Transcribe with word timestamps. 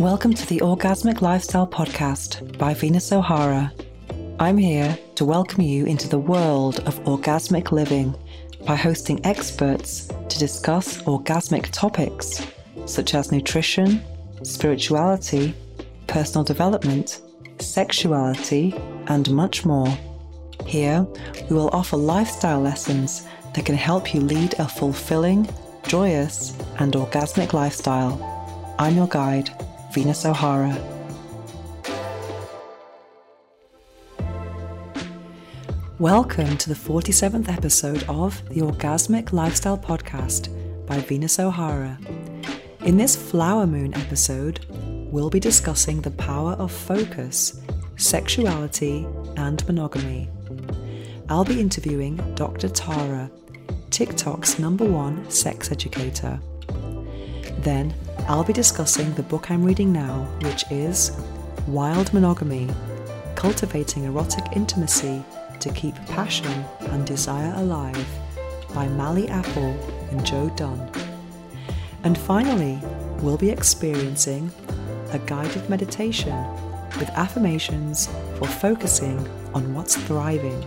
Welcome 0.00 0.32
to 0.32 0.46
the 0.46 0.60
Orgasmic 0.60 1.20
Lifestyle 1.20 1.66
Podcast 1.66 2.56
by 2.56 2.72
Venus 2.72 3.12
O'Hara. 3.12 3.70
I'm 4.38 4.56
here 4.56 4.98
to 5.16 5.26
welcome 5.26 5.60
you 5.60 5.84
into 5.84 6.08
the 6.08 6.18
world 6.18 6.80
of 6.86 6.98
orgasmic 7.04 7.70
living 7.70 8.14
by 8.66 8.76
hosting 8.76 9.20
experts 9.26 10.06
to 10.06 10.38
discuss 10.38 11.02
orgasmic 11.02 11.68
topics 11.70 12.46
such 12.86 13.12
as 13.12 13.30
nutrition, 13.30 14.02
spirituality, 14.42 15.54
personal 16.06 16.44
development, 16.44 17.20
sexuality, 17.58 18.74
and 19.08 19.30
much 19.30 19.66
more. 19.66 19.94
Here, 20.64 21.06
we 21.50 21.56
will 21.56 21.68
offer 21.74 21.98
lifestyle 21.98 22.60
lessons 22.60 23.26
that 23.52 23.66
can 23.66 23.74
help 23.74 24.14
you 24.14 24.22
lead 24.22 24.54
a 24.58 24.66
fulfilling, 24.66 25.46
joyous, 25.86 26.56
and 26.78 26.94
orgasmic 26.94 27.52
lifestyle. 27.52 28.16
I'm 28.78 28.96
your 28.96 29.08
guide, 29.08 29.50
Venus 29.92 30.24
O'Hara. 30.24 30.76
Welcome 35.98 36.56
to 36.58 36.68
the 36.68 36.76
47th 36.76 37.48
episode 37.48 38.04
of 38.08 38.40
the 38.50 38.60
Orgasmic 38.60 39.32
Lifestyle 39.32 39.76
Podcast 39.76 40.48
by 40.86 40.98
Venus 41.00 41.40
O'Hara. 41.40 41.98
In 42.84 42.98
this 42.98 43.16
Flower 43.16 43.66
Moon 43.66 43.92
episode, 43.94 44.64
we'll 45.10 45.28
be 45.28 45.40
discussing 45.40 46.00
the 46.00 46.12
power 46.12 46.52
of 46.52 46.70
focus, 46.70 47.60
sexuality, 47.96 49.08
and 49.36 49.66
monogamy. 49.66 50.28
I'll 51.28 51.44
be 51.44 51.60
interviewing 51.60 52.16
Dr. 52.36 52.68
Tara, 52.68 53.28
TikTok's 53.90 54.60
number 54.60 54.84
one 54.84 55.28
sex 55.28 55.72
educator. 55.72 56.38
Then 57.58 57.92
I'll 58.28 58.44
be 58.44 58.52
discussing 58.52 59.12
the 59.14 59.22
book 59.22 59.50
I'm 59.50 59.64
reading 59.64 59.92
now, 59.92 60.28
which 60.42 60.64
is 60.70 61.10
Wild 61.66 62.12
Monogamy 62.12 62.68
Cultivating 63.34 64.04
Erotic 64.04 64.44
Intimacy 64.54 65.24
to 65.58 65.72
Keep 65.72 65.96
Passion 66.06 66.64
and 66.90 67.06
Desire 67.06 67.52
Alive 67.56 68.06
by 68.74 68.86
Mali 68.88 69.28
Apple 69.28 69.76
and 70.10 70.24
Joe 70.24 70.48
Dunn. 70.56 70.90
And 72.04 72.16
finally, 72.16 72.78
we'll 73.20 73.36
be 73.36 73.50
experiencing 73.50 74.50
a 75.12 75.18
guided 75.20 75.68
meditation 75.68 76.36
with 76.98 77.08
affirmations 77.10 78.08
for 78.38 78.46
focusing 78.46 79.18
on 79.54 79.74
what's 79.74 79.96
thriving. 79.96 80.64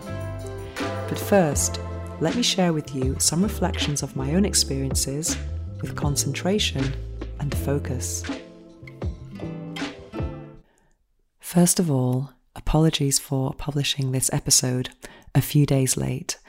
But 0.76 1.20
first, 1.20 1.80
let 2.20 2.36
me 2.36 2.44
share 2.44 2.74
with 2.74 2.94
you 2.94 3.16
some 3.20 3.44
reflections 3.44 4.04
of 4.04 4.16
my 4.16 4.34
own 4.36 4.46
experiences 4.46 5.38
with 5.82 5.96
concentration 5.96 6.94
and 7.44 7.54
focus. 7.56 8.24
First 11.42 11.78
of 11.78 11.92
all, 11.92 12.30
apologies 12.56 13.20
for 13.20 13.54
publishing 13.54 14.12
this 14.14 14.32
episode 14.32 14.92
a 15.36 15.42
few 15.42 15.66
days 15.66 15.98
late. 15.98 16.40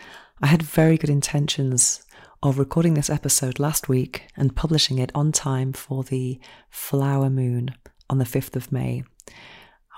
I 0.40 0.46
had 0.46 0.62
very 0.62 0.96
good 0.96 1.10
intentions 1.10 2.04
of 2.44 2.60
recording 2.60 2.94
this 2.94 3.10
episode 3.10 3.58
last 3.58 3.88
week 3.88 4.28
and 4.36 4.54
publishing 4.54 4.98
it 4.98 5.10
on 5.16 5.32
time 5.32 5.72
for 5.72 6.04
the 6.04 6.38
flower 6.70 7.28
moon 7.28 7.74
on 8.08 8.18
the 8.18 8.24
5th 8.24 8.54
of 8.54 8.70
May. 8.70 9.02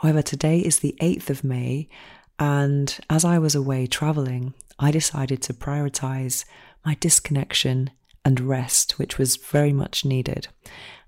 However, 0.01 0.23
today 0.23 0.61
is 0.61 0.79
the 0.79 0.97
8th 1.03 1.29
of 1.29 1.45
May, 1.45 1.91
and 2.39 2.99
as 3.11 3.23
I 3.23 3.39
was 3.39 3.55
away 3.55 3.87
traveling, 3.87 4.55
I 4.79 4.93
decided 4.93 5.43
to 5.43 5.53
prioritize 5.53 6.47
my 6.87 6.97
disconnection 7.01 7.91
and 8.27 8.41
rest, 8.41 8.99
which 8.99 9.19
was 9.19 9.37
very 9.37 9.73
much 9.73 10.05
needed. 10.05 10.49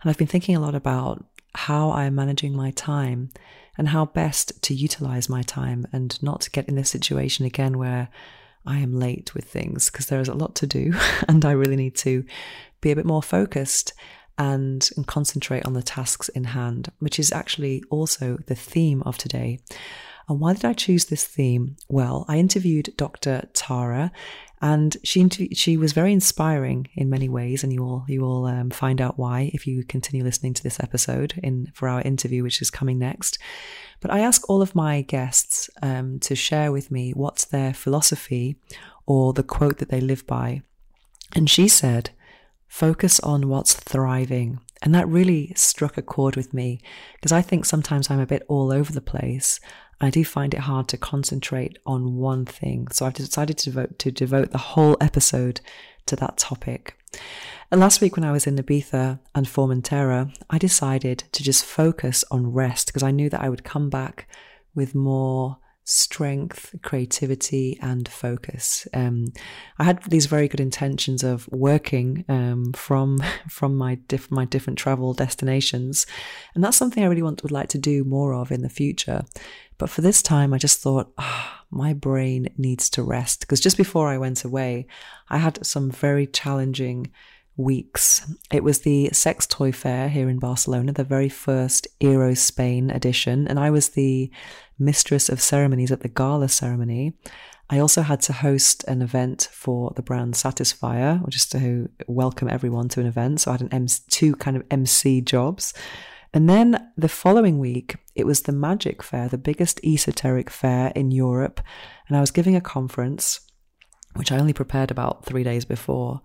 And 0.00 0.08
I've 0.08 0.16
been 0.16 0.28
thinking 0.28 0.54
a 0.54 0.60
lot 0.60 0.76
about 0.76 1.24
how 1.52 1.90
I'm 1.90 2.14
managing 2.14 2.54
my 2.54 2.70
time 2.70 3.30
and 3.76 3.88
how 3.88 4.06
best 4.06 4.62
to 4.62 4.72
utilize 4.72 5.28
my 5.28 5.42
time 5.42 5.84
and 5.92 6.22
not 6.22 6.48
get 6.52 6.68
in 6.68 6.76
this 6.76 6.90
situation 6.90 7.44
again 7.44 7.76
where 7.76 8.08
I 8.64 8.78
am 8.78 8.94
late 8.94 9.34
with 9.34 9.46
things 9.46 9.90
because 9.90 10.06
there 10.06 10.20
is 10.20 10.28
a 10.28 10.34
lot 10.34 10.54
to 10.56 10.68
do 10.68 10.92
and 11.28 11.44
I 11.44 11.50
really 11.50 11.74
need 11.74 11.96
to 11.96 12.24
be 12.80 12.92
a 12.92 12.96
bit 12.96 13.04
more 13.04 13.22
focused 13.22 13.94
and, 14.38 14.88
and 14.96 15.04
concentrate 15.04 15.66
on 15.66 15.72
the 15.72 15.82
tasks 15.82 16.28
in 16.28 16.44
hand, 16.44 16.92
which 17.00 17.18
is 17.18 17.32
actually 17.32 17.82
also 17.90 18.38
the 18.46 18.54
theme 18.54 19.02
of 19.02 19.18
today. 19.18 19.58
And 20.28 20.38
why 20.38 20.52
did 20.52 20.64
I 20.64 20.74
choose 20.74 21.06
this 21.06 21.24
theme? 21.24 21.76
Well, 21.88 22.26
I 22.28 22.36
interviewed 22.36 22.94
Dr. 22.96 23.48
Tara, 23.54 24.12
and 24.60 24.96
she 25.04 25.28
she 25.52 25.76
was 25.76 25.92
very 25.92 26.12
inspiring 26.12 26.88
in 26.94 27.08
many 27.08 27.28
ways, 27.28 27.62
and 27.62 27.72
you 27.72 27.82
will 27.82 28.04
you 28.08 28.20
will 28.20 28.46
um, 28.46 28.70
find 28.70 29.00
out 29.00 29.18
why 29.18 29.50
if 29.54 29.66
you 29.66 29.84
continue 29.84 30.24
listening 30.24 30.54
to 30.54 30.62
this 30.62 30.80
episode 30.80 31.34
in 31.42 31.70
for 31.74 31.88
our 31.88 32.02
interview, 32.02 32.42
which 32.42 32.60
is 32.60 32.70
coming 32.70 32.98
next. 32.98 33.38
But 34.00 34.12
I 34.12 34.20
ask 34.20 34.48
all 34.48 34.62
of 34.62 34.74
my 34.74 35.02
guests 35.02 35.70
um, 35.82 36.18
to 36.20 36.34
share 36.34 36.72
with 36.72 36.90
me 36.90 37.12
what's 37.12 37.44
their 37.44 37.72
philosophy 37.72 38.56
or 39.06 39.32
the 39.32 39.42
quote 39.42 39.78
that 39.78 39.90
they 39.90 40.00
live 40.00 40.26
by, 40.26 40.62
and 41.34 41.48
she 41.48 41.68
said, 41.68 42.10
"Focus 42.66 43.20
on 43.20 43.48
what's 43.48 43.74
thriving." 43.74 44.60
And 44.80 44.94
that 44.94 45.08
really 45.08 45.52
struck 45.56 45.98
a 45.98 46.02
chord 46.02 46.36
with 46.36 46.54
me 46.54 46.80
because 47.14 47.32
I 47.32 47.42
think 47.42 47.64
sometimes 47.64 48.10
I'm 48.10 48.20
a 48.20 48.26
bit 48.26 48.44
all 48.46 48.70
over 48.70 48.92
the 48.92 49.00
place 49.00 49.58
I 50.00 50.10
do 50.10 50.24
find 50.24 50.54
it 50.54 50.60
hard 50.60 50.88
to 50.88 50.96
concentrate 50.96 51.78
on 51.84 52.16
one 52.16 52.44
thing. 52.44 52.88
So 52.88 53.06
I've 53.06 53.14
decided 53.14 53.58
to 53.58 53.70
devote, 53.70 53.98
to 53.98 54.10
devote 54.10 54.52
the 54.52 54.58
whole 54.58 54.96
episode 55.00 55.60
to 56.06 56.16
that 56.16 56.36
topic. 56.36 56.96
And 57.70 57.80
last 57.80 58.00
week 58.00 58.16
when 58.16 58.24
I 58.24 58.32
was 58.32 58.46
in 58.46 58.56
Ibiza 58.56 59.18
and 59.34 59.46
Formentera, 59.46 60.34
I 60.48 60.58
decided 60.58 61.24
to 61.32 61.42
just 61.42 61.64
focus 61.64 62.24
on 62.30 62.52
rest 62.52 62.86
because 62.86 63.02
I 63.02 63.10
knew 63.10 63.28
that 63.30 63.42
I 63.42 63.48
would 63.48 63.64
come 63.64 63.90
back 63.90 64.28
with 64.74 64.94
more 64.94 65.58
strength, 65.84 66.74
creativity, 66.82 67.78
and 67.80 68.06
focus. 68.06 68.86
Um, 68.92 69.32
I 69.78 69.84
had 69.84 70.02
these 70.04 70.26
very 70.26 70.46
good 70.46 70.60
intentions 70.60 71.24
of 71.24 71.48
working 71.48 72.26
um, 72.28 72.72
from 72.74 73.22
from 73.48 73.74
my 73.76 73.94
diff- 73.94 74.30
my 74.30 74.44
different 74.44 74.78
travel 74.78 75.14
destinations, 75.14 76.06
and 76.54 76.62
that's 76.62 76.76
something 76.76 77.02
I 77.02 77.06
really 77.06 77.22
want 77.22 77.42
would 77.42 77.52
like 77.52 77.70
to 77.70 77.78
do 77.78 78.04
more 78.04 78.34
of 78.34 78.52
in 78.52 78.60
the 78.60 78.68
future. 78.68 79.24
But 79.78 79.90
for 79.90 80.00
this 80.00 80.22
time, 80.22 80.52
I 80.52 80.58
just 80.58 80.80
thought, 80.80 81.12
oh, 81.18 81.52
my 81.70 81.92
brain 81.92 82.48
needs 82.58 82.90
to 82.90 83.02
rest 83.02 83.40
because 83.40 83.60
just 83.60 83.76
before 83.76 84.08
I 84.08 84.18
went 84.18 84.44
away, 84.44 84.86
I 85.28 85.38
had 85.38 85.64
some 85.64 85.90
very 85.90 86.26
challenging 86.26 87.12
weeks. 87.56 88.26
It 88.52 88.64
was 88.64 88.80
the 88.80 89.10
sex 89.12 89.46
toy 89.46 89.72
fair 89.72 90.08
here 90.08 90.28
in 90.28 90.38
Barcelona, 90.38 90.92
the 90.92 91.04
very 91.04 91.28
first 91.28 91.88
Eros 92.00 92.40
Spain 92.40 92.90
edition, 92.90 93.46
and 93.48 93.58
I 93.58 93.70
was 93.70 93.90
the 93.90 94.30
mistress 94.78 95.28
of 95.28 95.40
ceremonies 95.40 95.90
at 95.90 96.00
the 96.00 96.08
gala 96.08 96.48
ceremony. 96.48 97.14
I 97.70 97.80
also 97.80 98.02
had 98.02 98.22
to 98.22 98.32
host 98.32 98.84
an 98.84 99.02
event 99.02 99.48
for 99.52 99.92
the 99.94 100.02
brand 100.02 100.34
Satisfyer, 100.34 101.28
just 101.28 101.52
to 101.52 101.90
welcome 102.06 102.48
everyone 102.48 102.88
to 102.90 103.00
an 103.00 103.06
event. 103.06 103.42
So 103.42 103.50
I 103.50 103.58
had 103.58 103.72
an 103.72 103.88
two 104.08 104.34
kind 104.36 104.56
of 104.56 104.62
MC 104.70 105.20
jobs. 105.20 105.74
And 106.34 106.48
then 106.48 106.90
the 106.96 107.08
following 107.08 107.58
week, 107.58 107.96
it 108.14 108.26
was 108.26 108.42
the 108.42 108.52
Magic 108.52 109.02
Fair, 109.02 109.28
the 109.28 109.38
biggest 109.38 109.80
esoteric 109.84 110.50
fair 110.50 110.92
in 110.94 111.10
Europe. 111.10 111.60
And 112.06 112.16
I 112.16 112.20
was 112.20 112.30
giving 112.30 112.54
a 112.54 112.60
conference, 112.60 113.40
which 114.14 114.30
I 114.30 114.38
only 114.38 114.52
prepared 114.52 114.90
about 114.90 115.24
three 115.24 115.42
days 115.42 115.64
before 115.64 116.20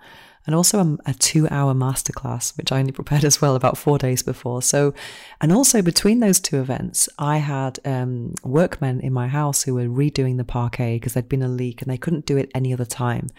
and 0.45 0.55
also 0.55 0.79
a, 0.79 1.11
a 1.11 1.13
two 1.13 1.47
hour 1.49 1.73
masterclass, 1.73 2.55
which 2.57 2.71
I 2.71 2.79
only 2.79 2.91
prepared 2.91 3.23
as 3.23 3.41
well 3.41 3.55
about 3.55 3.77
four 3.77 3.97
days 3.97 4.23
before. 4.23 4.61
So, 4.61 4.93
and 5.41 5.51
also 5.51 5.81
between 5.81 6.19
those 6.19 6.39
two 6.39 6.59
events, 6.59 7.07
I 7.17 7.37
had 7.37 7.79
um, 7.85 8.33
workmen 8.43 8.99
in 8.99 9.13
my 9.13 9.27
house 9.27 9.63
who 9.63 9.75
were 9.75 9.87
redoing 9.87 10.37
the 10.37 10.43
parquet 10.43 10.97
because 10.97 11.13
there'd 11.13 11.29
been 11.29 11.41
a 11.41 11.47
leak 11.47 11.81
and 11.81 11.91
they 11.91 11.97
couldn't 11.97 12.25
do 12.25 12.37
it 12.37 12.51
any 12.53 12.73
other 12.73 12.85
time. 12.85 13.29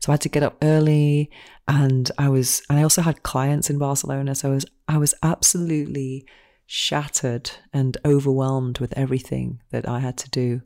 So 0.00 0.10
I 0.10 0.14
had 0.14 0.20
to 0.22 0.28
get 0.28 0.42
up 0.42 0.56
early 0.62 1.30
and 1.68 2.10
I 2.18 2.28
was, 2.28 2.62
and 2.68 2.78
I 2.78 2.82
also 2.82 3.02
had 3.02 3.22
clients 3.22 3.70
in 3.70 3.78
Barcelona. 3.78 4.34
So 4.34 4.50
I 4.50 4.54
was, 4.54 4.66
I 4.88 4.98
was 4.98 5.14
absolutely 5.22 6.26
shattered 6.66 7.50
and 7.72 7.96
overwhelmed 8.04 8.78
with 8.78 8.96
everything 8.96 9.60
that 9.70 9.88
I 9.88 10.00
had 10.00 10.16
to 10.18 10.30
do 10.30 10.62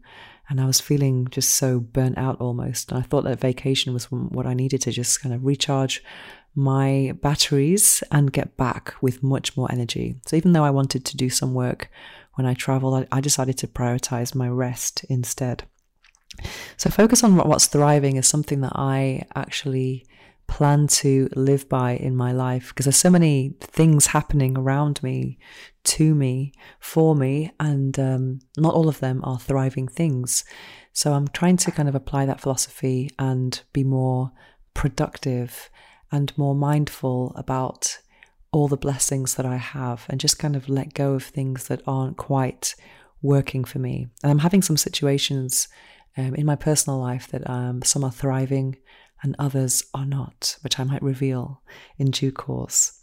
and 0.48 0.60
I 0.60 0.66
was 0.66 0.80
feeling 0.80 1.28
just 1.30 1.50
so 1.50 1.78
burnt 1.78 2.16
out 2.16 2.40
almost. 2.40 2.90
And 2.90 2.98
I 2.98 3.02
thought 3.02 3.24
that 3.24 3.40
vacation 3.40 3.92
was 3.92 4.06
what 4.10 4.46
I 4.46 4.54
needed 4.54 4.80
to 4.82 4.92
just 4.92 5.22
kind 5.22 5.34
of 5.34 5.44
recharge 5.44 6.02
my 6.54 7.12
batteries 7.22 8.02
and 8.10 8.32
get 8.32 8.56
back 8.56 8.94
with 9.00 9.22
much 9.22 9.56
more 9.56 9.70
energy. 9.70 10.16
So 10.26 10.36
even 10.36 10.52
though 10.52 10.64
I 10.64 10.70
wanted 10.70 11.04
to 11.04 11.16
do 11.16 11.28
some 11.28 11.54
work 11.54 11.90
when 12.34 12.46
I 12.46 12.54
travel, 12.54 13.06
I, 13.12 13.20
decided 13.20 13.58
to 13.58 13.66
prioritize 13.66 14.34
my 14.34 14.48
rest 14.48 15.04
instead. 15.08 15.64
So 16.76 16.88
focus 16.88 17.22
on 17.22 17.36
what's 17.36 17.66
thriving 17.66 18.16
is 18.16 18.26
something 18.26 18.60
that 18.62 18.72
I 18.74 19.26
actually 19.34 20.06
plan 20.48 20.86
to 20.88 21.28
live 21.36 21.68
by 21.68 21.92
in 21.92 22.16
my 22.16 22.32
life 22.32 22.68
because 22.68 22.86
there's 22.86 22.96
so 22.96 23.10
many 23.10 23.54
things 23.60 24.08
happening 24.08 24.58
around 24.58 25.00
me 25.02 25.38
to 25.84 26.14
me, 26.14 26.52
for 26.80 27.14
me, 27.14 27.52
and 27.60 27.98
um, 27.98 28.40
not 28.56 28.74
all 28.74 28.88
of 28.88 29.00
them 29.00 29.20
are 29.24 29.38
thriving 29.38 29.86
things. 29.86 30.44
So 30.92 31.12
I'm 31.12 31.28
trying 31.28 31.58
to 31.58 31.70
kind 31.70 31.88
of 31.88 31.94
apply 31.94 32.26
that 32.26 32.40
philosophy 32.40 33.10
and 33.18 33.62
be 33.72 33.84
more 33.84 34.32
productive 34.74 35.70
and 36.10 36.36
more 36.36 36.54
mindful 36.54 37.32
about 37.36 37.98
all 38.50 38.68
the 38.68 38.76
blessings 38.76 39.34
that 39.34 39.46
I 39.46 39.56
have 39.56 40.06
and 40.08 40.18
just 40.18 40.38
kind 40.38 40.56
of 40.56 40.68
let 40.68 40.94
go 40.94 41.14
of 41.14 41.24
things 41.24 41.68
that 41.68 41.82
aren't 41.86 42.16
quite 42.16 42.74
working 43.22 43.64
for 43.64 43.78
me. 43.78 44.08
And 44.22 44.32
I'm 44.32 44.38
having 44.38 44.62
some 44.62 44.76
situations 44.76 45.68
um, 46.16 46.34
in 46.34 46.46
my 46.46 46.56
personal 46.56 46.98
life 46.98 47.28
that 47.28 47.48
um, 47.48 47.82
some 47.82 48.02
are 48.02 48.10
thriving 48.10 48.76
and 49.22 49.34
others 49.38 49.84
are 49.94 50.06
not, 50.06 50.56
which 50.62 50.78
I 50.78 50.84
might 50.84 51.02
reveal 51.02 51.62
in 51.98 52.10
due 52.10 52.32
course. 52.32 52.98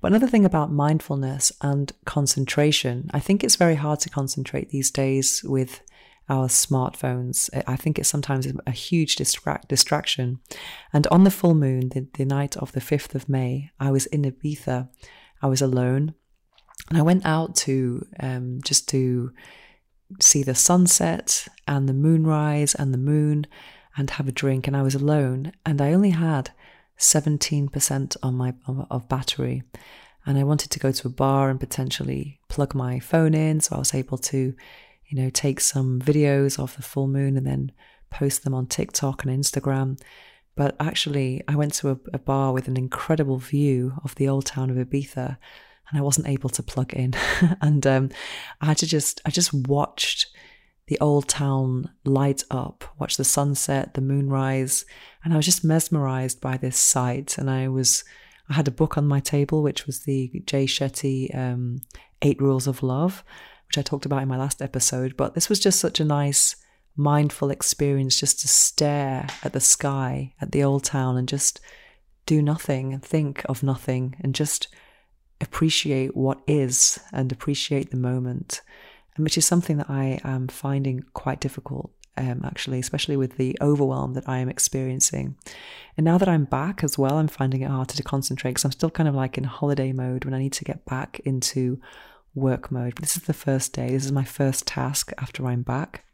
But 0.00 0.08
another 0.08 0.26
thing 0.26 0.44
about 0.44 0.72
mindfulness 0.72 1.52
and 1.60 1.92
concentration, 2.04 3.10
I 3.12 3.20
think 3.20 3.44
it's 3.44 3.56
very 3.56 3.74
hard 3.74 4.00
to 4.00 4.10
concentrate 4.10 4.70
these 4.70 4.90
days 4.90 5.42
with 5.44 5.82
our 6.28 6.46
smartphones. 6.46 7.50
I 7.66 7.76
think 7.76 7.98
it's 7.98 8.08
sometimes 8.08 8.46
a 8.66 8.70
huge 8.70 9.16
distract, 9.16 9.68
distraction. 9.68 10.38
And 10.92 11.06
on 11.08 11.24
the 11.24 11.30
full 11.30 11.54
moon, 11.54 11.90
the, 11.90 12.06
the 12.14 12.24
night 12.24 12.56
of 12.56 12.72
the 12.72 12.80
5th 12.80 13.14
of 13.14 13.28
May, 13.28 13.70
I 13.78 13.90
was 13.90 14.06
in 14.06 14.22
Ibiza. 14.22 14.88
I 15.42 15.46
was 15.46 15.60
alone. 15.60 16.14
And 16.88 16.98
I 16.98 17.02
went 17.02 17.26
out 17.26 17.56
to 17.56 18.06
um, 18.20 18.60
just 18.64 18.88
to 18.90 19.32
see 20.20 20.42
the 20.42 20.54
sunset 20.54 21.46
and 21.66 21.88
the 21.88 21.94
moonrise 21.94 22.74
and 22.74 22.94
the 22.94 22.98
moon 22.98 23.46
and 23.96 24.10
have 24.10 24.28
a 24.28 24.32
drink. 24.32 24.66
And 24.66 24.76
I 24.76 24.82
was 24.82 24.94
alone. 24.94 25.52
And 25.64 25.80
I 25.80 25.92
only 25.92 26.10
had 26.10 26.50
17% 26.98 28.16
on 28.22 28.34
my 28.34 28.54
of 28.66 29.08
battery. 29.08 29.62
And 30.26 30.38
I 30.38 30.44
wanted 30.44 30.70
to 30.70 30.78
go 30.78 30.92
to 30.92 31.08
a 31.08 31.10
bar 31.10 31.48
and 31.48 31.58
potentially 31.58 32.40
plug 32.48 32.74
my 32.74 32.98
phone 32.98 33.34
in. 33.34 33.60
So 33.60 33.76
I 33.76 33.78
was 33.78 33.94
able 33.94 34.18
to 34.18 34.54
you 35.10 35.20
know, 35.20 35.28
take 35.28 35.60
some 35.60 36.00
videos 36.00 36.58
of 36.58 36.76
the 36.76 36.82
full 36.82 37.08
moon 37.08 37.36
and 37.36 37.46
then 37.46 37.72
post 38.10 38.44
them 38.44 38.54
on 38.54 38.66
TikTok 38.66 39.24
and 39.24 39.44
Instagram. 39.44 40.00
But 40.54 40.76
actually, 40.78 41.42
I 41.48 41.56
went 41.56 41.74
to 41.74 41.90
a, 41.90 41.98
a 42.14 42.18
bar 42.18 42.52
with 42.52 42.68
an 42.68 42.76
incredible 42.76 43.38
view 43.38 43.94
of 44.04 44.14
the 44.14 44.28
old 44.28 44.46
town 44.46 44.70
of 44.70 44.76
Ibiza, 44.76 45.36
and 45.88 45.98
I 45.98 46.00
wasn't 46.00 46.28
able 46.28 46.50
to 46.50 46.62
plug 46.62 46.94
in. 46.94 47.14
and 47.60 47.84
um, 47.86 48.10
I 48.60 48.66
had 48.66 48.78
to 48.78 48.86
just, 48.86 49.20
I 49.26 49.30
just 49.30 49.52
watched 49.52 50.28
the 50.90 51.00
old 51.00 51.26
town 51.26 51.90
light 52.04 52.44
up, 52.50 52.84
watch 52.98 53.16
the 53.16 53.24
sunset, 53.24 53.94
the 53.94 54.02
moonrise, 54.02 54.84
and 55.24 55.32
I 55.32 55.36
was 55.36 55.46
just 55.46 55.64
mesmerized 55.64 56.42
by 56.42 56.58
this 56.58 56.76
sight. 56.76 57.38
And 57.38 57.48
I 57.48 57.68
was, 57.68 58.04
I 58.50 58.54
had 58.54 58.68
a 58.68 58.72
book 58.72 58.98
on 58.98 59.08
my 59.08 59.20
table, 59.20 59.62
which 59.62 59.86
was 59.86 60.00
the 60.00 60.42
Jay 60.44 60.66
Shetty 60.66 61.34
um, 61.34 61.80
Eight 62.20 62.38
Rules 62.38 62.66
of 62.66 62.82
Love 62.82 63.24
which 63.70 63.78
I 63.78 63.82
talked 63.82 64.04
about 64.04 64.22
in 64.22 64.26
my 64.26 64.36
last 64.36 64.60
episode. 64.60 65.16
But 65.16 65.34
this 65.34 65.48
was 65.48 65.60
just 65.60 65.78
such 65.78 66.00
a 66.00 66.04
nice, 66.04 66.56
mindful 66.96 67.50
experience 67.50 68.18
just 68.18 68.40
to 68.40 68.48
stare 68.48 69.28
at 69.44 69.52
the 69.52 69.60
sky, 69.60 70.34
at 70.40 70.50
the 70.50 70.64
old 70.64 70.82
town, 70.82 71.16
and 71.16 71.28
just 71.28 71.60
do 72.26 72.42
nothing 72.42 72.98
think 72.98 73.44
of 73.48 73.62
nothing 73.62 74.16
and 74.20 74.34
just 74.34 74.66
appreciate 75.40 76.16
what 76.16 76.40
is 76.48 76.98
and 77.12 77.30
appreciate 77.30 77.92
the 77.92 77.96
moment. 77.96 78.60
Which 79.22 79.38
is 79.38 79.46
something 79.46 79.76
that 79.78 79.90
I 79.90 80.20
am 80.24 80.48
finding 80.48 81.04
quite 81.14 81.40
difficult 81.40 81.90
um, 82.16 82.42
actually, 82.44 82.78
especially 82.78 83.16
with 83.16 83.36
the 83.36 83.56
overwhelm 83.60 84.14
that 84.14 84.28
I 84.28 84.38
am 84.38 84.48
experiencing. 84.48 85.36
And 85.96 86.04
now 86.04 86.18
that 86.18 86.28
I'm 86.28 86.44
back 86.44 86.84
as 86.84 86.98
well, 86.98 87.16
I'm 87.16 87.28
finding 87.28 87.62
it 87.62 87.70
harder 87.70 87.94
to 87.94 88.02
concentrate 88.02 88.52
because 88.52 88.64
I'm 88.64 88.72
still 88.72 88.90
kind 88.90 89.08
of 89.08 89.14
like 89.14 89.38
in 89.38 89.44
holiday 89.44 89.92
mode 89.92 90.24
when 90.24 90.34
I 90.34 90.38
need 90.38 90.52
to 90.54 90.64
get 90.64 90.84
back 90.84 91.20
into 91.24 91.80
work 92.34 92.70
mode. 92.70 92.98
This 92.98 93.16
is 93.16 93.24
the 93.24 93.32
first 93.32 93.72
day. 93.72 93.90
This 93.90 94.04
is 94.04 94.12
my 94.12 94.24
first 94.24 94.66
task 94.66 95.12
after 95.18 95.46
I'm 95.46 95.62
back. 95.62 96.04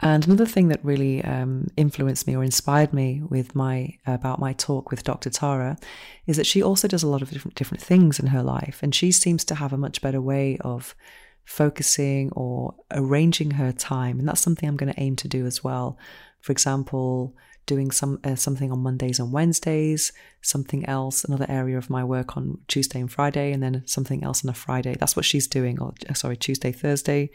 And 0.00 0.26
another 0.26 0.46
thing 0.46 0.68
that 0.68 0.84
really 0.84 1.24
um, 1.24 1.68
influenced 1.76 2.26
me 2.26 2.36
or 2.36 2.44
inspired 2.44 2.92
me 2.92 3.22
with 3.22 3.54
my 3.54 3.96
about 4.06 4.40
my 4.40 4.52
talk 4.52 4.90
with 4.90 5.04
Dr. 5.04 5.30
Tara 5.30 5.78
is 6.26 6.36
that 6.36 6.46
she 6.46 6.62
also 6.62 6.88
does 6.88 7.02
a 7.02 7.08
lot 7.08 7.22
of 7.22 7.30
different 7.30 7.54
different 7.54 7.82
things 7.82 8.18
in 8.18 8.26
her 8.26 8.42
life, 8.42 8.80
and 8.82 8.94
she 8.94 9.12
seems 9.12 9.44
to 9.46 9.54
have 9.54 9.72
a 9.72 9.78
much 9.78 10.02
better 10.02 10.20
way 10.20 10.58
of 10.60 10.94
focusing 11.44 12.30
or 12.32 12.74
arranging 12.90 13.52
her 13.52 13.72
time, 13.72 14.18
and 14.18 14.28
that's 14.28 14.40
something 14.40 14.68
I'm 14.68 14.76
going 14.76 14.92
to 14.92 15.00
aim 15.00 15.16
to 15.16 15.28
do 15.28 15.46
as 15.46 15.62
well. 15.62 15.98
For 16.40 16.52
example, 16.52 17.34
doing 17.66 17.90
some 17.90 18.18
uh, 18.24 18.34
something 18.34 18.70
on 18.70 18.80
Mondays 18.80 19.18
and 19.18 19.32
Wednesdays, 19.32 20.12
something 20.42 20.84
else, 20.86 21.24
another 21.24 21.46
area 21.48 21.78
of 21.78 21.90
my 21.90 22.04
work 22.04 22.36
on 22.36 22.58
Tuesday 22.68 23.00
and 23.00 23.10
Friday, 23.10 23.52
and 23.52 23.62
then 23.62 23.82
something 23.86 24.22
else 24.22 24.44
on 24.44 24.50
a 24.50 24.54
Friday. 24.54 24.96
That's 24.98 25.16
what 25.16 25.24
she's 25.24 25.46
doing. 25.46 25.80
Or 25.80 25.94
uh, 26.08 26.14
sorry, 26.14 26.36
Tuesday, 26.36 26.72
Thursday, 26.72 27.30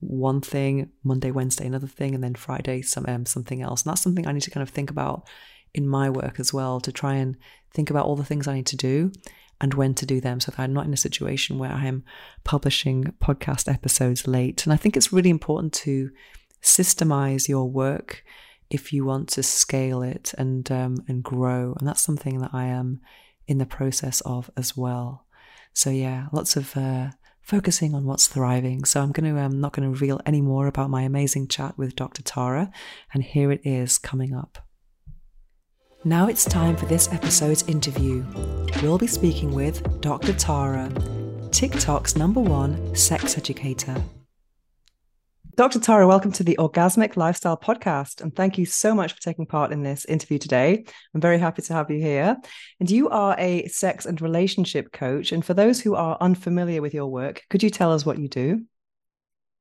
one 0.00 0.40
thing, 0.40 0.90
Monday, 1.04 1.30
Wednesday, 1.30 1.66
another 1.66 1.86
thing, 1.86 2.14
and 2.14 2.24
then 2.24 2.34
Friday, 2.34 2.82
some 2.82 3.04
um, 3.08 3.26
something 3.26 3.62
else. 3.62 3.82
And 3.82 3.90
that's 3.90 4.02
something 4.02 4.26
I 4.26 4.32
need 4.32 4.42
to 4.42 4.50
kind 4.50 4.62
of 4.62 4.70
think 4.70 4.90
about 4.90 5.28
in 5.72 5.86
my 5.86 6.10
work 6.10 6.40
as 6.40 6.52
well 6.52 6.80
to 6.80 6.92
try 6.92 7.14
and 7.14 7.36
think 7.72 7.90
about 7.90 8.04
all 8.04 8.16
the 8.16 8.24
things 8.24 8.48
I 8.48 8.54
need 8.54 8.66
to 8.66 8.76
do 8.76 9.12
and 9.60 9.74
when 9.74 9.94
to 9.94 10.06
do 10.06 10.20
them 10.20 10.40
so 10.40 10.50
that 10.50 10.60
I'm 10.60 10.72
not 10.72 10.86
in 10.86 10.92
a 10.92 10.98
situation 10.98 11.58
where 11.58 11.72
I 11.72 11.86
am 11.86 12.04
publishing 12.44 13.14
podcast 13.20 13.72
episodes 13.72 14.26
late. 14.26 14.64
And 14.64 14.72
I 14.72 14.76
think 14.76 14.96
it's 14.96 15.12
really 15.12 15.30
important 15.30 15.72
to 15.74 16.10
systemize 16.62 17.48
your 17.48 17.68
work 17.68 18.24
if 18.70 18.92
you 18.92 19.04
want 19.04 19.28
to 19.30 19.42
scale 19.42 20.02
it 20.02 20.32
and 20.38 20.70
um, 20.70 21.04
and 21.08 21.22
grow. 21.22 21.74
And 21.78 21.86
that's 21.86 22.02
something 22.02 22.40
that 22.40 22.50
I 22.52 22.66
am 22.66 23.00
in 23.46 23.58
the 23.58 23.66
process 23.66 24.20
of 24.22 24.50
as 24.56 24.76
well. 24.76 25.26
So 25.72 25.90
yeah, 25.90 26.26
lots 26.32 26.56
of 26.56 26.76
uh, 26.76 27.10
focusing 27.42 27.94
on 27.94 28.04
what's 28.04 28.28
thriving. 28.28 28.84
So 28.84 29.02
I'm 29.02 29.12
going 29.12 29.34
to 29.34 29.40
I'm 29.40 29.60
not 29.60 29.72
going 29.72 29.86
to 29.86 29.92
reveal 29.92 30.20
any 30.24 30.40
more 30.40 30.66
about 30.66 30.90
my 30.90 31.02
amazing 31.02 31.48
chat 31.48 31.76
with 31.76 31.96
Dr. 31.96 32.22
Tara, 32.22 32.70
and 33.12 33.22
here 33.22 33.50
it 33.50 33.60
is 33.64 33.98
coming 33.98 34.34
up. 34.34 34.58
Now 36.04 36.28
it's 36.28 36.46
time 36.46 36.78
for 36.78 36.86
this 36.86 37.12
episode's 37.12 37.62
interview. 37.68 38.24
We'll 38.82 38.96
be 38.96 39.06
speaking 39.06 39.54
with 39.54 40.00
Dr. 40.00 40.32
Tara, 40.32 40.90
TikTok's 41.50 42.16
number 42.16 42.40
one 42.40 42.96
sex 42.96 43.36
educator. 43.36 44.02
Dr. 45.56 45.78
Tara, 45.78 46.08
welcome 46.08 46.32
to 46.32 46.42
the 46.42 46.56
Orgasmic 46.58 47.18
Lifestyle 47.18 47.58
Podcast. 47.58 48.22
And 48.22 48.34
thank 48.34 48.56
you 48.56 48.64
so 48.64 48.94
much 48.94 49.12
for 49.12 49.20
taking 49.20 49.44
part 49.44 49.72
in 49.72 49.82
this 49.82 50.06
interview 50.06 50.38
today. 50.38 50.86
I'm 51.14 51.20
very 51.20 51.36
happy 51.36 51.60
to 51.60 51.74
have 51.74 51.90
you 51.90 52.00
here. 52.00 52.34
And 52.80 52.90
you 52.90 53.10
are 53.10 53.36
a 53.38 53.66
sex 53.66 54.06
and 54.06 54.18
relationship 54.22 54.92
coach. 54.92 55.32
And 55.32 55.44
for 55.44 55.52
those 55.52 55.82
who 55.82 55.96
are 55.96 56.16
unfamiliar 56.18 56.80
with 56.80 56.94
your 56.94 57.08
work, 57.08 57.42
could 57.50 57.62
you 57.62 57.68
tell 57.68 57.92
us 57.92 58.06
what 58.06 58.18
you 58.18 58.28
do? 58.28 58.64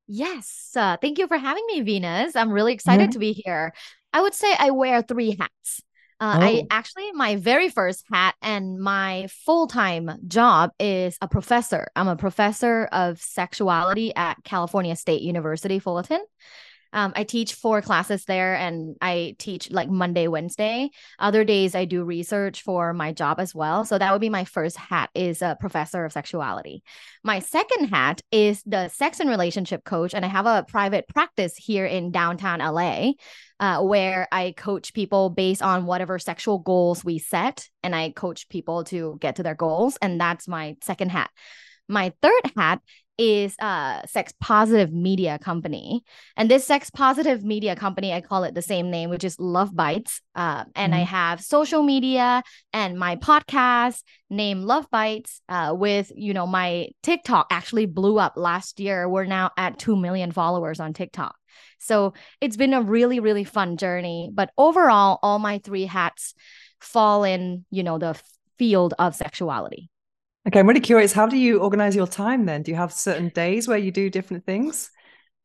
Yes. 0.08 0.72
Uh, 0.74 0.96
thank 1.02 1.20
you 1.20 1.28
for 1.28 1.38
having 1.38 1.66
me, 1.68 1.82
Venus. 1.82 2.38
I'm 2.38 2.50
really 2.50 2.72
excited 2.72 3.10
mm-hmm. 3.10 3.12
to 3.12 3.20
be 3.20 3.34
here. 3.34 3.74
I 4.14 4.22
would 4.22 4.34
say 4.34 4.56
I 4.58 4.72
wear 4.72 5.02
three 5.02 5.36
hats. 5.38 5.82
Uh, 6.20 6.38
oh. 6.40 6.44
I 6.44 6.64
actually, 6.70 7.12
my 7.14 7.38
very 7.38 7.70
first 7.70 8.04
hat 8.12 8.36
and 8.42 8.80
my 8.80 9.28
full 9.46 9.68
time 9.68 10.12
job 10.28 10.72
is 10.80 11.18
a 11.22 11.28
professor. 11.28 11.88
I'm 11.96 12.10
a 12.10 12.18
professor 12.18 12.90
of 12.92 13.22
sexuality 13.22 14.14
at 14.16 14.44
California 14.44 14.96
State 14.96 15.22
University, 15.22 15.80
Fullerton. 15.80 16.24
Um, 16.94 17.14
I 17.16 17.24
teach 17.24 17.54
four 17.54 17.82
classes 17.82 18.26
there 18.26 18.56
and 18.56 18.96
I 19.02 19.36
teach 19.38 19.70
like 19.72 19.90
Monday, 19.90 20.28
Wednesday. 20.28 20.90
Other 21.20 21.44
days 21.44 21.76
I 21.76 21.86
do 21.86 22.04
research 22.04 22.64
for 22.64 22.94
my 22.94 23.14
job 23.14 23.40
as 23.40 23.54
well. 23.54 23.86
So 23.86 23.98
that 23.98 24.12
would 24.12 24.22
be 24.22 24.30
my 24.30 24.46
first 24.46 24.78
hat 24.78 25.10
is 25.14 25.42
a 25.42 25.58
professor 25.60 26.06
of 26.06 26.12
sexuality. 26.12 26.84
My 27.24 27.40
second 27.40 27.90
hat 27.90 28.22
is 28.32 28.64
the 28.64 28.90
sex 28.90 29.20
and 29.20 29.30
relationship 29.30 29.84
coach. 29.84 30.14
And 30.14 30.26
I 30.26 30.30
have 30.30 30.46
a 30.46 30.66
private 30.68 31.08
practice 31.08 31.56
here 31.56 31.86
in 31.86 32.12
downtown 32.12 32.60
LA 32.60 33.12
uh, 33.60 33.82
where 33.82 34.28
I 34.32 34.54
coach 34.56 34.94
people 34.94 35.30
based 35.30 35.62
on 35.62 35.86
whatever 35.86 36.18
sexual 36.18 36.60
goals 36.60 37.04
we 37.04 37.20
set. 37.20 37.68
And 37.84 37.96
I 37.96 38.12
coach 38.12 38.50
people 38.50 38.84
to 38.86 39.18
get 39.22 39.36
to 39.36 39.44
their 39.44 39.56
goals. 39.56 39.98
And 40.02 40.20
that's 40.20 40.48
my 40.48 40.78
second 40.82 41.10
hat. 41.12 41.30
My 41.88 42.14
third 42.22 42.52
hat 42.56 42.82
is 43.20 43.54
a 43.60 44.02
sex 44.08 44.34
positive 44.40 44.94
media 44.94 45.38
company. 45.38 46.04
And 46.38 46.50
this 46.50 46.66
sex 46.66 46.90
positive 46.90 47.44
media 47.44 47.76
company, 47.76 48.14
I 48.14 48.22
call 48.22 48.46
it 48.46 48.56
the 48.56 48.62
same 48.62 48.90
name, 48.90 49.10
which 49.10 49.26
is 49.26 49.38
Love 49.38 49.76
Bites. 49.76 50.22
Uh, 50.36 50.64
and 50.74 50.94
mm-hmm. 50.94 51.02
I 51.02 51.04
have 51.04 51.42
social 51.42 51.84
media 51.84 52.42
and 52.72 52.98
my 52.98 53.18
podcast 53.18 54.04
named 54.30 54.64
Love 54.64 54.90
Bites 54.90 55.42
uh, 55.50 55.76
with, 55.78 56.14
you 56.16 56.34
know, 56.34 56.48
my 56.48 56.88
TikTok 57.04 57.48
actually 57.52 57.88
blew 57.88 58.18
up 58.18 58.34
last 58.38 58.80
year. 58.80 59.10
We're 59.10 59.26
now 59.26 59.52
at 59.58 59.78
2 59.78 59.98
million 59.98 60.32
followers 60.32 60.80
on 60.80 60.94
TikTok. 60.94 61.36
So 61.78 62.14
it's 62.40 62.56
been 62.56 62.74
a 62.74 62.82
really, 62.82 63.20
really 63.20 63.44
fun 63.44 63.76
journey. 63.76 64.30
But 64.34 64.52
overall, 64.58 65.20
all 65.22 65.40
my 65.40 65.58
three 65.60 65.86
hats 65.86 66.36
fall 66.80 67.26
in, 67.26 67.66
you 67.70 67.84
know, 67.84 67.98
the 67.98 68.18
field 68.58 68.94
of 68.98 69.14
sexuality. 69.14 69.90
Okay, 70.50 70.62
I'm 70.62 70.68
really 70.68 70.80
curious. 70.80 71.14
How 71.14 71.28
do 71.28 71.38
you 71.38 71.60
organize 71.60 71.96
your 71.96 72.08
time 72.08 72.48
then? 72.48 72.64
Do 72.64 72.72
you 72.72 72.78
have 72.78 72.92
certain 72.92 73.30
days 73.30 73.68
where 73.68 73.78
you 73.78 73.92
do 73.92 74.10
different 74.10 74.48
things? 74.48 74.90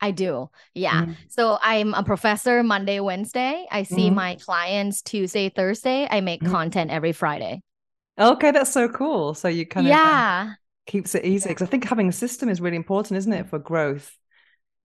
I 0.01 0.13
do. 0.13 0.49
Yeah. 0.73 1.03
Mm-hmm. 1.03 1.13
So 1.29 1.59
I'm 1.61 1.93
a 1.93 2.03
professor 2.03 2.63
Monday, 2.63 3.01
Wednesday. 3.01 3.67
I 3.71 3.83
see 3.83 4.07
mm-hmm. 4.07 4.15
my 4.15 4.37
clients 4.37 5.03
Tuesday, 5.03 5.51
Thursday. 5.51 6.09
I 6.11 6.23
make 6.23 6.41
mm-hmm. 6.41 6.53
content 6.53 6.91
every 6.91 7.13
Friday. 7.13 7.61
Okay, 8.19 8.51
that's 8.51 8.73
so 8.73 8.89
cool. 8.89 9.35
So 9.35 9.49
you 9.49 9.67
kind 9.67 9.87
of 9.87 9.93
uh, 9.93 9.97
yeah. 9.97 10.53
Keeps 10.87 11.15
it 11.15 11.27
easy 11.27 11.51
because 11.51 11.69
I 11.69 11.71
think 11.71 11.85
having 11.85 12.09
a 12.09 12.13
system 12.13 12.49
is 12.49 12.63
really 12.63 12.77
important, 12.77 13.19
isn't 13.19 13.33
it, 13.33 13.51
for 13.51 13.59
growth? 13.59 14.17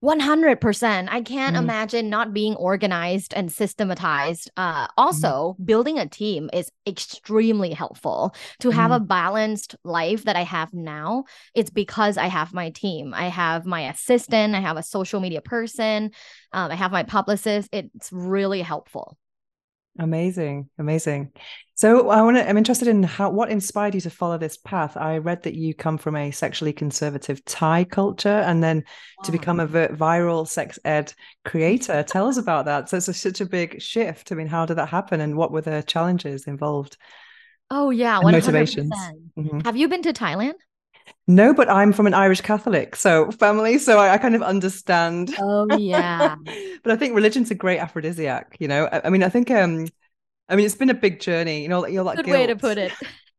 100%. 0.02 1.08
I 1.10 1.20
can't 1.20 1.56
mm. 1.56 1.58
imagine 1.58 2.08
not 2.08 2.32
being 2.32 2.54
organized 2.56 3.34
and 3.34 3.52
systematized. 3.52 4.50
Uh, 4.56 4.86
also, 4.96 5.56
mm. 5.60 5.66
building 5.66 5.98
a 5.98 6.08
team 6.08 6.48
is 6.52 6.70
extremely 6.86 7.72
helpful. 7.72 8.34
To 8.60 8.70
have 8.70 8.90
mm. 8.90 8.96
a 8.96 9.00
balanced 9.00 9.76
life 9.84 10.24
that 10.24 10.36
I 10.36 10.42
have 10.42 10.72
now, 10.72 11.24
it's 11.54 11.70
because 11.70 12.16
I 12.16 12.26
have 12.26 12.54
my 12.54 12.70
team. 12.70 13.12
I 13.12 13.28
have 13.28 13.66
my 13.66 13.88
assistant, 13.88 14.54
I 14.54 14.60
have 14.60 14.78
a 14.78 14.82
social 14.82 15.20
media 15.20 15.42
person, 15.42 16.12
um, 16.52 16.70
I 16.70 16.76
have 16.76 16.92
my 16.92 17.02
publicist. 17.02 17.68
It's 17.72 18.10
really 18.10 18.62
helpful. 18.62 19.18
Amazing, 19.98 20.70
amazing. 20.78 21.32
So 21.74 22.10
I 22.10 22.22
want 22.22 22.36
to. 22.36 22.48
I'm 22.48 22.58
interested 22.58 22.88
in 22.88 23.02
how 23.02 23.30
what 23.30 23.50
inspired 23.50 23.94
you 23.94 24.00
to 24.02 24.10
follow 24.10 24.38
this 24.38 24.56
path. 24.56 24.96
I 24.96 25.18
read 25.18 25.42
that 25.42 25.54
you 25.54 25.74
come 25.74 25.98
from 25.98 26.14
a 26.14 26.30
sexually 26.30 26.72
conservative 26.72 27.44
Thai 27.44 27.84
culture, 27.84 28.28
and 28.28 28.62
then 28.62 28.78
wow. 28.78 29.24
to 29.24 29.32
become 29.32 29.60
a 29.60 29.66
viral 29.66 30.46
sex 30.46 30.78
ed 30.84 31.12
creator. 31.44 32.02
Tell 32.06 32.28
us 32.28 32.36
about 32.36 32.66
that. 32.66 32.88
So 32.88 32.98
it's 32.98 33.08
a, 33.08 33.14
such 33.14 33.40
a 33.40 33.46
big 33.46 33.80
shift. 33.82 34.30
I 34.30 34.34
mean, 34.36 34.46
how 34.46 34.66
did 34.66 34.76
that 34.76 34.90
happen, 34.90 35.20
and 35.20 35.36
what 35.36 35.52
were 35.52 35.62
the 35.62 35.82
challenges 35.82 36.46
involved? 36.46 36.96
Oh 37.70 37.90
yeah, 37.90 38.20
motivations. 38.22 38.92
Mm-hmm. 39.38 39.60
Have 39.60 39.76
you 39.76 39.88
been 39.88 40.02
to 40.02 40.12
Thailand? 40.12 40.54
No, 41.26 41.54
but 41.54 41.70
I'm 41.70 41.92
from 41.92 42.06
an 42.06 42.14
Irish 42.14 42.40
Catholic 42.40 42.96
so 42.96 43.30
family, 43.30 43.78
so 43.78 43.98
I, 43.98 44.14
I 44.14 44.18
kind 44.18 44.34
of 44.34 44.42
understand. 44.42 45.34
Oh 45.38 45.66
yeah. 45.76 46.34
but 46.82 46.92
I 46.92 46.96
think 46.96 47.14
religion's 47.14 47.50
a 47.50 47.54
great 47.54 47.78
aphrodisiac. 47.78 48.56
You 48.58 48.68
know, 48.68 48.86
I, 48.86 49.02
I, 49.04 49.10
mean, 49.10 49.22
I 49.22 49.28
think 49.28 49.50
um, 49.50 49.86
I 50.48 50.56
mean, 50.56 50.66
it's 50.66 50.74
been 50.74 50.90
a 50.90 50.94
big 50.94 51.20
journey. 51.20 51.62
You 51.62 51.68
know, 51.68 51.86
you're 51.86 52.02
like 52.02 52.16
good 52.16 52.26
guilt. 52.26 52.38
way 52.38 52.46
to 52.46 52.56
put 52.56 52.78
it. 52.78 52.92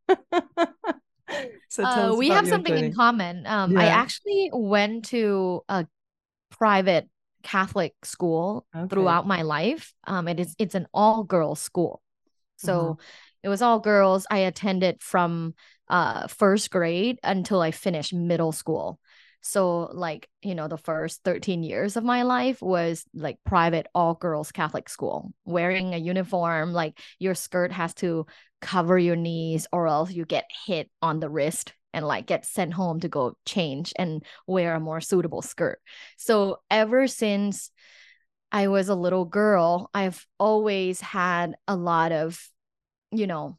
so 1.68 1.84
uh, 1.84 2.16
we 2.16 2.30
have 2.30 2.48
something 2.48 2.74
journey. 2.74 2.88
in 2.88 2.94
common. 2.94 3.46
Um, 3.46 3.74
yeah. 3.74 3.82
I 3.82 3.86
actually 3.88 4.50
went 4.54 5.06
to 5.06 5.62
a 5.68 5.86
private 6.50 7.10
Catholic 7.44 7.94
school 8.04 8.66
okay. 8.76 8.88
throughout 8.88 9.28
my 9.28 9.42
life. 9.42 9.94
Um, 10.06 10.28
it 10.28 10.40
is 10.40 10.56
it's 10.58 10.76
an 10.76 10.88
all 10.94 11.24
girls 11.24 11.60
school, 11.60 12.02
so 12.56 12.74
mm-hmm. 12.74 13.02
it 13.44 13.50
was 13.50 13.62
all 13.62 13.80
girls. 13.80 14.26
I 14.32 14.40
attended 14.40 15.02
from 15.02 15.56
uh, 15.92 16.26
first 16.28 16.72
grade 16.72 17.20
until 17.22 17.62
I 17.62 17.72
finished 17.72 18.14
middle 18.14 18.54
school. 18.54 19.00
So, 19.42 19.90
like, 19.92 20.30
you 20.42 20.56
know, 20.56 20.68
the 20.68 20.78
first 20.78 21.22
13 21.24 21.64
years 21.64 21.98
of 21.98 22.04
my 22.04 22.24
life 22.24 22.62
was 22.62 23.04
like 23.14 23.40
private 23.44 23.88
all 23.94 24.14
girls 24.14 24.52
Catholic 24.52 24.88
school, 24.88 25.34
wearing 25.46 25.94
a 25.94 25.98
uniform, 25.98 26.74
like, 26.74 26.98
your 27.20 27.36
skirt 27.36 27.72
has 27.72 27.94
to 27.96 28.26
cover 28.62 28.98
your 28.98 29.16
knees 29.16 29.68
or 29.72 29.88
else 29.88 30.12
you 30.12 30.26
get 30.26 30.46
hit 30.66 30.90
on 31.02 31.20
the 31.20 31.30
wrist 31.30 31.74
and 31.94 32.06
like 32.08 32.28
get 32.28 32.46
sent 32.46 32.74
home 32.74 33.00
to 33.00 33.10
go 33.10 33.36
change 33.46 33.92
and 33.98 34.24
wear 34.48 34.76
a 34.76 34.80
more 34.80 35.02
suitable 35.02 35.42
skirt. 35.42 35.82
So, 36.18 36.62
ever 36.70 37.08
since 37.08 37.72
I 38.52 38.68
was 38.68 38.90
a 38.90 38.96
little 38.96 39.26
girl, 39.26 39.90
I've 39.94 40.26
always 40.40 41.02
had 41.02 41.56
a 41.68 41.76
lot 41.76 42.12
of, 42.12 42.40
you 43.12 43.28
know, 43.28 43.58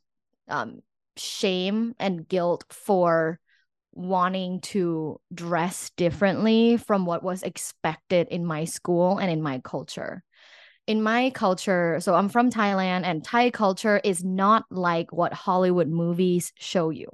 um, 0.49 0.81
shame 1.17 1.95
and 1.99 2.27
guilt 2.27 2.65
for 2.71 3.39
wanting 3.93 4.61
to 4.61 5.21
dress 5.33 5.91
differently 5.97 6.77
from 6.77 7.05
what 7.05 7.23
was 7.23 7.43
expected 7.43 8.29
in 8.29 8.45
my 8.45 8.65
school 8.65 9.19
and 9.19 9.31
in 9.31 9.43
my 9.43 9.61
culture. 9.61 10.23
In 10.87 11.03
my 11.03 11.31
culture, 11.31 11.99
so 12.01 12.15
I'm 12.15 12.29
from 12.29 12.51
Thailand, 12.51 13.05
and 13.05 13.23
Thai 13.23 13.51
culture 13.51 14.01
is 14.03 14.25
not 14.25 14.65
like 14.71 15.13
what 15.13 15.33
Hollywood 15.33 15.89
movies 15.89 16.53
show 16.57 16.91
you 16.91 17.09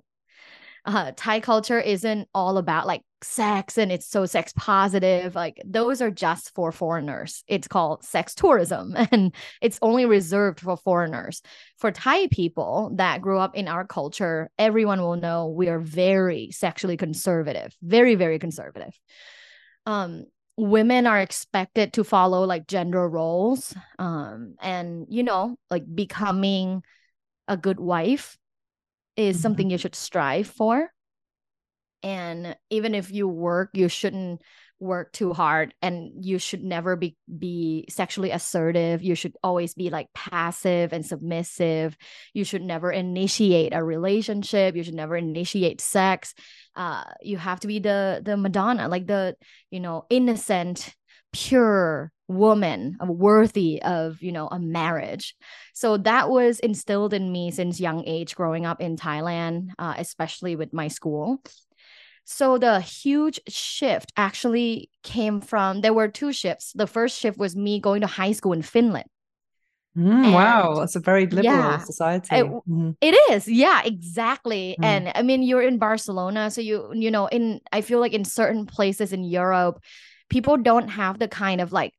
uh, 0.84 1.12
Thai 1.16 1.40
culture 1.40 1.80
isn't 1.80 2.28
all 2.34 2.58
about 2.58 2.86
like 2.86 3.02
sex 3.22 3.78
and 3.78 3.90
it's 3.90 4.06
so 4.06 4.26
sex 4.26 4.52
positive. 4.56 5.34
Like 5.34 5.60
those 5.64 6.00
are 6.00 6.10
just 6.10 6.54
for 6.54 6.72
foreigners. 6.72 7.42
It's 7.46 7.68
called 7.68 8.04
sex 8.04 8.34
tourism 8.34 8.94
and 9.10 9.34
it's 9.60 9.78
only 9.82 10.06
reserved 10.06 10.60
for 10.60 10.76
foreigners. 10.76 11.42
For 11.78 11.90
Thai 11.90 12.28
people 12.28 12.92
that 12.96 13.20
grew 13.20 13.38
up 13.38 13.56
in 13.56 13.68
our 13.68 13.86
culture, 13.86 14.50
everyone 14.58 15.00
will 15.00 15.16
know 15.16 15.48
we 15.48 15.68
are 15.68 15.80
very 15.80 16.50
sexually 16.52 16.96
conservative, 16.96 17.74
very, 17.82 18.14
very 18.14 18.38
conservative. 18.38 18.98
Um, 19.86 20.24
women 20.56 21.06
are 21.06 21.20
expected 21.20 21.92
to 21.94 22.04
follow 22.04 22.44
like 22.44 22.66
gender 22.66 23.08
roles 23.08 23.74
um, 23.98 24.54
and, 24.60 25.06
you 25.08 25.22
know, 25.22 25.56
like 25.70 25.84
becoming 25.92 26.82
a 27.46 27.56
good 27.56 27.80
wife 27.80 28.36
is 29.18 29.36
mm-hmm. 29.36 29.42
something 29.42 29.70
you 29.70 29.78
should 29.78 29.94
strive 29.94 30.46
for. 30.46 30.90
And 32.02 32.56
even 32.70 32.94
if 32.94 33.10
you 33.10 33.28
work 33.28 33.70
you 33.74 33.88
shouldn't 33.88 34.40
work 34.80 35.12
too 35.12 35.32
hard 35.32 35.74
and 35.82 36.24
you 36.24 36.38
should 36.38 36.62
never 36.62 36.94
be 36.94 37.16
be 37.38 37.84
sexually 37.88 38.30
assertive. 38.30 39.02
You 39.02 39.16
should 39.16 39.34
always 39.42 39.74
be 39.74 39.90
like 39.90 40.06
passive 40.14 40.92
and 40.92 41.04
submissive. 41.04 41.96
You 42.32 42.44
should 42.44 42.62
never 42.62 42.92
initiate 42.92 43.74
a 43.74 43.82
relationship. 43.82 44.76
You 44.76 44.84
should 44.84 44.94
never 44.94 45.16
initiate 45.16 45.80
sex. 45.80 46.34
Uh 46.76 47.02
you 47.20 47.38
have 47.38 47.60
to 47.60 47.66
be 47.66 47.80
the 47.80 48.22
the 48.24 48.36
madonna 48.36 48.88
like 48.88 49.06
the 49.06 49.36
you 49.70 49.80
know 49.80 50.06
innocent 50.10 50.94
pure 51.32 52.12
woman 52.28 52.96
worthy 53.00 53.80
of 53.82 54.22
you 54.22 54.30
know 54.30 54.48
a 54.48 54.58
marriage 54.58 55.34
so 55.72 55.96
that 55.96 56.28
was 56.28 56.60
instilled 56.60 57.14
in 57.14 57.32
me 57.32 57.50
since 57.50 57.80
young 57.80 58.04
age 58.06 58.36
growing 58.36 58.66
up 58.66 58.80
in 58.80 58.96
thailand 58.96 59.70
uh, 59.78 59.94
especially 59.96 60.54
with 60.54 60.72
my 60.72 60.88
school 60.88 61.42
so 62.24 62.58
the 62.58 62.80
huge 62.80 63.40
shift 63.48 64.12
actually 64.16 64.90
came 65.02 65.40
from 65.40 65.80
there 65.80 65.94
were 65.94 66.08
two 66.08 66.30
shifts 66.30 66.72
the 66.74 66.86
first 66.86 67.18
shift 67.18 67.38
was 67.38 67.56
me 67.56 67.80
going 67.80 68.02
to 68.02 68.06
high 68.06 68.32
school 68.32 68.52
in 68.52 68.62
finland 68.62 69.08
Mm, 69.96 70.32
wow, 70.32 70.82
it's 70.82 70.94
a 70.94 71.00
very 71.00 71.26
liberal 71.26 71.42
yeah, 71.42 71.78
society. 71.78 72.36
It, 72.36 72.46
mm. 72.46 72.96
it 73.00 73.18
is, 73.32 73.48
yeah, 73.48 73.82
exactly. 73.84 74.76
Mm. 74.80 74.84
And 74.84 75.12
I 75.16 75.22
mean, 75.22 75.42
you're 75.42 75.62
in 75.62 75.78
Barcelona, 75.78 76.52
so 76.52 76.60
you 76.60 76.92
you 76.94 77.10
know, 77.10 77.26
in 77.26 77.60
I 77.72 77.80
feel 77.80 77.98
like 77.98 78.12
in 78.12 78.24
certain 78.24 78.64
places 78.64 79.12
in 79.12 79.24
Europe, 79.24 79.82
people 80.28 80.56
don't 80.56 80.88
have 80.88 81.18
the 81.18 81.26
kind 81.26 81.60
of 81.60 81.72
like 81.72 81.94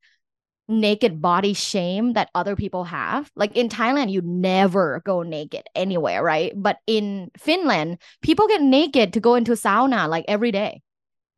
naked 0.69 1.21
body 1.21 1.53
shame 1.53 2.13
that 2.13 2.29
other 2.35 2.55
people 2.55 2.85
have. 2.85 3.29
Like 3.35 3.57
in 3.57 3.67
Thailand, 3.69 4.11
you 4.11 4.21
never 4.23 5.01
go 5.03 5.23
naked 5.23 5.63
anywhere, 5.75 6.23
right? 6.23 6.53
But 6.55 6.77
in 6.87 7.31
Finland, 7.37 7.97
people 8.21 8.47
get 8.47 8.61
naked 8.61 9.13
to 9.13 9.19
go 9.19 9.35
into 9.35 9.53
sauna 9.53 10.07
like 10.07 10.25
every 10.27 10.51
day. 10.51 10.81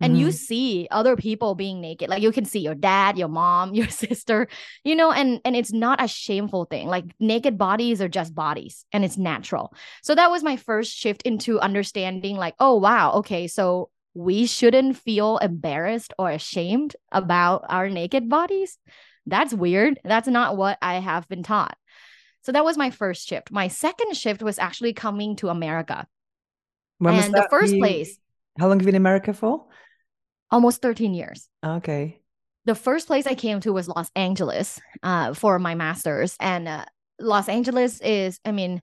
And 0.01 0.13
mm-hmm. 0.13 0.21
you 0.21 0.31
see 0.31 0.87
other 0.89 1.15
people 1.15 1.53
being 1.53 1.79
naked. 1.79 2.09
Like 2.09 2.23
you 2.23 2.31
can 2.31 2.43
see 2.43 2.59
your 2.59 2.75
dad, 2.75 3.17
your 3.17 3.27
mom, 3.27 3.73
your 3.75 3.87
sister, 3.87 4.47
you 4.83 4.95
know, 4.95 5.11
and 5.11 5.39
and 5.45 5.55
it's 5.55 5.71
not 5.71 6.03
a 6.03 6.07
shameful 6.07 6.65
thing. 6.65 6.87
Like 6.87 7.05
naked 7.19 7.57
bodies 7.57 8.01
are 8.01 8.09
just 8.09 8.35
bodies 8.35 8.85
and 8.91 9.05
it's 9.05 9.17
natural. 9.17 9.73
So 10.03 10.15
that 10.15 10.31
was 10.31 10.43
my 10.43 10.57
first 10.57 10.93
shift 10.93 11.21
into 11.21 11.59
understanding 11.59 12.35
like, 12.35 12.55
oh 12.59 12.77
wow, 12.77 13.13
okay, 13.13 13.47
so 13.47 13.89
we 14.13 14.45
shouldn't 14.45 14.97
feel 14.97 15.37
embarrassed 15.37 16.13
or 16.19 16.31
ashamed 16.31 16.95
about 17.11 17.63
our 17.69 17.87
naked 17.87 18.27
bodies. 18.27 18.77
That's 19.25 19.53
weird. 19.53 19.99
That's 20.03 20.27
not 20.27 20.57
what 20.57 20.77
I 20.81 20.95
have 20.95 21.27
been 21.27 21.43
taught. 21.43 21.77
So 22.43 22.51
that 22.51 22.65
was 22.65 22.77
my 22.77 22.89
first 22.89 23.27
shift. 23.27 23.51
My 23.51 23.67
second 23.67 24.15
shift 24.15 24.41
was 24.41 24.57
actually 24.57 24.93
coming 24.93 25.35
to 25.37 25.49
America. 25.49 26.07
When 26.97 27.15
and 27.15 27.33
the 27.33 27.47
first 27.49 27.77
place. 27.77 28.17
How 28.59 28.67
long 28.67 28.79
have 28.79 28.83
you 28.83 28.87
been 28.87 28.95
in 28.95 29.01
America 29.01 29.33
for? 29.33 29.65
Almost 30.49 30.81
13 30.81 31.13
years. 31.13 31.47
Okay. 31.63 32.19
The 32.65 32.75
first 32.75 33.07
place 33.07 33.25
I 33.25 33.35
came 33.35 33.59
to 33.61 33.73
was 33.73 33.87
Los 33.87 34.09
Angeles 34.15 34.79
uh, 35.01 35.33
for 35.33 35.59
my 35.59 35.75
master's. 35.75 36.35
And 36.39 36.67
uh, 36.67 36.85
Los 37.19 37.47
Angeles 37.47 38.01
is, 38.01 38.39
I 38.43 38.51
mean, 38.51 38.81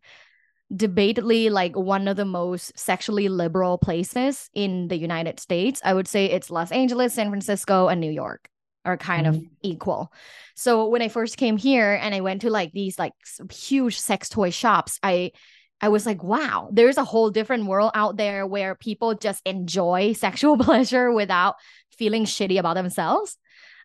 debatedly 0.72 1.50
like 1.50 1.76
one 1.76 2.08
of 2.08 2.16
the 2.16 2.24
most 2.24 2.78
sexually 2.78 3.28
liberal 3.28 3.78
places 3.78 4.50
in 4.54 4.88
the 4.88 4.96
United 4.96 5.40
States. 5.40 5.80
I 5.84 5.94
would 5.94 6.08
say 6.08 6.26
it's 6.26 6.50
Los 6.50 6.72
Angeles, 6.72 7.14
San 7.14 7.28
Francisco, 7.28 7.88
and 7.88 8.00
New 8.00 8.10
York 8.10 8.48
are 8.88 8.96
kind 8.96 9.26
mm-hmm. 9.26 9.36
of 9.36 9.44
equal. 9.62 10.12
So 10.56 10.88
when 10.88 11.02
I 11.02 11.08
first 11.08 11.36
came 11.36 11.58
here 11.58 11.92
and 11.92 12.14
I 12.14 12.22
went 12.22 12.40
to 12.40 12.50
like 12.50 12.72
these 12.72 12.98
like 12.98 13.12
huge 13.52 13.98
sex 13.98 14.30
toy 14.30 14.50
shops, 14.50 14.98
I 15.02 15.32
I 15.80 15.90
was 15.90 16.06
like, 16.06 16.24
wow, 16.24 16.70
there's 16.72 16.96
a 16.96 17.04
whole 17.04 17.30
different 17.30 17.66
world 17.66 17.92
out 17.94 18.16
there 18.16 18.46
where 18.46 18.74
people 18.74 19.14
just 19.14 19.42
enjoy 19.46 20.12
sexual 20.16 20.56
pleasure 20.56 21.12
without 21.12 21.56
feeling 21.96 22.24
shitty 22.24 22.58
about 22.58 22.74
themselves. 22.74 23.36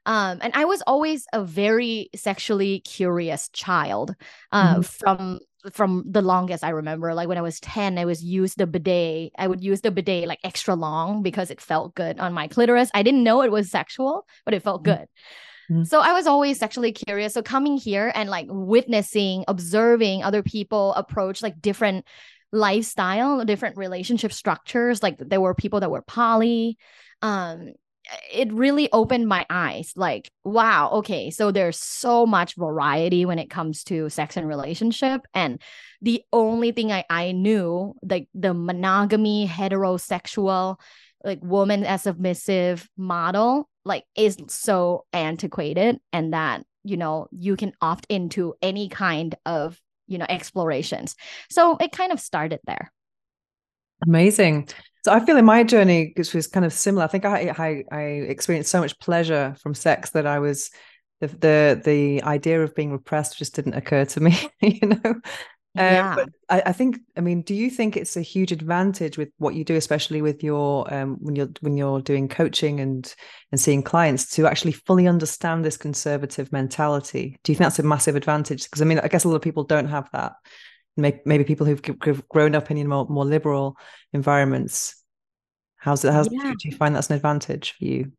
Um, 0.06 0.40
and 0.42 0.54
I 0.54 0.66
was 0.66 0.82
always 0.88 1.28
a 1.34 1.44
very 1.44 2.10
sexually 2.16 2.80
curious 2.80 3.50
child 3.50 4.16
uh, 4.52 4.76
mm-hmm. 4.76 4.82
from 4.82 5.40
from 5.72 6.03
the 6.05 6.22
longest 6.22 6.63
I 6.63 6.70
remember. 6.70 7.13
Like 7.13 7.27
when 7.27 7.38
I 7.38 7.41
was 7.41 7.60
10, 7.62 7.98
I 7.98 8.05
was 8.05 8.24
use 8.24 8.55
the 8.55 8.67
bidet. 8.67 9.32
I 9.38 9.48
would 9.48 9.63
use 9.63 9.82
the 9.82 9.91
bidet 9.91 10.27
like 10.27 10.39
extra 10.43 10.75
long 10.75 11.24
because 11.24 11.51
it 11.51 11.62
felt 11.62 11.96
good 11.96 12.20
on 12.20 12.34
my 12.34 12.48
clitoris. 12.48 12.91
I 12.93 13.03
didn't 13.03 13.24
know 13.24 13.41
it 13.41 13.51
was 13.51 13.72
sexual, 13.72 14.27
but 14.46 14.53
it 14.53 14.63
felt 14.63 14.84
mm-hmm. 14.84 15.00
good. 15.00 15.08
Mm-hmm. 15.72 15.84
So 15.84 16.01
I 16.01 16.13
was 16.13 16.27
always 16.27 16.60
sexually 16.60 16.91
curious. 16.91 17.34
So 17.34 17.41
coming 17.41 17.77
here 17.77 18.12
and 18.13 18.29
like 18.29 18.48
witnessing, 18.50 19.46
observing 19.48 20.24
other 20.24 20.43
people 20.43 20.93
approach 20.93 21.41
like 21.41 21.62
different 21.62 22.05
lifestyle, 22.51 23.43
different 23.46 23.77
relationship 23.77 24.34
structures. 24.34 25.01
Like 25.01 25.17
there 25.17 25.41
were 25.41 25.55
people 25.55 25.79
that 25.79 25.91
were 25.91 26.01
poly. 26.01 26.77
Um, 27.22 27.74
it 28.32 28.52
really 28.52 28.90
opened 28.92 29.28
my 29.28 29.46
eyes 29.50 29.94
like 29.96 30.30
wow 30.44 30.90
okay 30.92 31.30
so 31.30 31.52
there's 31.52 31.80
so 31.80 32.26
much 32.26 32.56
variety 32.56 33.26
when 33.26 33.40
it 33.40 33.50
comes 33.50 33.84
to 33.84 34.10
sex 34.10 34.36
and 34.36 34.48
relationship 34.48 35.22
and 35.34 35.62
the 36.02 36.22
only 36.34 36.72
thing 36.72 36.92
i 36.92 37.06
i 37.10 37.32
knew 37.32 37.94
like 38.04 38.28
the 38.34 38.54
monogamy 38.54 39.48
heterosexual 39.48 40.78
like 41.24 41.40
woman 41.42 41.86
as 41.86 42.04
submissive 42.04 42.90
model 42.98 43.70
like 43.86 44.04
is 44.16 44.38
so 44.48 45.06
antiquated 45.14 45.98
and 46.12 46.34
that 46.34 46.64
you 46.84 46.98
know 46.98 47.28
you 47.32 47.56
can 47.56 47.72
opt 47.82 48.06
into 48.10 48.54
any 48.62 48.90
kind 48.90 49.36
of 49.46 49.80
you 50.08 50.18
know 50.18 50.26
explorations. 50.30 51.16
So 51.50 51.78
it 51.78 51.92
kind 51.92 52.12
of 52.12 52.20
started 52.20 52.60
there. 52.66 52.92
Amazing 54.06 54.70
so 55.06 55.12
I 55.12 55.20
feel 55.26 55.38
in 55.38 55.46
my 55.46 55.64
journey, 55.64 56.14
which 56.16 56.34
was 56.34 56.48
kind 56.48 56.66
of 56.66 56.72
similar, 56.72 57.04
I 57.04 57.08
think 57.08 57.26
I, 57.26 57.54
I, 57.58 57.84
I 57.96 58.02
experienced 58.02 58.72
so 58.72 58.80
much 58.80 58.98
pleasure 59.00 59.56
from 59.62 59.74
sex 59.74 60.12
that 60.12 60.26
I 60.26 60.40
was 60.40 60.72
the 61.20 61.28
the 61.28 61.82
the 61.84 62.24
idea 62.24 62.64
of 62.64 62.76
being 62.76 62.92
repressed 62.92 63.38
just 63.38 63.56
didn't 63.56 63.74
occur 63.74 64.06
to 64.06 64.20
me, 64.20 64.38
you 64.62 64.88
know. 64.88 65.16
Um, 65.76 65.86
yeah. 65.86 66.16
but 66.16 66.30
I, 66.50 66.62
I, 66.68 66.72
think, 66.72 67.00
I 67.18 67.22
mean, 67.22 67.42
do 67.42 67.56
you 67.56 67.72
think 67.72 67.98
it's 67.98 68.16
a 68.16 68.22
huge 68.22 68.52
advantage 68.52 69.18
with 69.18 69.30
what 69.40 69.56
you 69.56 69.64
do, 69.64 69.76
especially 69.76 70.22
with 70.22 70.44
your 70.44 70.94
um, 70.94 71.18
when 71.20 71.36
you're 71.36 71.50
when 71.62 71.78
you're 71.78 72.00
doing 72.00 72.28
coaching 72.28 72.80
and 72.80 73.14
and 73.52 73.60
seeing 73.60 73.82
clients 73.82 74.30
to 74.36 74.46
actually 74.46 74.74
fully 74.74 75.08
understand 75.08 75.66
this 75.66 75.78
conservative 75.78 76.52
mentality? 76.52 77.40
Do 77.44 77.52
you 77.52 77.56
think 77.56 77.66
that's 77.66 77.80
a 77.80 77.84
massive 77.84 78.16
advantage? 78.16 78.66
Because 78.66 78.82
I 78.82 78.86
mean, 78.86 79.00
I 79.00 79.08
guess 79.08 79.24
a 79.24 79.30
lot 79.30 79.36
of 79.36 79.42
people 79.42 79.64
don't 79.64 79.90
have 79.90 80.10
that 80.14 80.34
maybe 80.96 81.44
people 81.44 81.66
who've, 81.66 81.82
grown 82.30 82.56
up 82.56 82.70
in 82.70 82.88
more, 82.88 83.06
more 83.08 83.26
liberal 83.26 83.76
environments 84.12 84.96
how's 85.78 86.06
it 86.06 86.14
how's 86.14 86.30
yeah. 86.32 86.54
do 86.58 86.70
you 86.70 86.76
find 86.76 86.96
that's 86.96 87.10
an 87.10 87.16
advantage 87.16 87.76
for 87.78 87.86
you 87.86 88.12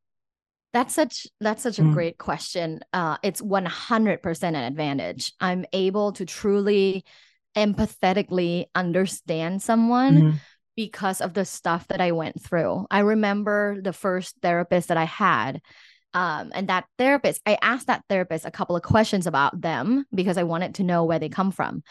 that's 0.73 0.95
such 0.95 1.27
that's 1.41 1.63
such 1.63 1.79
a 1.79 1.83
mm. 1.83 1.95
great 1.95 2.19
question 2.19 2.81
uh 2.93 3.17
it's 3.23 3.41
100% 3.41 4.43
an 4.43 4.55
advantage 4.55 5.33
i'm 5.41 5.65
able 5.73 6.13
to 6.13 6.27
truly 6.27 7.05
empathetically 7.57 8.67
understand 8.75 9.63
someone 9.63 10.21
mm. 10.21 10.35
because 10.77 11.21
of 11.21 11.33
the 11.33 11.45
stuff 11.45 11.87
that 11.89 12.01
i 12.01 12.13
went 12.13 12.43
through 12.43 12.87
i 12.91 12.99
remember 12.99 13.81
the 13.81 13.93
first 13.93 14.37
therapist 14.43 14.89
that 14.89 14.97
i 14.97 15.05
had 15.05 15.61
um, 16.17 16.53
and 16.55 16.69
that 16.69 16.85
therapist, 16.97 17.43
I 17.45 17.59
asked 17.61 17.89
that 17.89 18.05
therapist 18.09 18.45
a 18.45 18.51
couple 18.53 18.77
of 18.77 18.83
questions 18.83 19.27
about 19.27 19.61
them 19.61 20.05
because 20.15 20.39
I 20.39 20.45
wanted 20.45 20.77
to 20.77 20.85
know 20.85 21.03
where 21.03 21.19
they 21.19 21.29
come 21.29 21.51
from 21.51 21.83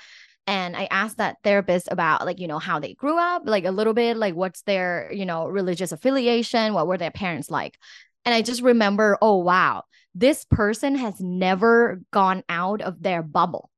and 0.48 0.76
i 0.76 0.88
asked 0.92 1.18
that 1.18 1.38
therapist 1.44 1.88
about 1.92 2.26
like 2.26 2.40
you 2.40 2.48
know 2.48 2.60
how 2.60 2.80
they 2.80 2.94
grew 2.94 3.18
up 3.18 3.44
like 3.46 3.66
a 3.66 3.72
little 3.72 3.94
bit 3.94 4.18
like 4.18 4.36
what's 4.36 4.62
their 4.64 5.10
you 5.14 5.26
know 5.26 5.48
religious 5.48 5.92
affiliation 5.92 6.74
what 6.74 6.88
were 6.88 6.98
their 6.98 7.12
parents 7.12 7.50
like 7.50 7.78
and 8.26 8.34
i 8.34 8.42
just 8.42 8.62
remember 8.62 9.18
oh 9.22 9.38
wow 9.38 9.84
this 10.16 10.46
person 10.46 10.96
has 10.96 11.20
never 11.20 12.02
gone 12.12 12.44
out 12.50 12.82
of 12.82 13.02
their 13.02 13.24
bubble 13.24 13.70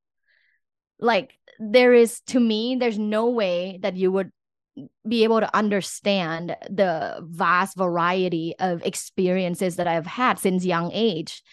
like 1.00 1.38
there 1.60 1.94
is 1.94 2.22
to 2.22 2.40
me 2.40 2.76
there's 2.76 3.00
no 3.00 3.30
way 3.30 3.80
that 3.82 3.96
you 3.96 4.12
would 4.12 4.32
be 5.08 5.24
able 5.24 5.40
to 5.40 5.56
understand 5.56 6.56
the 6.70 7.20
vast 7.22 7.78
variety 7.78 8.56
of 8.60 8.84
experiences 8.84 9.78
that 9.78 9.88
I've 9.88 10.06
had 10.06 10.40
since 10.40 10.66
young 10.66 10.92
age. 10.94 11.44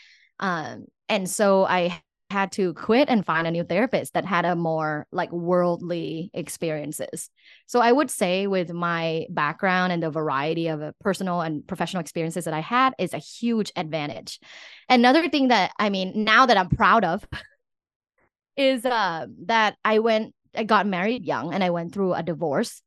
Um, 0.40 0.86
and 1.08 1.28
so 1.28 1.64
I 1.64 2.02
had 2.32 2.50
to 2.52 2.74
quit 2.74 3.08
and 3.08 3.24
find 3.24 3.46
a 3.46 3.50
new 3.50 3.62
therapist 3.62 4.14
that 4.14 4.24
had 4.24 4.44
a 4.44 4.56
more 4.56 5.06
like 5.12 5.30
worldly 5.30 6.30
experiences. 6.34 7.30
So 7.66 7.80
I 7.80 7.92
would 7.92 8.10
say 8.10 8.46
with 8.46 8.72
my 8.72 9.26
background 9.30 9.92
and 9.92 10.02
the 10.02 10.10
variety 10.10 10.68
of 10.68 10.82
uh, 10.82 10.92
personal 11.00 11.42
and 11.42 11.64
professional 11.66 12.00
experiences 12.00 12.46
that 12.46 12.54
I 12.54 12.60
had 12.60 12.94
is 12.98 13.14
a 13.14 13.18
huge 13.18 13.70
advantage. 13.76 14.40
Another 14.88 15.28
thing 15.28 15.48
that 15.48 15.72
I 15.78 15.90
mean 15.90 16.24
now 16.24 16.46
that 16.46 16.56
I'm 16.56 16.70
proud 16.70 17.04
of 17.04 17.24
is 18.56 18.84
uh, 18.84 19.26
that 19.46 19.76
I 19.84 20.00
went 20.00 20.34
I 20.56 20.64
got 20.64 20.86
married 20.86 21.24
young 21.24 21.54
and 21.54 21.62
I 21.62 21.70
went 21.70 21.92
through 21.94 22.14
a 22.14 22.22
divorce. 22.22 22.82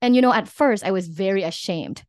And 0.00 0.14
you 0.14 0.22
know 0.22 0.32
at 0.32 0.48
first 0.48 0.84
I 0.84 0.92
was 0.92 1.08
very 1.08 1.42
ashamed. 1.42 2.04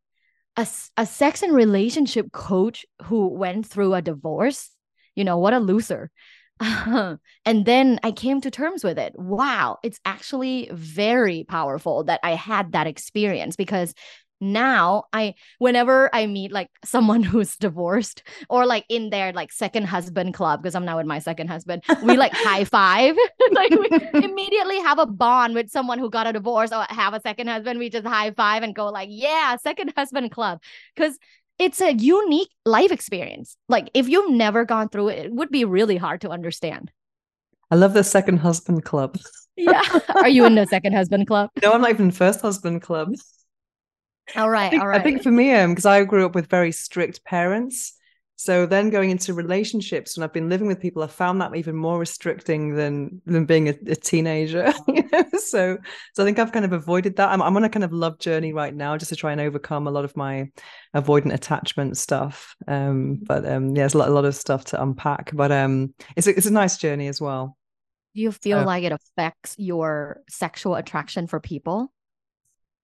A, 0.55 0.67
a 0.97 1.05
sex 1.05 1.41
and 1.41 1.53
relationship 1.53 2.31
coach 2.31 2.85
who 3.03 3.27
went 3.27 3.65
through 3.65 3.93
a 3.93 4.01
divorce, 4.01 4.71
you 5.15 5.23
know, 5.23 5.37
what 5.37 5.53
a 5.53 5.59
loser. 5.59 6.11
and 7.45 7.65
then 7.65 7.99
I 8.03 8.11
came 8.11 8.41
to 8.41 8.51
terms 8.51 8.83
with 8.83 8.99
it. 8.99 9.13
Wow, 9.17 9.77
it's 9.83 9.99
actually 10.05 10.69
very 10.73 11.45
powerful 11.45 12.03
that 12.05 12.19
I 12.23 12.31
had 12.31 12.73
that 12.73 12.87
experience 12.87 13.55
because 13.55 13.93
now 14.41 15.03
I 15.11 15.35
whenever 15.57 16.13
I 16.13 16.25
meet 16.25 16.51
like 16.51 16.69
someone 16.85 17.23
who's 17.23 17.55
divorced 17.57 18.23
or 18.49 18.65
like 18.65 18.85
in 18.89 19.09
their 19.09 19.33
like 19.33 19.51
second 19.51 19.83
husband 19.85 20.33
club 20.33 20.61
because 20.61 20.75
I'm 20.75 20.85
now 20.85 20.97
with 20.97 21.05
my 21.05 21.19
second 21.19 21.47
husband, 21.47 21.83
we 22.03 22.17
like 22.17 22.33
high 22.33 22.63
five. 22.63 23.15
like 23.51 23.71
we 23.71 23.89
immediately 24.23 24.79
have 24.79 24.99
a 24.99 25.05
bond 25.05 25.55
with 25.55 25.69
someone 25.69 25.99
who 25.99 26.09
got 26.09 26.27
a 26.27 26.33
divorce 26.33 26.71
or 26.71 26.85
have 26.89 27.13
a 27.13 27.21
second 27.21 27.47
husband. 27.47 27.79
We 27.79 27.89
just 27.89 28.07
high 28.07 28.31
five 28.31 28.63
and 28.63 28.75
go 28.75 28.87
like, 28.89 29.09
yeah, 29.11 29.55
second 29.57 29.93
husband 29.95 30.31
club. 30.31 30.61
Cause 30.97 31.17
it's 31.59 31.81
a 31.81 31.93
unique 31.93 32.49
life 32.65 32.91
experience. 32.91 33.57
Like 33.67 33.91
if 33.93 34.07
you've 34.07 34.31
never 34.31 34.65
gone 34.65 34.89
through 34.89 35.09
it, 35.09 35.25
it 35.25 35.33
would 35.33 35.49
be 35.49 35.65
really 35.65 35.97
hard 35.97 36.21
to 36.21 36.29
understand. 36.29 36.91
I 37.69 37.75
love 37.75 37.93
the 37.93 38.03
second 38.03 38.37
husband 38.37 38.83
club. 38.85 39.19
yeah. 39.55 39.83
Are 40.15 40.29
you 40.29 40.45
in 40.45 40.55
the 40.55 40.65
second 40.65 40.93
husband 40.93 41.27
club? 41.27 41.51
No, 41.61 41.73
I'm 41.73 41.81
not 41.81 41.91
even 41.91 42.11
first 42.11 42.41
husband 42.41 42.81
club. 42.81 43.13
All 44.35 44.49
right. 44.49 44.69
Think, 44.69 44.81
all 44.81 44.87
right. 44.87 45.01
I 45.01 45.03
think 45.03 45.21
for 45.21 45.31
me, 45.31 45.53
um, 45.53 45.71
because 45.71 45.85
I 45.85 46.03
grew 46.03 46.25
up 46.25 46.33
with 46.33 46.47
very 46.47 46.71
strict 46.71 47.23
parents. 47.23 47.93
So 48.39 48.65
then 48.65 48.89
going 48.89 49.09
into 49.09 49.33
relationships, 49.33 50.15
when 50.15 50.23
I've 50.23 50.31
been 50.31 50.47
living 50.47 50.67
with 50.67 50.79
people, 50.79 51.03
I 51.03 51.07
found 51.07 51.41
that 51.41 51.53
even 51.57 51.75
more 51.75 51.99
restricting 51.99 52.73
than 52.73 53.21
than 53.25 53.43
being 53.43 53.67
a, 53.67 53.73
a 53.87 53.97
teenager. 53.97 54.73
you 54.87 55.03
know? 55.11 55.25
So 55.39 55.77
so 56.13 56.23
I 56.23 56.25
think 56.25 56.39
I've 56.39 56.53
kind 56.53 56.63
of 56.63 56.71
avoided 56.71 57.17
that. 57.17 57.27
I'm 57.27 57.41
I'm 57.41 57.57
on 57.57 57.65
a 57.65 57.69
kind 57.69 57.83
of 57.83 57.91
love 57.91 58.17
journey 58.17 58.53
right 58.53 58.73
now, 58.73 58.95
just 58.95 59.09
to 59.09 59.17
try 59.17 59.33
and 59.33 59.41
overcome 59.41 59.87
a 59.87 59.91
lot 59.91 60.05
of 60.05 60.15
my 60.15 60.49
avoidant 60.95 61.33
attachment 61.33 61.97
stuff. 61.97 62.55
Um, 62.65 63.19
but 63.21 63.45
um, 63.45 63.75
yeah, 63.75 63.81
there's 63.81 63.93
a 63.93 63.97
lot, 63.97 64.07
a 64.07 64.13
lot 64.13 64.23
of 64.23 64.33
stuff 64.35 64.63
to 64.65 64.81
unpack. 64.81 65.31
But 65.33 65.51
um, 65.51 65.93
it's 66.15 66.27
a, 66.27 66.29
it's 66.29 66.45
a 66.45 66.53
nice 66.53 66.77
journey 66.77 67.09
as 67.09 67.19
well. 67.19 67.57
Do 68.15 68.21
you 68.21 68.31
feel 68.31 68.63
like 68.63 68.85
it 68.85 68.93
affects 68.93 69.55
your 69.57 70.21
sexual 70.29 70.75
attraction 70.75 71.27
for 71.27 71.41
people? 71.41 71.91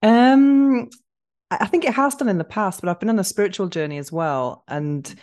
Um, 0.04 0.90
I 1.50 1.68
think 1.68 1.86
it 1.86 1.94
has 1.94 2.16
done 2.16 2.28
in 2.28 2.40
the 2.40 2.44
past, 2.44 2.82
but 2.82 2.90
I've 2.90 3.00
been 3.00 3.10
on 3.10 3.20
a 3.20 3.24
spiritual 3.24 3.68
journey 3.68 4.00
as 4.00 4.12
well, 4.12 4.66
and 4.68 5.16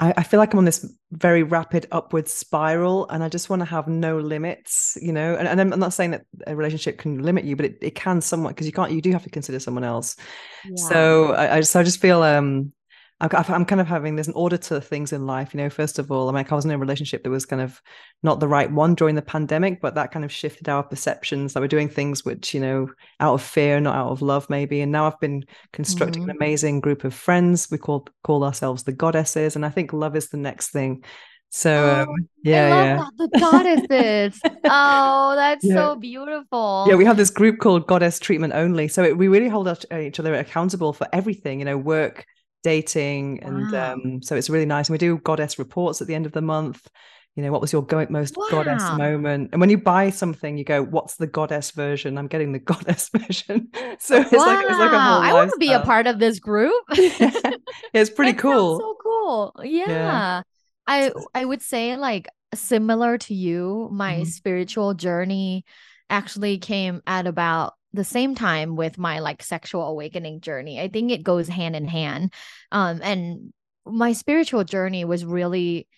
I, 0.00 0.14
I, 0.16 0.22
feel 0.22 0.40
like 0.40 0.52
I'm 0.52 0.58
on 0.58 0.64
this 0.64 0.90
very 1.12 1.42
rapid 1.42 1.86
upward 1.92 2.26
spiral 2.26 3.06
and 3.10 3.22
I 3.22 3.28
just 3.28 3.50
want 3.50 3.60
to 3.60 3.66
have 3.66 3.86
no 3.86 4.18
limits, 4.18 4.96
you 5.00 5.12
know. 5.12 5.36
And, 5.36 5.46
and 5.46 5.60
I'm 5.60 5.78
not 5.78 5.92
saying 5.92 6.12
that 6.12 6.24
a 6.46 6.56
relationship 6.56 6.98
can 6.98 7.22
limit 7.22 7.44
you, 7.44 7.54
but 7.54 7.66
it, 7.66 7.78
it 7.82 7.94
can 7.94 8.20
somewhat 8.22 8.50
because 8.50 8.66
you 8.66 8.72
can't, 8.72 8.90
you 8.90 9.02
do 9.02 9.12
have 9.12 9.24
to 9.24 9.30
consider 9.30 9.60
someone 9.60 9.84
else. 9.84 10.16
Yeah. 10.64 10.88
So 10.88 11.32
I, 11.34 11.56
I, 11.56 11.60
so 11.60 11.80
I 11.80 11.82
just 11.82 12.00
feel 12.00 12.22
um 12.22 12.72
I'm 13.20 13.66
kind 13.66 13.80
of 13.80 13.86
having 13.86 14.16
there's 14.16 14.28
an 14.28 14.34
order 14.34 14.56
to 14.56 14.80
things 14.80 15.12
in 15.12 15.26
life, 15.26 15.52
you 15.52 15.58
know. 15.58 15.68
First 15.68 15.98
of 15.98 16.10
all, 16.10 16.28
I 16.28 16.32
mean, 16.32 16.46
I 16.48 16.54
was 16.54 16.64
in 16.64 16.70
a 16.70 16.78
relationship 16.78 17.22
that 17.22 17.30
was 17.30 17.44
kind 17.44 17.60
of 17.60 17.82
not 18.22 18.40
the 18.40 18.48
right 18.48 18.70
one 18.70 18.94
during 18.94 19.14
the 19.14 19.22
pandemic, 19.22 19.82
but 19.82 19.94
that 19.94 20.10
kind 20.10 20.24
of 20.24 20.32
shifted 20.32 20.70
our 20.70 20.82
perceptions. 20.82 21.52
That 21.52 21.60
we're 21.60 21.68
doing 21.68 21.90
things 21.90 22.24
which, 22.24 22.54
you 22.54 22.60
know, 22.60 22.88
out 23.20 23.34
of 23.34 23.42
fear, 23.42 23.78
not 23.78 23.94
out 23.94 24.10
of 24.10 24.22
love, 24.22 24.48
maybe. 24.48 24.80
And 24.80 24.90
now 24.90 25.06
I've 25.06 25.20
been 25.20 25.44
constructing 25.72 26.22
mm-hmm. 26.22 26.30
an 26.30 26.36
amazing 26.36 26.80
group 26.80 27.04
of 27.04 27.12
friends. 27.12 27.70
We 27.70 27.76
call 27.76 28.06
call 28.24 28.42
ourselves 28.42 28.84
the 28.84 28.92
goddesses, 28.92 29.54
and 29.54 29.66
I 29.66 29.68
think 29.68 29.92
love 29.92 30.16
is 30.16 30.30
the 30.30 30.38
next 30.38 30.70
thing. 30.70 31.04
So 31.50 32.06
um, 32.08 32.28
yeah, 32.42 32.68
yeah, 32.68 33.06
that, 33.18 33.32
the 33.32 33.38
goddesses. 33.90 34.40
oh, 34.64 35.34
that's 35.34 35.64
yeah. 35.64 35.74
so 35.74 35.96
beautiful. 35.96 36.86
Yeah, 36.88 36.94
we 36.94 37.04
have 37.04 37.16
this 37.16 37.30
group 37.30 37.58
called 37.58 37.86
Goddess 37.86 38.18
Treatment 38.18 38.54
Only. 38.54 38.88
So 38.88 39.02
it, 39.02 39.18
we 39.18 39.28
really 39.28 39.48
hold 39.48 39.68
each 39.92 40.20
other 40.20 40.34
accountable 40.34 40.92
for 40.92 41.08
everything. 41.12 41.58
You 41.58 41.64
know, 41.64 41.76
work 41.76 42.24
dating 42.62 43.42
and 43.42 43.72
wow. 43.72 43.92
um, 43.92 44.22
so 44.22 44.36
it's 44.36 44.50
really 44.50 44.66
nice 44.66 44.88
and 44.88 44.94
we 44.94 44.98
do 44.98 45.18
goddess 45.18 45.58
reports 45.58 46.00
at 46.00 46.06
the 46.06 46.14
end 46.14 46.26
of 46.26 46.32
the 46.32 46.42
month 46.42 46.88
you 47.36 47.42
know 47.42 47.52
what 47.52 47.60
was 47.60 47.72
your 47.72 47.82
go- 47.82 48.06
most 48.10 48.36
wow. 48.36 48.46
goddess 48.50 48.82
moment 48.98 49.50
and 49.52 49.60
when 49.60 49.70
you 49.70 49.78
buy 49.78 50.10
something 50.10 50.58
you 50.58 50.64
go 50.64 50.82
what's 50.82 51.16
the 51.16 51.26
goddess 51.26 51.70
version 51.70 52.18
i'm 52.18 52.26
getting 52.26 52.52
the 52.52 52.58
goddess 52.58 53.08
version 53.16 53.68
so 53.98 54.20
it's 54.20 54.32
wow. 54.32 54.38
like 54.38 54.66
it's 54.66 54.78
like 54.78 54.92
a 54.92 55.00
whole 55.00 55.22
i 55.22 55.32
want 55.32 55.50
to 55.50 55.58
be 55.58 55.72
a 55.72 55.80
part 55.80 56.06
of 56.06 56.18
this 56.18 56.38
group 56.38 56.82
yeah. 56.94 57.30
it's 57.94 58.10
pretty 58.10 58.32
cool 58.32 58.78
so 58.78 58.96
cool 59.02 59.54
yeah. 59.62 59.88
yeah. 59.88 60.42
i 60.86 61.12
i 61.34 61.44
would 61.44 61.62
say 61.62 61.96
like 61.96 62.28
similar 62.54 63.16
to 63.16 63.34
you 63.34 63.88
my 63.92 64.16
mm-hmm. 64.16 64.24
spiritual 64.24 64.94
journey 64.94 65.64
actually 66.08 66.58
came 66.58 67.00
at 67.06 67.26
about 67.28 67.74
the 67.92 68.04
same 68.04 68.34
time 68.34 68.76
with 68.76 68.98
my 68.98 69.18
like 69.18 69.42
sexual 69.42 69.86
awakening 69.86 70.40
journey. 70.40 70.80
I 70.80 70.88
think 70.88 71.10
it 71.10 71.22
goes 71.22 71.48
hand 71.48 71.74
in 71.76 71.88
hand. 71.88 72.32
Um, 72.70 73.00
and 73.02 73.52
my 73.84 74.12
spiritual 74.12 74.64
journey 74.64 75.04
was 75.04 75.24
really 75.24 75.88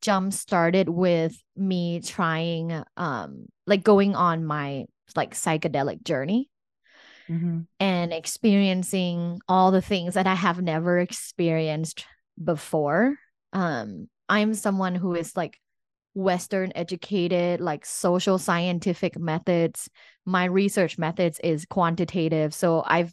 jump 0.00 0.32
started 0.32 0.88
with 0.88 1.40
me 1.56 2.00
trying 2.00 2.82
um 2.96 3.46
like 3.68 3.84
going 3.84 4.16
on 4.16 4.44
my 4.44 4.84
like 5.14 5.32
psychedelic 5.32 6.02
journey 6.02 6.50
mm-hmm. 7.28 7.60
and 7.80 8.12
experiencing 8.12 9.40
all 9.48 9.70
the 9.70 9.82
things 9.82 10.14
that 10.14 10.26
I 10.26 10.34
have 10.34 10.60
never 10.60 10.98
experienced 10.98 12.04
before. 12.42 13.16
Um, 13.52 14.08
I'm 14.28 14.54
someone 14.54 14.94
who 14.94 15.14
is 15.14 15.36
like 15.36 15.58
Western 16.14 16.72
educated, 16.74 17.60
like 17.60 17.86
social 17.86 18.38
scientific 18.38 19.18
methods. 19.18 19.88
My 20.26 20.44
research 20.44 20.98
methods 20.98 21.40
is 21.42 21.64
quantitative. 21.64 22.54
So 22.54 22.82
I've 22.86 23.12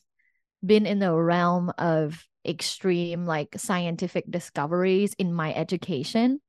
been 0.66 0.86
in 0.86 1.00
the 1.00 1.14
realm 1.14 1.72
of 1.78 2.26
extreme 2.46 3.26
like 3.26 3.50
scientific 3.58 4.30
discoveries 4.30 5.14
in 5.20 5.34
my 5.34 5.54
education 5.54 6.40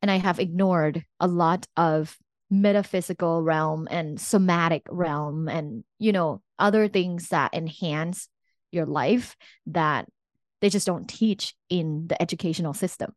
and 0.00 0.10
i 0.10 0.16
have 0.16 0.38
ignored 0.38 1.04
a 1.18 1.26
lot 1.26 1.66
of 1.76 2.16
metaphysical 2.50 3.42
realm 3.42 3.88
and 3.90 4.20
somatic 4.20 4.82
realm 4.90 5.48
and 5.48 5.82
you 5.98 6.12
know 6.12 6.40
other 6.58 6.86
things 6.86 7.28
that 7.28 7.52
enhance 7.52 8.28
your 8.70 8.86
life 8.86 9.36
that 9.66 10.06
they 10.60 10.68
just 10.68 10.86
don't 10.86 11.08
teach 11.08 11.54
in 11.68 12.06
the 12.06 12.20
educational 12.22 12.72
system 12.74 13.12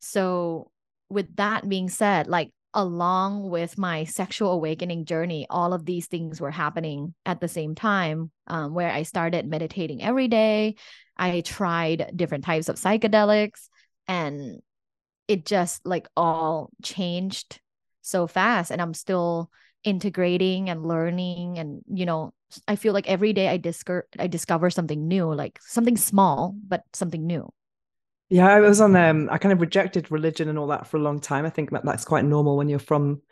so 0.00 0.70
with 1.08 1.34
that 1.36 1.68
being 1.68 1.88
said 1.88 2.26
like 2.26 2.50
along 2.74 3.48
with 3.48 3.78
my 3.78 4.04
sexual 4.04 4.50
awakening 4.50 5.04
journey, 5.04 5.46
all 5.48 5.72
of 5.72 5.86
these 5.86 6.08
things 6.08 6.40
were 6.40 6.50
happening 6.50 7.14
at 7.24 7.40
the 7.40 7.48
same 7.48 7.74
time, 7.74 8.30
um, 8.48 8.74
where 8.74 8.90
I 8.90 9.04
started 9.04 9.46
meditating 9.46 10.02
every 10.02 10.28
day. 10.28 10.74
I 11.16 11.40
tried 11.42 12.12
different 12.16 12.44
types 12.44 12.68
of 12.68 12.76
psychedelics, 12.76 13.68
and 14.08 14.60
it 15.28 15.46
just 15.46 15.86
like 15.86 16.08
all 16.16 16.70
changed 16.82 17.60
so 18.02 18.26
fast. 18.26 18.72
And 18.72 18.82
I'm 18.82 18.94
still 18.94 19.50
integrating 19.84 20.68
and 20.68 20.84
learning, 20.84 21.58
and 21.58 21.82
you 21.86 22.06
know, 22.06 22.34
I 22.66 22.74
feel 22.74 22.92
like 22.92 23.08
every 23.08 23.32
day 23.32 23.48
I 23.48 23.56
discover 23.56 24.08
I 24.18 24.26
discover 24.26 24.68
something 24.68 25.06
new, 25.06 25.32
like 25.32 25.60
something 25.62 25.96
small 25.96 26.56
but 26.66 26.82
something 26.92 27.24
new. 27.24 27.48
Yeah, 28.30 28.48
I 28.48 28.60
was 28.60 28.80
on 28.80 28.96
um 28.96 29.28
I 29.30 29.38
kind 29.38 29.52
of 29.52 29.60
rejected 29.60 30.10
religion 30.10 30.48
and 30.48 30.58
all 30.58 30.68
that 30.68 30.86
for 30.86 30.96
a 30.96 31.02
long 31.02 31.20
time. 31.20 31.44
I 31.44 31.50
think 31.50 31.70
that 31.70 31.84
that's 31.84 32.04
quite 32.04 32.24
normal 32.24 32.56
when 32.56 32.68
you're 32.68 32.78
from 32.78 33.22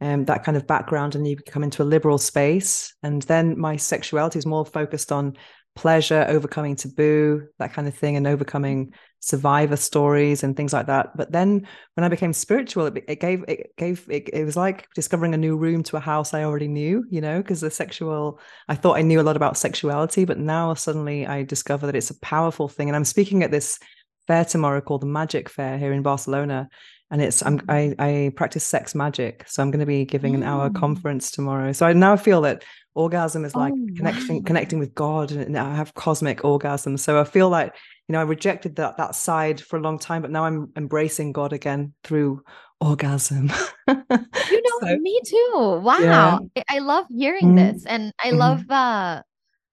um 0.00 0.24
that 0.26 0.44
kind 0.44 0.56
of 0.56 0.66
background 0.66 1.14
and 1.14 1.26
you 1.26 1.36
come 1.36 1.64
into 1.64 1.82
a 1.82 1.84
liberal 1.84 2.18
space. 2.18 2.94
And 3.02 3.22
then 3.22 3.58
my 3.58 3.76
sexuality 3.76 4.38
is 4.38 4.46
more 4.46 4.64
focused 4.64 5.12
on 5.12 5.36
pleasure, 5.74 6.24
overcoming 6.28 6.74
taboo, 6.74 7.46
that 7.58 7.74
kind 7.74 7.86
of 7.86 7.94
thing, 7.94 8.16
and 8.16 8.26
overcoming 8.26 8.94
survivor 9.20 9.76
stories 9.76 10.42
and 10.42 10.56
things 10.56 10.72
like 10.72 10.86
that. 10.86 11.14
But 11.16 11.32
then 11.32 11.66
when 11.94 12.04
I 12.04 12.08
became 12.08 12.32
spiritual, 12.32 12.86
it, 12.86 13.04
it 13.08 13.20
gave 13.20 13.44
it 13.48 13.76
gave 13.76 14.06
it, 14.08 14.30
it 14.32 14.44
was 14.44 14.56
like 14.56 14.88
discovering 14.94 15.34
a 15.34 15.38
new 15.38 15.56
room 15.56 15.82
to 15.84 15.96
a 15.96 16.00
house 16.00 16.32
I 16.32 16.44
already 16.44 16.68
knew, 16.68 17.04
you 17.10 17.20
know, 17.20 17.42
because 17.42 17.60
the 17.60 17.70
sexual 17.70 18.38
I 18.68 18.76
thought 18.76 18.96
I 18.96 19.02
knew 19.02 19.20
a 19.20 19.22
lot 19.28 19.36
about 19.36 19.58
sexuality, 19.58 20.24
but 20.24 20.38
now 20.38 20.72
suddenly 20.74 21.26
I 21.26 21.42
discover 21.42 21.86
that 21.86 21.96
it's 21.96 22.10
a 22.10 22.20
powerful 22.20 22.68
thing. 22.68 22.88
And 22.88 22.96
I'm 22.96 23.04
speaking 23.04 23.42
at 23.42 23.50
this 23.50 23.78
fair 24.26 24.44
tomorrow 24.44 24.80
called 24.80 25.02
the 25.02 25.06
Magic 25.06 25.48
Fair 25.48 25.78
here 25.78 25.92
in 25.92 26.02
Barcelona. 26.02 26.68
And 27.10 27.22
it's 27.22 27.44
I'm 27.44 27.60
I, 27.68 27.94
I 27.98 28.32
practice 28.34 28.64
sex 28.64 28.94
magic. 28.94 29.44
So 29.46 29.62
I'm 29.62 29.70
going 29.70 29.80
to 29.80 29.86
be 29.86 30.04
giving 30.04 30.34
an 30.34 30.42
hour 30.42 30.70
conference 30.70 31.30
tomorrow. 31.30 31.72
So 31.72 31.86
I 31.86 31.92
now 31.92 32.16
feel 32.16 32.40
that 32.42 32.64
orgasm 32.96 33.44
is 33.44 33.54
like 33.54 33.74
oh, 33.76 33.86
connecting 33.96 34.36
wow. 34.36 34.42
connecting 34.44 34.78
with 34.78 34.94
God 34.94 35.30
and 35.30 35.56
I 35.56 35.76
have 35.76 35.94
cosmic 35.94 36.44
orgasm. 36.44 36.96
So 36.96 37.20
I 37.20 37.24
feel 37.24 37.48
like, 37.48 37.74
you 38.08 38.12
know, 38.12 38.18
I 38.18 38.24
rejected 38.24 38.76
that 38.76 38.96
that 38.96 39.14
side 39.14 39.60
for 39.60 39.76
a 39.76 39.80
long 39.82 39.98
time, 39.98 40.22
but 40.22 40.32
now 40.32 40.44
I'm 40.44 40.72
embracing 40.76 41.32
God 41.32 41.52
again 41.52 41.92
through 42.02 42.42
orgasm. 42.80 43.52
you 43.88 43.94
know, 44.08 44.78
so, 44.80 44.96
me 44.98 45.20
too. 45.24 45.80
Wow. 45.82 46.40
Yeah. 46.56 46.62
I 46.68 46.80
love 46.80 47.06
hearing 47.08 47.54
mm. 47.54 47.56
this. 47.56 47.86
And 47.86 48.12
I 48.18 48.30
mm. 48.30 48.38
love 48.38 48.68
uh 48.68 49.22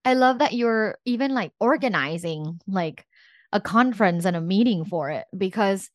I 0.05 0.13
love 0.13 0.39
that 0.39 0.53
you're 0.53 0.97
even 1.05 1.33
like 1.33 1.51
organizing 1.59 2.59
like 2.67 3.05
a 3.53 3.61
conference 3.61 4.25
and 4.25 4.35
a 4.35 4.41
meeting 4.41 4.83
for 4.83 5.09
it 5.09 5.25
because 5.37 5.89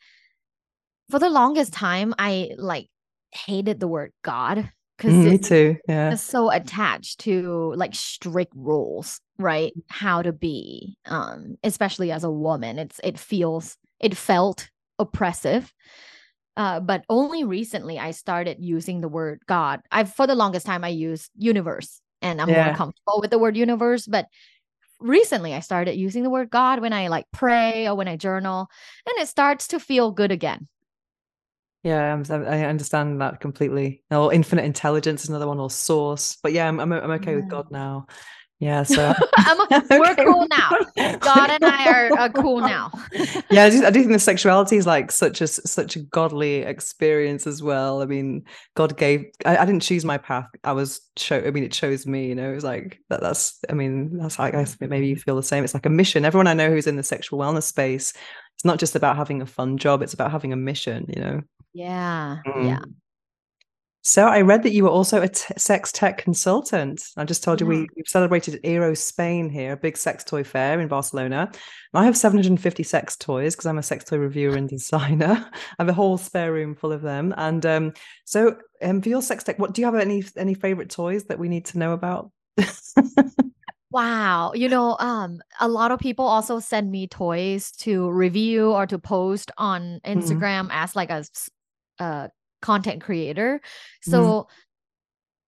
for 1.10 1.18
the 1.18 1.28
longest 1.28 1.72
time 1.74 2.14
I 2.18 2.52
like 2.56 2.88
hated 3.32 3.80
the 3.80 3.88
word 3.88 4.12
God 4.22 4.70
because 4.96 5.12
mm, 5.12 5.30
me 5.30 5.38
too. 5.38 5.76
Yeah, 5.88 6.12
it's 6.12 6.22
so 6.22 6.50
attached 6.50 7.20
to 7.20 7.74
like 7.76 7.94
strict 7.94 8.52
rules, 8.54 9.20
right? 9.38 9.72
How 9.88 10.22
to 10.22 10.32
be, 10.32 10.96
um, 11.06 11.56
especially 11.62 12.10
as 12.10 12.24
a 12.24 12.30
woman. 12.30 12.78
It's 12.78 13.00
it 13.04 13.18
feels 13.18 13.76
it 14.00 14.16
felt 14.16 14.70
oppressive. 14.98 15.72
Uh, 16.56 16.80
but 16.80 17.04
only 17.08 17.44
recently 17.44 18.00
I 18.00 18.10
started 18.10 18.56
using 18.58 19.00
the 19.00 19.08
word 19.08 19.42
God. 19.46 19.80
I've 19.92 20.12
for 20.12 20.26
the 20.26 20.34
longest 20.34 20.66
time 20.66 20.82
I 20.82 20.88
used 20.88 21.30
universe, 21.36 22.00
and 22.20 22.40
I'm 22.40 22.48
yeah. 22.48 22.66
more 22.66 22.74
comfortable 22.74 23.20
with 23.20 23.30
the 23.30 23.38
word 23.38 23.56
universe. 23.56 24.06
But 24.06 24.26
recently 25.00 25.54
I 25.54 25.60
started 25.60 25.94
using 25.94 26.22
the 26.22 26.30
word 26.30 26.50
God 26.50 26.80
when 26.80 26.92
I 26.92 27.08
like 27.08 27.26
pray 27.32 27.86
or 27.86 27.94
when 27.94 28.08
I 28.08 28.16
journal, 28.16 28.68
and 29.06 29.22
it 29.22 29.28
starts 29.28 29.68
to 29.68 29.80
feel 29.80 30.10
good 30.10 30.32
again. 30.32 30.68
Yeah, 31.84 32.22
I 32.28 32.64
understand 32.64 33.20
that 33.20 33.40
completely. 33.40 34.02
Or 34.10 34.32
infinite 34.32 34.64
intelligence 34.64 35.22
is 35.22 35.28
another 35.28 35.46
one, 35.46 35.60
or 35.60 35.70
source. 35.70 36.36
But 36.42 36.52
yeah, 36.52 36.68
I'm 36.68 36.80
I'm, 36.80 36.92
I'm 36.92 37.10
okay 37.12 37.30
yeah. 37.30 37.36
with 37.36 37.48
God 37.48 37.70
now. 37.70 38.06
Yeah, 38.60 38.82
so 38.82 39.14
I'm, 39.36 39.58
we're 39.90 40.16
cool 40.16 40.46
now. 40.48 40.70
God 41.18 41.50
and 41.50 41.64
I 41.64 41.90
are, 41.90 42.18
are 42.18 42.28
cool 42.28 42.60
now. 42.60 42.90
yeah, 43.50 43.64
I 43.64 43.70
do, 43.70 43.84
I 43.84 43.90
do, 43.90 44.00
think 44.00 44.12
the 44.12 44.18
sexuality 44.18 44.76
is 44.76 44.86
like 44.86 45.12
such 45.12 45.40
a 45.40 45.46
such 45.46 45.94
a 45.94 46.00
godly 46.00 46.56
experience 46.62 47.46
as 47.46 47.62
well. 47.62 48.02
I 48.02 48.06
mean, 48.06 48.44
God 48.74 48.96
gave. 48.96 49.26
I, 49.44 49.58
I 49.58 49.64
didn't 49.64 49.82
choose 49.82 50.04
my 50.04 50.18
path. 50.18 50.46
I 50.64 50.72
was 50.72 51.00
show. 51.16 51.38
I 51.38 51.52
mean, 51.52 51.62
it 51.62 51.72
chose 51.72 52.06
me. 52.06 52.26
You 52.26 52.34
know, 52.34 52.50
it 52.50 52.54
was 52.56 52.64
like 52.64 52.98
that. 53.10 53.20
That's. 53.20 53.60
I 53.70 53.74
mean, 53.74 54.18
that's. 54.18 54.40
I 54.40 54.50
guess 54.50 54.76
maybe 54.80 55.06
you 55.06 55.16
feel 55.16 55.36
the 55.36 55.42
same. 55.42 55.62
It's 55.62 55.74
like 55.74 55.86
a 55.86 55.90
mission. 55.90 56.24
Everyone 56.24 56.48
I 56.48 56.54
know 56.54 56.70
who's 56.70 56.88
in 56.88 56.96
the 56.96 57.04
sexual 57.04 57.38
wellness 57.38 57.64
space, 57.64 58.12
it's 58.56 58.64
not 58.64 58.80
just 58.80 58.96
about 58.96 59.16
having 59.16 59.40
a 59.40 59.46
fun 59.46 59.78
job. 59.78 60.02
It's 60.02 60.14
about 60.14 60.32
having 60.32 60.52
a 60.52 60.56
mission. 60.56 61.06
You 61.08 61.22
know. 61.22 61.40
Yeah. 61.74 62.38
Mm. 62.44 62.66
Yeah. 62.66 62.80
So 64.02 64.26
I 64.26 64.40
read 64.40 64.62
that 64.62 64.72
you 64.72 64.84
were 64.84 64.90
also 64.90 65.20
a 65.20 65.28
t- 65.28 65.52
sex 65.56 65.92
tech 65.92 66.18
consultant. 66.18 67.02
I 67.16 67.24
just 67.24 67.42
told 67.42 67.60
you 67.60 67.66
we, 67.66 67.88
we've 67.96 68.08
celebrated 68.08 68.60
Eros 68.62 69.00
Spain 69.00 69.50
here, 69.50 69.72
a 69.72 69.76
big 69.76 69.96
sex 69.96 70.24
toy 70.24 70.44
fair 70.44 70.80
in 70.80 70.88
Barcelona. 70.88 71.50
I 71.92 72.04
have 72.04 72.16
750 72.16 72.82
sex 72.84 73.16
toys 73.16 73.54
because 73.54 73.66
I'm 73.66 73.78
a 73.78 73.82
sex 73.82 74.04
toy 74.04 74.18
reviewer 74.18 74.56
and 74.56 74.68
designer. 74.68 75.50
I 75.78 75.82
have 75.82 75.88
a 75.88 75.92
whole 75.94 76.16
spare 76.16 76.52
room 76.52 76.74
full 76.74 76.92
of 76.92 77.02
them. 77.02 77.34
And 77.36 77.66
um, 77.66 77.92
so 78.24 78.56
um, 78.82 79.02
for 79.02 79.08
your 79.08 79.22
sex 79.22 79.44
tech, 79.44 79.58
what 79.58 79.74
do 79.74 79.82
you 79.82 79.86
have 79.86 79.94
any 79.96 80.22
any 80.36 80.54
favorite 80.54 80.90
toys 80.90 81.24
that 81.24 81.38
we 81.38 81.48
need 81.48 81.66
to 81.66 81.78
know 81.78 81.92
about? 81.92 82.30
Wow. 83.90 84.52
You 84.54 84.68
know, 84.68 84.96
um, 84.98 85.40
a 85.60 85.68
lot 85.68 85.92
of 85.92 85.98
people 85.98 86.26
also 86.26 86.60
send 86.60 86.90
me 86.90 87.06
toys 87.06 87.72
to 87.78 88.10
review 88.10 88.72
or 88.72 88.86
to 88.86 88.98
post 88.98 89.50
on 89.56 90.00
mm-hmm. 90.04 90.18
Instagram 90.18 90.66
mm. 90.66 90.72
as 90.72 90.94
like 90.94 91.10
a, 91.10 91.24
a 91.98 92.30
content 92.62 93.02
creator. 93.02 93.60
Mm-hmm. 93.60 94.10
So 94.10 94.22
mm. 94.22 94.46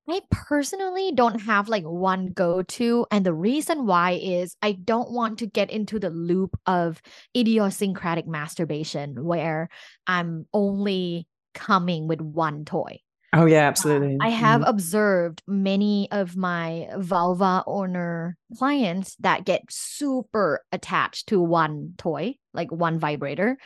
I 0.09 0.21
personally 0.31 1.13
don't 1.15 1.41
have 1.43 1.69
like 1.69 1.85
one 1.85 2.29
go 2.29 2.63
to. 2.63 3.07
And 3.11 3.25
the 3.25 3.35
reason 3.35 3.87
why 3.87 4.13
is 4.21 4.57
I 4.61 4.73
don't 4.73 5.13
want 5.13 5.39
to 5.39 5.47
get 5.47 5.71
into 5.71 5.99
the 5.99 6.11
loop 6.11 6.59
of 6.67 7.01
idiosyncratic 7.37 8.27
masturbation 8.27 9.25
where 9.25 9.69
I'm 10.07 10.47
only 10.53 11.29
coming 11.55 12.09
with 12.09 12.21
one 12.21 12.65
toy. 12.65 13.01
Oh, 13.33 13.47
yeah, 13.47 13.69
absolutely. 13.69 14.17
Uh, 14.21 14.27
I 14.27 14.31
have 14.31 14.63
mm. 14.63 14.69
observed 14.69 15.43
many 15.47 16.09
of 16.11 16.37
my 16.37 16.89
vulva 16.97 17.63
owner 17.65 18.37
clients 18.59 19.15
that 19.21 19.45
get 19.45 19.63
super 19.71 20.65
attached 20.73 21.29
to 21.29 21.41
one 21.41 21.95
toy, 21.97 22.35
like 22.53 22.73
one 22.73 22.99
vibrator, 22.99 23.57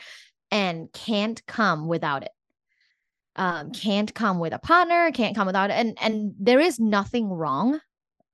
and 0.51 0.93
can't 0.93 1.45
come 1.47 1.89
without 1.89 2.25
it 2.25 2.31
um, 3.37 3.73
can't 3.73 4.15
come 4.15 4.39
with 4.39 4.53
a 4.53 4.59
partner, 4.59 5.11
can't 5.13 5.35
come 5.35 5.47
without 5.47 5.71
it. 5.71 5.75
And 5.75 5.99
and 6.01 6.35
there 6.39 6.61
is 6.61 6.79
nothing 6.79 7.29
wrong 7.29 7.81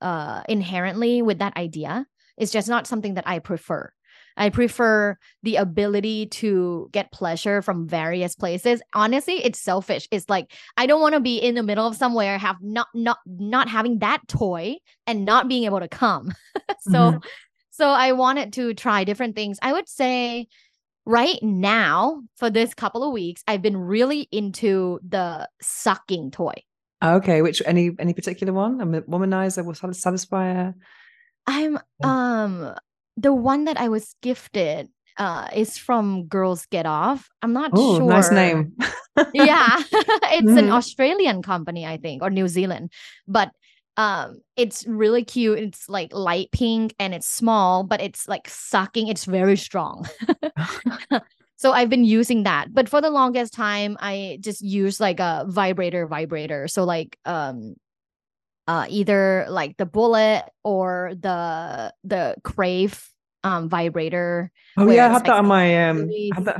uh 0.00 0.42
inherently 0.48 1.22
with 1.22 1.38
that 1.38 1.56
idea. 1.56 2.06
It's 2.36 2.52
just 2.52 2.68
not 2.68 2.86
something 2.86 3.14
that 3.14 3.28
I 3.28 3.38
prefer. 3.38 3.92
I 4.36 4.48
prefer 4.48 5.18
the 5.42 5.56
ability 5.56 6.26
to 6.26 6.88
get 6.92 7.12
pleasure 7.12 7.60
from 7.60 7.86
various 7.86 8.34
places. 8.34 8.80
Honestly, 8.94 9.44
it's 9.44 9.60
selfish. 9.60 10.08
It's 10.10 10.28
like 10.28 10.52
I 10.76 10.86
don't 10.86 11.00
want 11.00 11.14
to 11.14 11.20
be 11.20 11.36
in 11.36 11.54
the 11.54 11.62
middle 11.62 11.86
of 11.86 11.96
somewhere, 11.96 12.38
have 12.38 12.56
not 12.62 12.88
not 12.94 13.18
not 13.26 13.68
having 13.68 13.98
that 13.98 14.26
toy 14.28 14.76
and 15.06 15.24
not 15.24 15.48
being 15.48 15.64
able 15.64 15.80
to 15.80 15.88
come. 15.88 16.32
so 16.80 16.90
mm-hmm. 16.90 17.18
so 17.70 17.90
I 17.90 18.12
wanted 18.12 18.54
to 18.54 18.74
try 18.74 19.04
different 19.04 19.36
things. 19.36 19.58
I 19.62 19.72
would 19.72 19.88
say 19.88 20.48
right 21.10 21.42
now 21.42 22.22
for 22.36 22.50
this 22.50 22.72
couple 22.72 23.02
of 23.02 23.12
weeks 23.12 23.42
i've 23.48 23.62
been 23.62 23.76
really 23.76 24.28
into 24.30 25.00
the 25.06 25.48
sucking 25.60 26.30
toy. 26.30 26.54
Okay 27.02 27.42
which 27.42 27.62
any 27.66 27.90
any 27.98 28.12
particular 28.14 28.52
one? 28.52 28.80
I'm 28.80 28.94
a 28.94 29.02
womanizer 29.02 29.64
was 29.64 29.80
Satisfyer 29.80 30.74
i'm 31.46 31.78
um 32.04 32.74
the 33.16 33.32
one 33.32 33.64
that 33.64 33.80
i 33.80 33.88
was 33.88 34.14
gifted 34.22 34.88
uh 35.16 35.48
is 35.54 35.76
from 35.78 36.26
girls 36.26 36.66
get 36.66 36.86
off. 36.86 37.28
I'm 37.42 37.52
not 37.52 37.76
Ooh, 37.76 37.96
sure. 37.96 38.08
nice 38.08 38.30
name. 38.30 38.76
Yeah 39.34 39.82
it's 40.36 40.54
mm. 40.54 40.58
an 40.58 40.70
australian 40.70 41.42
company 41.42 41.84
i 41.84 41.96
think 41.96 42.22
or 42.22 42.30
new 42.30 42.48
zealand 42.48 42.92
but 43.26 43.50
um 43.96 44.40
it's 44.56 44.86
really 44.86 45.24
cute 45.24 45.58
it's 45.58 45.88
like 45.88 46.12
light 46.14 46.50
pink 46.52 46.94
and 46.98 47.12
it's 47.12 47.26
small 47.26 47.82
but 47.82 48.00
it's 48.00 48.28
like 48.28 48.48
sucking 48.48 49.08
it's 49.08 49.24
very 49.24 49.56
strong. 49.56 50.06
So 51.56 51.72
i've 51.72 51.90
been 51.90 52.06
using 52.06 52.44
that 52.44 52.72
but 52.72 52.88
for 52.88 53.02
the 53.02 53.10
longest 53.10 53.52
time 53.52 53.98
i 54.00 54.38
just 54.40 54.62
use 54.62 54.98
like 54.98 55.20
a 55.20 55.44
vibrator 55.46 56.06
vibrator. 56.06 56.68
So 56.68 56.84
like 56.84 57.18
um 57.26 57.74
uh 58.66 58.86
either 58.88 59.44
like 59.48 59.76
the 59.76 59.84
bullet 59.84 60.44
or 60.64 61.12
the 61.20 61.92
the 62.02 62.36
crave 62.44 63.10
um 63.44 63.68
vibrator 63.68 64.50
oh 64.78 64.88
yeah 64.90 65.06
i 65.06 65.08
have 65.08 65.22
like 65.22 65.24
that 65.24 65.36
on 65.36 65.46
my 65.46 65.88
um 65.88 66.08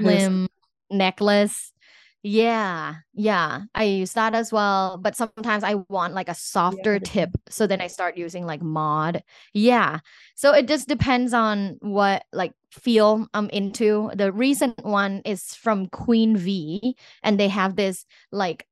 slim 0.01 0.49
necklace 0.90 1.73
yeah, 2.22 2.96
yeah, 3.14 3.62
I 3.74 3.85
use 3.85 4.12
that 4.12 4.35
as 4.35 4.52
well. 4.52 4.98
But 4.98 5.16
sometimes 5.16 5.64
I 5.64 5.76
want 5.88 6.12
like 6.12 6.28
a 6.28 6.35
softer 6.35 6.94
yeah. 6.94 7.00
tip. 7.02 7.30
So 7.48 7.66
then 7.66 7.80
I 7.80 7.87
start 7.87 8.18
using 8.18 8.44
like 8.44 8.61
Maude. 8.61 9.22
Yeah. 9.54 10.00
So 10.35 10.52
it 10.52 10.68
just 10.68 10.87
depends 10.87 11.33
on 11.33 11.78
what 11.80 12.24
like 12.33 12.52
feel 12.72 13.26
I'm 13.33 13.48
into. 13.50 14.11
The 14.14 14.33
recent 14.33 14.85
one 14.85 15.22
is 15.24 15.54
from 15.54 15.87
Queen 15.87 16.37
V, 16.37 16.94
and 17.22 17.40
they 17.40 17.48
have 17.48 17.76
this 17.76 18.04
like 18.30 18.66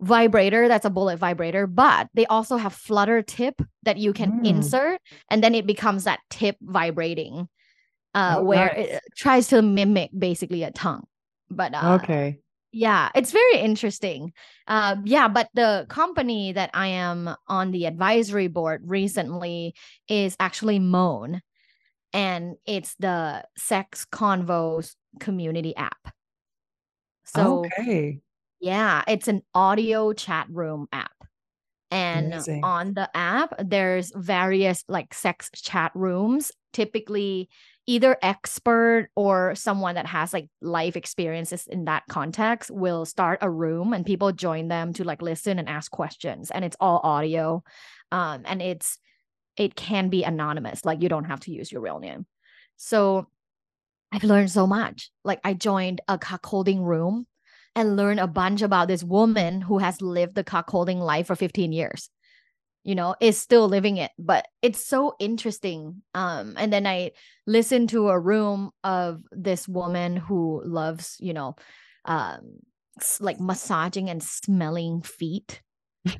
vibrator 0.00 0.68
that's 0.68 0.86
a 0.86 0.90
bullet 0.90 1.16
vibrator, 1.16 1.66
but 1.66 2.08
they 2.14 2.26
also 2.26 2.56
have 2.56 2.72
flutter 2.72 3.22
tip 3.22 3.60
that 3.82 3.96
you 3.96 4.12
can 4.12 4.40
mm. 4.40 4.46
insert, 4.46 5.00
and 5.28 5.42
then 5.42 5.56
it 5.56 5.66
becomes 5.66 6.04
that 6.04 6.20
tip 6.30 6.56
vibrating, 6.60 7.48
uh, 8.14 8.36
oh, 8.38 8.44
where 8.44 8.72
nice. 8.76 8.88
it 8.88 9.02
tries 9.16 9.48
to 9.48 9.62
mimic 9.62 10.10
basically 10.16 10.62
a 10.62 10.70
tongue. 10.70 11.04
But 11.50 11.74
uh, 11.74 11.98
okay 12.00 12.38
yeah, 12.72 13.10
it's 13.14 13.32
very 13.32 13.58
interesting. 13.58 14.32
Uh, 14.66 14.96
yeah, 15.04 15.28
but 15.28 15.48
the 15.54 15.86
company 15.88 16.52
that 16.52 16.70
I 16.74 16.88
am 16.88 17.34
on 17.46 17.70
the 17.70 17.86
advisory 17.86 18.48
board 18.48 18.82
recently 18.84 19.74
is 20.08 20.36
actually 20.38 20.78
Moan, 20.78 21.40
and 22.12 22.56
it's 22.66 22.94
the 22.98 23.44
Sex 23.56 24.06
Convos 24.10 24.94
community 25.18 25.74
app. 25.76 26.12
So, 27.24 27.64
okay. 27.66 28.20
yeah, 28.60 29.02
it's 29.08 29.28
an 29.28 29.42
audio 29.54 30.12
chat 30.12 30.46
room 30.50 30.88
app. 30.92 31.12
And 31.90 32.34
Amazing. 32.34 32.64
on 32.64 32.92
the 32.92 33.08
app, 33.16 33.54
there's 33.58 34.12
various 34.14 34.84
like 34.88 35.14
sex 35.14 35.50
chat 35.54 35.90
rooms. 35.94 36.52
Typically, 36.74 37.48
either 37.88 38.18
expert 38.20 39.08
or 39.16 39.54
someone 39.54 39.94
that 39.94 40.04
has 40.04 40.34
like 40.34 40.46
life 40.60 40.94
experiences 40.94 41.66
in 41.66 41.86
that 41.86 42.02
context 42.06 42.70
will 42.70 43.06
start 43.06 43.38
a 43.40 43.50
room 43.50 43.94
and 43.94 44.04
people 44.04 44.30
join 44.30 44.68
them 44.68 44.92
to 44.92 45.04
like 45.04 45.22
listen 45.22 45.58
and 45.58 45.70
ask 45.70 45.90
questions 45.90 46.50
and 46.50 46.66
it's 46.66 46.76
all 46.80 47.00
audio 47.02 47.62
um 48.12 48.42
and 48.44 48.60
it's 48.60 48.98
it 49.56 49.74
can 49.74 50.10
be 50.10 50.22
anonymous 50.22 50.84
like 50.84 51.02
you 51.02 51.08
don't 51.08 51.24
have 51.24 51.40
to 51.40 51.50
use 51.50 51.72
your 51.72 51.80
real 51.80 51.98
name. 51.98 52.26
So 52.76 53.26
i've 54.12 54.22
learned 54.22 54.50
so 54.50 54.66
much. 54.66 55.10
Like 55.24 55.40
i 55.42 55.54
joined 55.54 56.02
a 56.08 56.18
cuckolding 56.18 56.84
room 56.84 57.26
and 57.74 57.96
learned 57.96 58.20
a 58.20 58.26
bunch 58.26 58.60
about 58.60 58.88
this 58.88 59.02
woman 59.02 59.62
who 59.62 59.78
has 59.78 60.02
lived 60.02 60.34
the 60.34 60.44
cuckolding 60.44 60.98
life 60.98 61.28
for 61.28 61.36
15 61.36 61.72
years 61.72 62.10
you 62.88 62.94
know 62.94 63.14
is 63.20 63.36
still 63.36 63.68
living 63.68 63.98
it 63.98 64.10
but 64.18 64.48
it's 64.62 64.82
so 64.82 65.14
interesting 65.20 66.00
um 66.14 66.54
and 66.56 66.72
then 66.72 66.86
i 66.86 67.10
listened 67.46 67.90
to 67.90 68.08
a 68.08 68.18
room 68.18 68.70
of 68.82 69.20
this 69.30 69.68
woman 69.68 70.16
who 70.16 70.62
loves 70.64 71.18
you 71.20 71.34
know 71.34 71.54
um 72.06 72.40
like 73.20 73.38
massaging 73.38 74.08
and 74.08 74.22
smelling 74.22 75.02
feet 75.02 75.60
uh, 76.08 76.14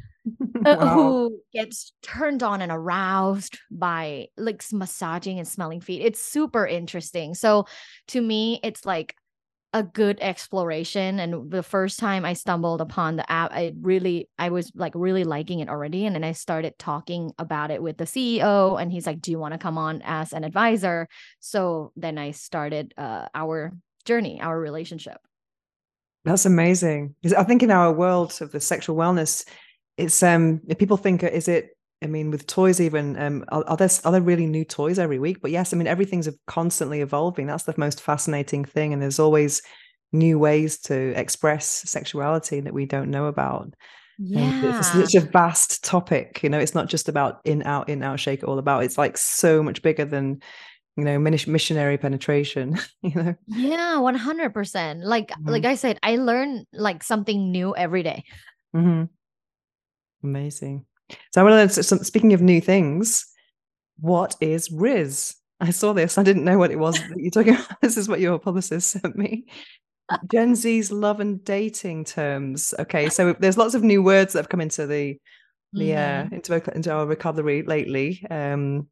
wow. 0.63 0.75
who 0.95 1.41
gets 1.55 1.95
turned 2.03 2.43
on 2.43 2.61
and 2.61 2.71
aroused 2.71 3.59
by 3.71 4.27
like 4.37 4.63
massaging 4.71 5.39
and 5.39 5.49
smelling 5.49 5.81
feet 5.81 6.03
it's 6.03 6.21
super 6.21 6.67
interesting 6.67 7.35
so 7.35 7.65
to 8.09 8.21
me 8.21 8.61
it's 8.63 8.85
like 8.85 9.15
a 9.75 9.83
good 9.83 10.19
exploration 10.23 11.21
and 11.21 11.51
the 11.51 11.63
first 11.63 11.99
time 11.99 12.25
i 12.25 12.33
stumbled 12.33 12.81
upon 12.81 13.17
the 13.17 13.31
app 13.31 13.53
i 13.53 13.75
really 13.83 14.27
i 14.39 14.49
was 14.49 14.73
like 14.75 14.93
really 14.95 15.25
liking 15.25 15.61
it 15.61 15.69
already 15.69 16.07
and 16.07 16.15
then 16.15 16.25
i 16.25 16.33
started 16.33 16.73
talking 16.79 17.31
about 17.39 17.71
it 17.71 17.83
with 17.83 17.99
the 17.99 18.05
ceo 18.05 18.81
and 18.81 18.91
he's 18.91 19.07
like 19.07 19.21
do 19.21 19.31
you 19.31 19.39
want 19.39 19.53
to 19.53 19.59
come 19.59 19.77
on 19.77 20.01
as 20.05 20.33
an 20.33 20.45
advisor? 20.45 21.09
So 21.41 21.93
then 21.97 22.17
i 22.17 22.31
started 22.31 22.95
uh, 22.97 23.27
our 23.35 23.73
journey 24.05 24.41
our 24.41 24.59
relationship. 24.59 25.19
That's 26.25 26.47
amazing. 26.47 27.15
I 27.37 27.45
think 27.45 27.63
in 27.63 27.71
our 27.71 27.93
world 27.93 28.37
of 28.41 28.53
the 28.53 28.61
sexual 28.61 28.97
wellness 28.97 29.45
it's 29.99 30.23
um 30.23 30.61
people 30.79 30.97
think 30.97 31.23
is 31.23 31.49
it 31.49 31.77
I 32.03 32.07
mean, 32.07 32.31
with 32.31 32.47
toys, 32.47 32.81
even 32.81 33.19
um, 33.19 33.45
are, 33.49 33.65
are, 33.67 33.77
there 33.77 33.89
are 34.05 34.13
there 34.13 34.23
really 34.23 34.47
new 34.47 34.65
toys 34.65 34.99
every 34.99 35.19
week? 35.19 35.41
But 35.41 35.51
yes, 35.51 35.73
I 35.73 35.77
mean, 35.77 35.89
everything's 35.89 36.29
constantly 36.47 37.01
evolving. 37.01 37.47
That's 37.47 37.65
the 37.65 37.75
most 37.77 38.01
fascinating 38.01 38.65
thing, 38.65 38.93
and 38.93 39.03
there's 39.03 39.19
always 39.19 39.63
new 40.13 40.39
ways 40.39 40.79
to 40.79 41.13
express 41.19 41.67
sexuality 41.67 42.61
that 42.61 42.73
we 42.73 42.87
don't 42.87 43.11
know 43.11 43.27
about. 43.27 43.75
Yeah, 44.19 44.79
it's 44.79 44.93
such 44.93 45.15
a 45.15 45.27
vast 45.27 45.85
topic. 45.85 46.41
You 46.43 46.51
know, 46.51 46.59
it's 46.59 46.75
not 46.75 46.89
just 46.89 47.09
about 47.09 47.41
in 47.45 47.63
out 47.63 47.89
in 47.89 48.03
out 48.03 48.21
shake 48.21 48.43
it 48.43 48.47
all 48.47 48.59
about. 48.59 48.85
It's 48.85 48.99
like 48.99 49.17
so 49.17 49.63
much 49.63 49.83
bigger 49.83 50.05
than 50.05 50.41
you 50.97 51.05
know 51.05 51.19
missionary 51.19 51.99
penetration. 51.99 52.79
you 53.03 53.15
know. 53.15 53.35
Yeah, 53.47 53.99
one 53.99 54.17
hundred 54.17 54.55
percent. 54.55 55.05
Like 55.05 55.29
mm-hmm. 55.29 55.49
like 55.49 55.65
I 55.65 55.75
said, 55.75 55.99
I 56.03 56.17
learn 56.17 56.65
like 56.73 57.03
something 57.03 57.51
new 57.51 57.75
every 57.75 58.03
day. 58.03 58.25
Mm-hmm. 58.75 59.05
Amazing. 60.25 60.85
So 61.33 61.41
I 61.41 61.45
want 61.45 61.71
to 61.71 61.83
so 61.83 61.97
speaking 61.99 62.33
of 62.33 62.43
new 62.43 62.61
things, 62.61 63.27
what 63.99 64.37
is 64.41 64.69
Rizz? 64.69 65.35
I 65.61 65.71
saw 65.71 65.93
this. 65.93 66.19
I 66.19 66.23
didn't 66.23 66.45
know 66.45 66.59
what 66.59 66.71
it 66.71 66.79
was 66.79 66.95
that 66.95 67.19
you're 67.19 67.31
talking 67.31 67.55
about. 67.55 67.69
This 67.83 67.97
is 67.97 68.09
what 68.09 68.21
your 68.21 68.39
publicist 68.39 68.91
sent 68.91 69.17
me. 69.17 69.47
Gen 70.31 70.55
Z's 70.55 70.91
love 70.91 71.21
and 71.21 71.45
dating 71.45 72.05
terms. 72.05 72.73
Okay, 72.79 73.09
so 73.09 73.35
there's 73.35 73.59
lots 73.59 73.75
of 73.75 73.83
new 73.83 74.03
words 74.03 74.33
that 74.33 74.41
have 74.41 74.49
come 74.49 74.61
into 74.61 74.87
the 74.87 75.19
the 75.73 75.91
mm-hmm. 75.91 76.33
uh, 76.33 76.37
into 76.37 76.75
into 76.75 76.93
our 76.93 77.07
vocabulary 77.07 77.63
lately. 77.63 78.25
Um, 78.31 78.89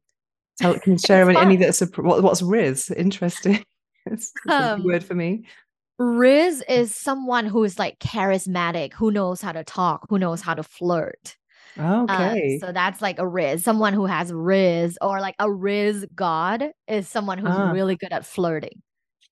tell, 0.59 0.77
can 0.79 0.93
you 0.93 0.99
share 0.99 1.27
any, 1.29 1.39
any 1.39 1.55
that's 1.55 1.81
a, 1.81 1.87
what, 1.95 2.21
what's 2.21 2.41
Rizz? 2.41 2.95
Interesting. 2.95 3.63
it's, 4.05 4.31
it's 4.45 4.53
um, 4.53 4.81
a 4.81 4.83
word 4.83 5.03
for 5.03 5.15
me. 5.15 5.45
Rizz 5.99 6.61
is 6.69 6.95
someone 6.95 7.47
who 7.47 7.63
is 7.63 7.79
like 7.79 7.97
charismatic, 7.99 8.93
who 8.93 9.09
knows 9.09 9.41
how 9.41 9.51
to 9.51 9.63
talk, 9.63 10.05
who 10.09 10.19
knows 10.19 10.41
how 10.41 10.53
to 10.53 10.61
flirt. 10.61 11.35
Okay. 11.79 12.59
Uh, 12.61 12.65
so 12.65 12.71
that's 12.71 13.01
like 13.01 13.19
a 13.19 13.23
Rizz, 13.23 13.61
Someone 13.61 13.93
who 13.93 14.05
has 14.05 14.31
Rizz, 14.31 14.95
or 15.01 15.19
like 15.19 15.35
a 15.39 15.47
Rizz 15.47 16.05
god 16.15 16.71
is 16.87 17.07
someone 17.07 17.37
who's 17.37 17.55
ah. 17.55 17.71
really 17.71 17.95
good 17.95 18.11
at 18.11 18.25
flirting. 18.25 18.81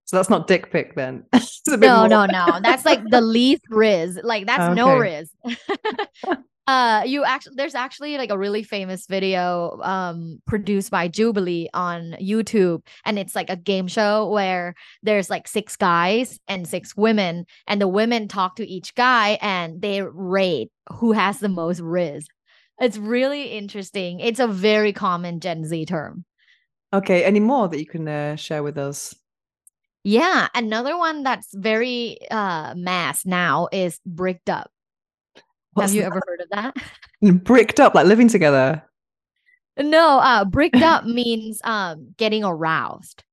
So 0.06 0.18
that's 0.18 0.30
not 0.30 0.48
dick 0.48 0.72
pic 0.72 0.96
then. 0.96 1.26
no, 1.68 2.06
no, 2.06 2.26
no. 2.26 2.60
That's 2.62 2.86
like 2.86 3.02
the 3.10 3.22
least 3.22 3.64
Rizz. 3.72 4.20
Like 4.24 4.46
that's 4.46 4.64
okay. 4.64 4.74
no 4.76 4.88
Rizz. 4.88 5.28
uh 6.68 7.04
you 7.06 7.24
actually 7.24 7.54
there's 7.58 7.76
actually 7.76 8.18
like 8.18 8.32
a 8.32 8.38
really 8.38 8.64
famous 8.64 9.06
video 9.06 9.80
um 9.84 10.40
produced 10.48 10.90
by 10.90 11.08
Jubilee 11.08 11.70
on 11.76 12.16
YouTube 12.20 12.82
and 13.06 13.20
it's 13.20 13.36
like 13.36 13.52
a 13.52 13.56
game 13.56 13.88
show 13.88 14.28
where 14.30 14.74
there's 15.04 15.30
like 15.30 15.48
six 15.48 15.76
guys 15.76 16.40
and 16.48 16.68
six 16.68 16.98
women 16.98 17.46
and 17.68 17.80
the 17.80 17.88
women 17.88 18.28
talk 18.28 18.56
to 18.56 18.68
each 18.68 18.96
guy 18.96 19.38
and 19.42 19.80
they 19.82 20.02
rate 20.02 20.72
who 20.92 21.12
has 21.12 21.40
the 21.40 21.50
most 21.50 21.82
Rizz. 21.82 22.26
It's 22.80 22.98
really 22.98 23.52
interesting. 23.52 24.20
It's 24.20 24.40
a 24.40 24.48
very 24.48 24.94
common 24.94 25.40
Gen 25.40 25.66
Z 25.66 25.86
term. 25.86 26.26
Okay, 26.94 27.24
any 27.24 27.40
more 27.40 27.68
that 27.68 27.80
you 27.80 27.86
can 27.86 28.08
uh, 28.08 28.36
share 28.36 28.64
with 28.64 28.78
us? 28.78 29.14
Yeah, 30.04 30.48
another 30.54 30.98
one 30.98 31.24
that's 31.24 31.54
very 31.54 32.20
uh 32.30 32.76
mass 32.76 33.26
now 33.26 33.68
is 33.72 34.00
bricked 34.06 34.50
up. 34.50 34.70
What's 35.74 35.90
Have 35.92 35.96
you 35.96 36.02
that? 36.04 36.08
ever 36.08 36.22
heard 36.28 36.42
of 36.42 36.50
that? 36.52 36.76
Bricked 37.44 37.80
up, 37.80 37.96
like 37.96 38.06
living 38.06 38.28
together. 38.30 38.84
No, 39.78 40.20
uh 40.20 40.46
bricked 40.46 40.78
up 40.78 41.06
means 41.06 41.60
um 41.64 42.14
getting 42.18 42.44
aroused. 42.46 43.25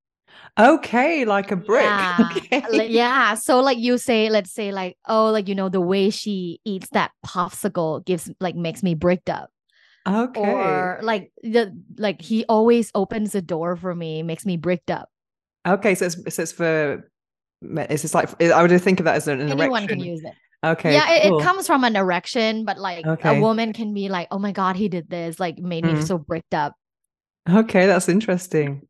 Okay, 0.58 1.24
like 1.24 1.50
a 1.50 1.56
brick. 1.56 1.82
Yeah. 1.84 2.28
Okay. 2.36 2.88
yeah. 2.88 3.34
So 3.34 3.60
like 3.60 3.78
you 3.78 3.96
say, 3.96 4.28
let's 4.28 4.52
say 4.52 4.70
like, 4.70 4.96
oh, 5.08 5.30
like 5.30 5.48
you 5.48 5.54
know, 5.54 5.68
the 5.68 5.80
way 5.80 6.10
she 6.10 6.60
eats 6.64 6.88
that 6.92 7.10
popsicle 7.24 8.04
gives 8.04 8.30
like 8.40 8.54
makes 8.54 8.82
me 8.82 8.94
bricked 8.94 9.30
up. 9.30 9.50
Okay. 10.06 10.40
Or 10.40 11.00
like 11.02 11.32
the 11.42 11.72
like 11.96 12.20
he 12.20 12.44
always 12.48 12.90
opens 12.94 13.32
the 13.32 13.42
door 13.42 13.76
for 13.76 13.94
me, 13.94 14.22
makes 14.22 14.44
me 14.44 14.56
bricked 14.56 14.90
up. 14.90 15.08
Okay, 15.66 15.94
so 15.94 16.06
it's, 16.06 16.34
so 16.34 16.42
it's 16.42 16.52
for 16.52 17.08
it's 17.62 18.02
just 18.02 18.14
like 18.14 18.42
I 18.42 18.60
would 18.60 18.82
think 18.82 19.00
of 19.00 19.04
that 19.04 19.16
as 19.16 19.28
an, 19.28 19.40
an 19.40 19.50
anyone 19.50 19.70
erection. 19.70 19.88
can 19.88 20.00
use 20.00 20.22
it. 20.24 20.34
Okay. 20.64 20.92
Yeah, 20.92 21.06
cool. 21.06 21.38
it, 21.38 21.40
it, 21.40 21.44
comes 21.44 21.66
from 21.66 21.84
an 21.84 21.96
erection, 21.96 22.64
but 22.64 22.78
like 22.78 23.06
okay. 23.06 23.36
a 23.36 23.40
woman 23.40 23.72
can 23.72 23.94
be 23.94 24.08
like, 24.08 24.28
"Oh 24.30 24.38
my 24.38 24.52
god, 24.52 24.76
he 24.76 24.88
did 24.88 25.08
this!" 25.08 25.40
Like 25.40 25.58
made 25.58 25.84
mm. 25.84 25.94
me 25.94 26.02
so 26.02 26.18
bricked 26.18 26.54
up. 26.54 26.74
Okay, 27.48 27.86
that's 27.86 28.08
interesting. 28.08 28.82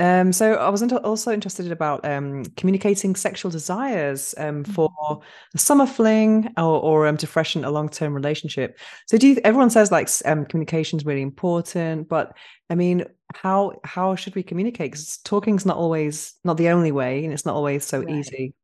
Um, 0.00 0.32
so 0.32 0.54
I 0.54 0.70
was 0.70 0.82
also 0.82 1.30
interested 1.30 1.70
about 1.70 2.04
um, 2.06 2.46
communicating 2.56 3.14
sexual 3.14 3.50
desires 3.50 4.34
um, 4.38 4.64
for 4.64 4.88
mm-hmm. 4.88 5.20
a 5.54 5.58
summer 5.58 5.86
fling 5.86 6.48
or, 6.56 6.80
or 6.80 7.06
um, 7.06 7.18
to 7.18 7.26
freshen 7.26 7.64
a 7.64 7.70
long-term 7.70 8.14
relationship. 8.14 8.78
So 9.06 9.18
do 9.18 9.28
you, 9.28 9.40
everyone 9.44 9.68
says 9.68 9.92
like 9.92 10.08
um, 10.24 10.46
communication 10.46 10.98
is 10.98 11.04
really 11.04 11.20
important, 11.20 12.08
but 12.08 12.34
I 12.70 12.76
mean, 12.76 13.04
how 13.34 13.78
how 13.84 14.14
should 14.14 14.34
we 14.34 14.42
communicate? 14.42 14.92
Because 14.92 15.18
talking's 15.18 15.66
not 15.66 15.76
always 15.76 16.34
not 16.44 16.56
the 16.56 16.70
only 16.70 16.92
way, 16.92 17.24
and 17.24 17.32
it's 17.32 17.44
not 17.44 17.54
always 17.54 17.84
so 17.84 18.00
right. 18.00 18.08
easy. 18.08 18.54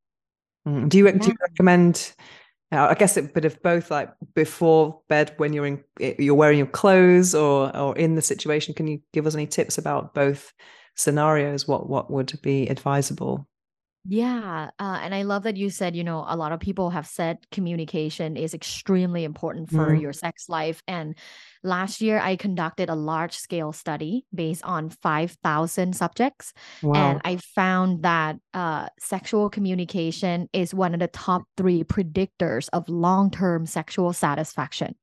Mm. 0.67 0.89
Do 0.89 0.99
you 0.99 1.13
do 1.13 1.29
you 1.29 1.37
recommend? 1.41 2.15
Uh, 2.73 2.89
I 2.91 2.95
guess 2.95 3.17
a 3.17 3.23
bit 3.23 3.45
of 3.45 3.63
both, 3.63 3.93
like 3.93 4.13
before 4.35 5.01
bed 5.09 5.35
when 5.37 5.53
you're 5.53 5.67
in 5.67 5.85
you're 5.99 6.35
wearing 6.35 6.59
your 6.59 6.67
clothes, 6.67 7.35
or 7.35 7.77
or 7.77 7.97
in 7.97 8.15
the 8.15 8.23
situation. 8.23 8.75
Can 8.75 8.89
you 8.89 9.03
give 9.13 9.27
us 9.27 9.35
any 9.35 9.47
tips 9.47 9.77
about 9.77 10.15
both? 10.15 10.53
Scenarios 10.97 11.69
what 11.69 11.89
what 11.89 12.11
would 12.11 12.33
be 12.43 12.67
advisable 12.69 13.47
yeah. 14.09 14.71
Uh, 14.79 14.99
and 15.03 15.15
I 15.15 15.23
love 15.23 15.43
that 15.45 15.57
you 15.57 15.69
said, 15.69 15.97
you 15.97 16.05
know, 16.05 16.25
a 16.29 16.37
lot 16.37 16.53
of 16.53 16.61
people 16.61 16.91
have 16.91 17.07
said 17.07 17.39
communication 17.51 18.37
is 18.37 18.55
extremely 18.55 19.25
important 19.25 19.69
for 19.71 19.89
mm. 19.89 20.01
your 20.01 20.13
sex 20.13 20.49
life. 20.49 20.81
And 20.87 21.17
last 21.65 22.01
year, 22.01 22.21
I 22.21 22.37
conducted 22.37 22.89
a 22.89 22.95
large 22.95 23.37
scale 23.37 23.73
study 23.73 24.25
based 24.33 24.65
on 24.65 24.91
5,000 24.91 25.97
subjects. 25.97 26.53
Wow. 26.83 26.95
And 26.95 27.21
I 27.25 27.39
found 27.39 28.05
that 28.05 28.37
uh, 28.55 28.89
sexual 29.01 29.51
communication 29.51 30.49
is 30.53 30.73
one 30.73 30.95
of 30.95 31.01
the 31.01 31.09
top 31.09 31.43
three 31.57 31.83
predictors 31.83 32.69
of 32.73 32.89
long 32.89 33.31
term 33.31 33.67
sexual 33.67 34.13
satisfaction. 34.13 34.95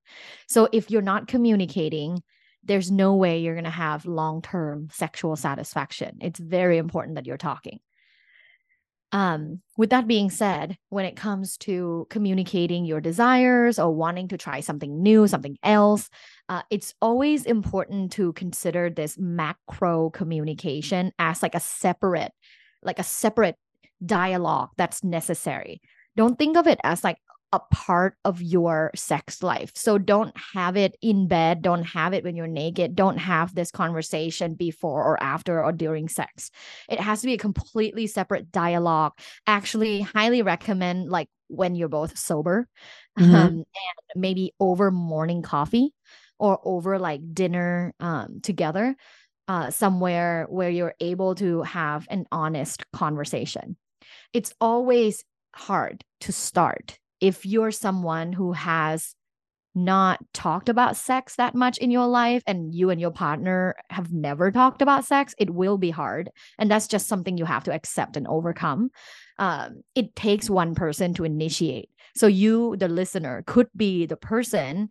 So 0.48 0.70
if 0.72 0.90
you're 0.90 1.02
not 1.02 1.28
communicating, 1.28 2.24
there's 2.64 2.92
no 2.92 3.16
way 3.16 3.40
you're 3.40 3.56
going 3.56 3.64
to 3.66 3.70
have 3.70 4.06
long 4.06 4.42
term 4.42 4.90
sexual 4.92 5.36
satisfaction. 5.36 6.18
It's 6.22 6.40
very 6.40 6.78
important 6.78 7.16
that 7.16 7.26
you're 7.26 7.38
talking. 7.38 7.80
Um, 9.12 9.62
with 9.78 9.92
that 9.92 10.08
being 10.08 10.32
said, 10.32 10.76
when 10.90 11.06
it 11.06 11.16
comes 11.16 11.58
to 11.58 12.08
communicating 12.10 12.84
your 12.84 13.00
desires 13.00 13.78
or 13.78 13.92
wanting 13.92 14.30
to 14.30 14.38
try 14.38 14.62
something 14.62 15.04
new, 15.04 15.28
something 15.28 15.56
else, 15.62 16.10
uh, 16.50 16.64
it's 16.72 16.96
always 17.00 17.46
important 17.46 18.14
to 18.14 18.34
consider 18.34 18.90
this 18.90 19.16
macro 19.20 20.10
communication 20.10 21.12
as 21.20 21.44
like 21.44 21.54
a 21.54 21.60
separate, 21.60 22.32
like 22.82 22.98
a 22.98 23.04
separate 23.04 23.56
dialogue 24.04 24.70
that's 24.78 25.04
necessary. 25.04 25.80
Don't 26.18 26.40
think 26.40 26.58
of 26.58 26.66
it 26.66 26.80
as 26.84 27.04
like, 27.04 27.18
a 27.54 27.60
part 27.60 28.18
of 28.26 28.42
your 28.42 28.90
sex 28.96 29.44
life. 29.44 29.72
So 29.76 30.00
don't 30.00 30.36
have 30.56 30.76
it 30.76 30.98
in 31.04 31.28
bed, 31.28 31.62
don't 31.62 31.84
have 31.84 32.16
it 32.16 32.24
when 32.24 32.36
you're 32.36 32.48
naked, 32.48 32.96
don't 32.96 33.18
have 33.18 33.54
this 33.54 33.70
conversation 33.70 34.56
before 34.56 35.04
or 35.04 35.22
after 35.22 35.64
or 35.64 35.72
during 35.72 36.10
sex. 36.10 36.50
It 36.90 37.00
has 37.00 37.22
to 37.22 37.28
be 37.28 37.36
a 37.36 37.38
completely 37.38 38.08
separate 38.08 38.52
dialogue. 38.52 39.14
Actually, 39.46 40.02
highly 40.02 40.42
recommend 40.42 41.10
like 41.10 41.30
when 41.48 41.76
you're 41.76 41.90
both 41.90 42.18
sober 42.18 42.68
mm-hmm. 43.20 43.36
um, 43.36 43.54
and 43.54 43.66
maybe 44.16 44.56
over 44.60 44.90
morning 44.90 45.44
coffee 45.44 45.94
or 46.40 46.60
over 46.66 46.98
like 46.98 47.22
dinner 47.36 47.94
um, 48.00 48.40
together 48.42 48.96
uh, 49.48 49.70
somewhere 49.70 50.48
where 50.50 50.72
you're 50.72 50.96
able 51.00 51.36
to 51.36 51.62
have 51.62 52.08
an 52.10 52.26
honest 52.32 52.84
conversation. 52.94 53.78
It's 54.34 54.56
always 54.60 55.24
hard 55.54 56.04
to 56.22 56.32
start 56.32 56.98
if 57.24 57.46
you're 57.46 57.72
someone 57.72 58.34
who 58.34 58.52
has 58.52 59.16
not 59.74 60.20
talked 60.34 60.68
about 60.68 60.98
sex 60.98 61.38
that 61.38 61.56
much 61.56 61.78
in 61.78 61.90
your 61.90 62.06
life 62.06 62.44
and 62.46 62.76
you 62.76 62.90
and 62.90 63.00
your 63.00 63.12
partner 63.12 63.76
have 63.90 64.12
never 64.12 64.52
talked 64.52 64.82
about 64.82 65.06
sex, 65.06 65.34
it 65.38 65.50
will 65.50 65.78
be 65.78 65.90
hard. 65.90 66.30
And 66.60 66.70
that's 66.70 66.86
just 66.86 67.08
something 67.08 67.38
you 67.38 67.46
have 67.46 67.64
to 67.64 67.74
accept 67.74 68.18
and 68.18 68.28
overcome. 68.28 68.90
Um, 69.40 69.84
it 69.96 70.18
takes 70.18 70.50
one 70.50 70.76
person 70.76 71.14
to 71.14 71.24
initiate. 71.24 71.90
So, 72.14 72.28
you, 72.28 72.76
the 72.76 72.90
listener, 72.90 73.42
could 73.48 73.70
be 73.76 74.06
the 74.06 74.18
person 74.18 74.90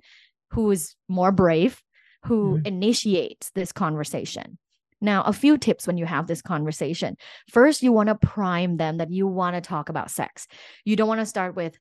who 0.51 0.71
is 0.71 0.97
more 1.09 1.33
brave, 1.33 1.83
who 2.25 2.57
mm-hmm. 2.57 2.67
initiates 2.67 3.51
this 3.51 3.73
conversation. 3.73 4.59
Now, 5.03 5.23
a 5.25 5.33
few 5.33 5.59
tips 5.59 5.87
when 5.87 5.99
you 5.99 6.07
have 6.07 6.29
this 6.29 6.41
conversation. 6.41 7.17
First, 7.51 7.83
you 7.83 7.93
want 7.93 8.09
to 8.09 8.15
prime 8.15 8.79
them 8.79 8.97
that 8.99 9.11
you 9.11 9.27
want 9.27 9.57
to 9.57 9.61
talk 9.61 9.89
about 9.89 10.11
sex. 10.11 10.47
You 10.85 10.97
don't 10.97 11.09
want 11.09 11.21
to 11.21 11.27
start 11.27 11.57
with, 11.57 11.77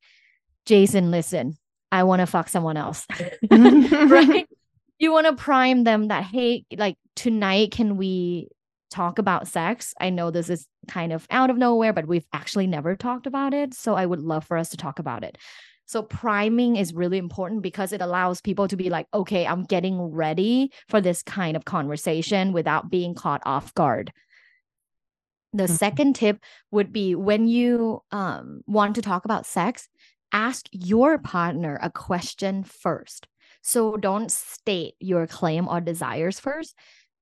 Jason, 0.66 1.12
listen, 1.12 1.58
I 1.92 2.04
want 2.04 2.22
to 2.22 2.26
fuck 2.26 2.50
someone 2.50 2.78
else. 2.78 3.06
right? 3.52 4.48
You 5.00 5.12
want 5.12 5.26
to 5.26 5.34
prime 5.34 5.84
them 5.84 6.10
that, 6.10 6.26
hey, 6.26 6.64
like 6.78 6.96
tonight, 7.16 7.72
can 7.72 7.98
we 7.98 8.50
talk 8.92 9.18
about 9.18 9.48
sex? 9.48 9.96
I 10.00 10.12
know 10.12 10.30
this 10.30 10.48
is 10.48 10.68
kind 10.88 11.12
of 11.12 11.26
out 11.32 11.50
of 11.50 11.58
nowhere, 11.58 11.92
but 11.92 12.06
we've 12.06 12.28
actually 12.34 12.68
never 12.68 12.96
talked 12.96 13.26
about 13.26 13.56
it. 13.56 13.74
So 13.74 13.96
I 13.96 14.06
would 14.06 14.22
love 14.22 14.46
for 14.46 14.58
us 14.58 14.70
to 14.70 14.78
talk 14.78 15.00
about 15.00 15.24
it. 15.24 15.40
So 15.88 16.04
priming 16.04 16.76
is 16.76 16.94
really 16.94 17.18
important 17.18 17.64
because 17.64 17.92
it 17.92 18.02
allows 18.02 18.42
people 18.42 18.68
to 18.68 18.78
be 18.78 18.90
like, 18.90 19.08
okay, 19.14 19.46
I'm 19.46 19.64
getting 19.64 20.00
ready 20.00 20.72
for 20.88 21.02
this 21.02 21.24
kind 21.24 21.58
of 21.58 21.66
conversation 21.66 22.54
without 22.54 22.90
being 22.90 23.16
caught 23.16 23.42
off 23.44 23.74
guard. 23.74 24.14
The 25.52 25.64
mm-hmm. 25.64 25.74
second 25.74 26.16
tip 26.16 26.40
would 26.72 26.94
be 26.94 27.16
when 27.16 27.48
you 27.48 28.04
um, 28.12 28.62
want 28.68 28.96
to 28.96 29.02
talk 29.02 29.26
about 29.26 29.46
sex, 29.46 29.90
ask 30.32 30.68
your 30.72 31.18
partner 31.18 31.80
a 31.82 31.90
question 31.90 32.64
first. 32.64 33.28
So 33.62 33.98
don't 33.98 34.32
state 34.32 34.96
your 35.00 35.28
claim 35.28 35.68
or 35.68 35.82
desires 35.82 36.40
first. 36.40 36.76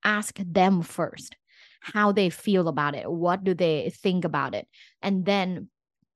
Ask 0.03 0.39
them 0.39 0.81
first 0.81 1.35
how 1.81 2.11
they 2.11 2.29
feel 2.29 2.67
about 2.67 2.95
it. 2.95 3.09
What 3.09 3.43
do 3.43 3.53
they 3.53 3.89
think 3.89 4.25
about 4.25 4.53
it? 4.53 4.67
And 5.01 5.25
then 5.25 5.69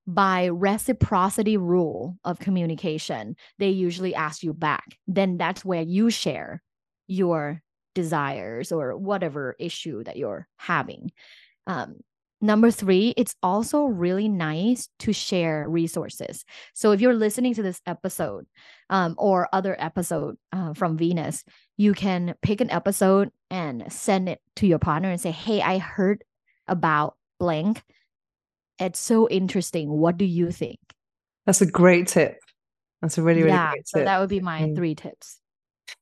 by 0.06 0.48
reciprocity 0.48 1.56
rule 1.56 2.18
of 2.24 2.38
communication, 2.38 3.36
they 3.58 3.70
usually 3.70 4.14
ask 4.14 4.42
you 4.42 4.52
back. 4.52 4.98
Then 5.06 5.38
that's 5.38 5.64
where 5.64 5.82
you 5.82 6.10
share 6.10 6.62
your 7.06 7.62
desires 7.94 8.72
or 8.72 8.96
whatever 8.96 9.56
issue 9.58 10.04
that 10.04 10.16
you're 10.16 10.46
having. 10.56 11.12
Um, 11.66 11.96
Number 12.44 12.70
three, 12.70 13.14
it's 13.16 13.34
also 13.42 13.86
really 13.86 14.28
nice 14.28 14.90
to 14.98 15.14
share 15.14 15.66
resources. 15.66 16.44
So 16.74 16.92
if 16.92 17.00
you're 17.00 17.14
listening 17.14 17.54
to 17.54 17.62
this 17.62 17.80
episode 17.86 18.44
um, 18.90 19.14
or 19.16 19.48
other 19.50 19.74
episode 19.78 20.36
uh, 20.52 20.74
from 20.74 20.98
Venus, 20.98 21.42
you 21.78 21.94
can 21.94 22.34
pick 22.42 22.60
an 22.60 22.70
episode 22.70 23.30
and 23.50 23.90
send 23.90 24.28
it 24.28 24.42
to 24.56 24.66
your 24.66 24.78
partner 24.78 25.08
and 25.08 25.18
say, 25.18 25.30
"Hey, 25.30 25.62
I 25.62 25.78
heard 25.78 26.22
about 26.68 27.16
blank. 27.40 27.82
It's 28.78 28.98
so 28.98 29.26
interesting. 29.26 29.88
What 29.88 30.18
do 30.18 30.26
you 30.26 30.50
think?" 30.50 30.80
That's 31.46 31.62
a 31.62 31.66
great 31.66 32.08
tip. 32.08 32.36
That's 33.00 33.16
a 33.16 33.22
really 33.22 33.40
really 33.40 33.54
yeah, 33.54 33.70
great 33.70 33.86
tip. 33.86 34.00
So 34.00 34.04
that 34.04 34.20
would 34.20 34.28
be 34.28 34.40
my 34.40 34.60
mm. 34.60 34.76
three 34.76 34.94
tips. 34.94 35.40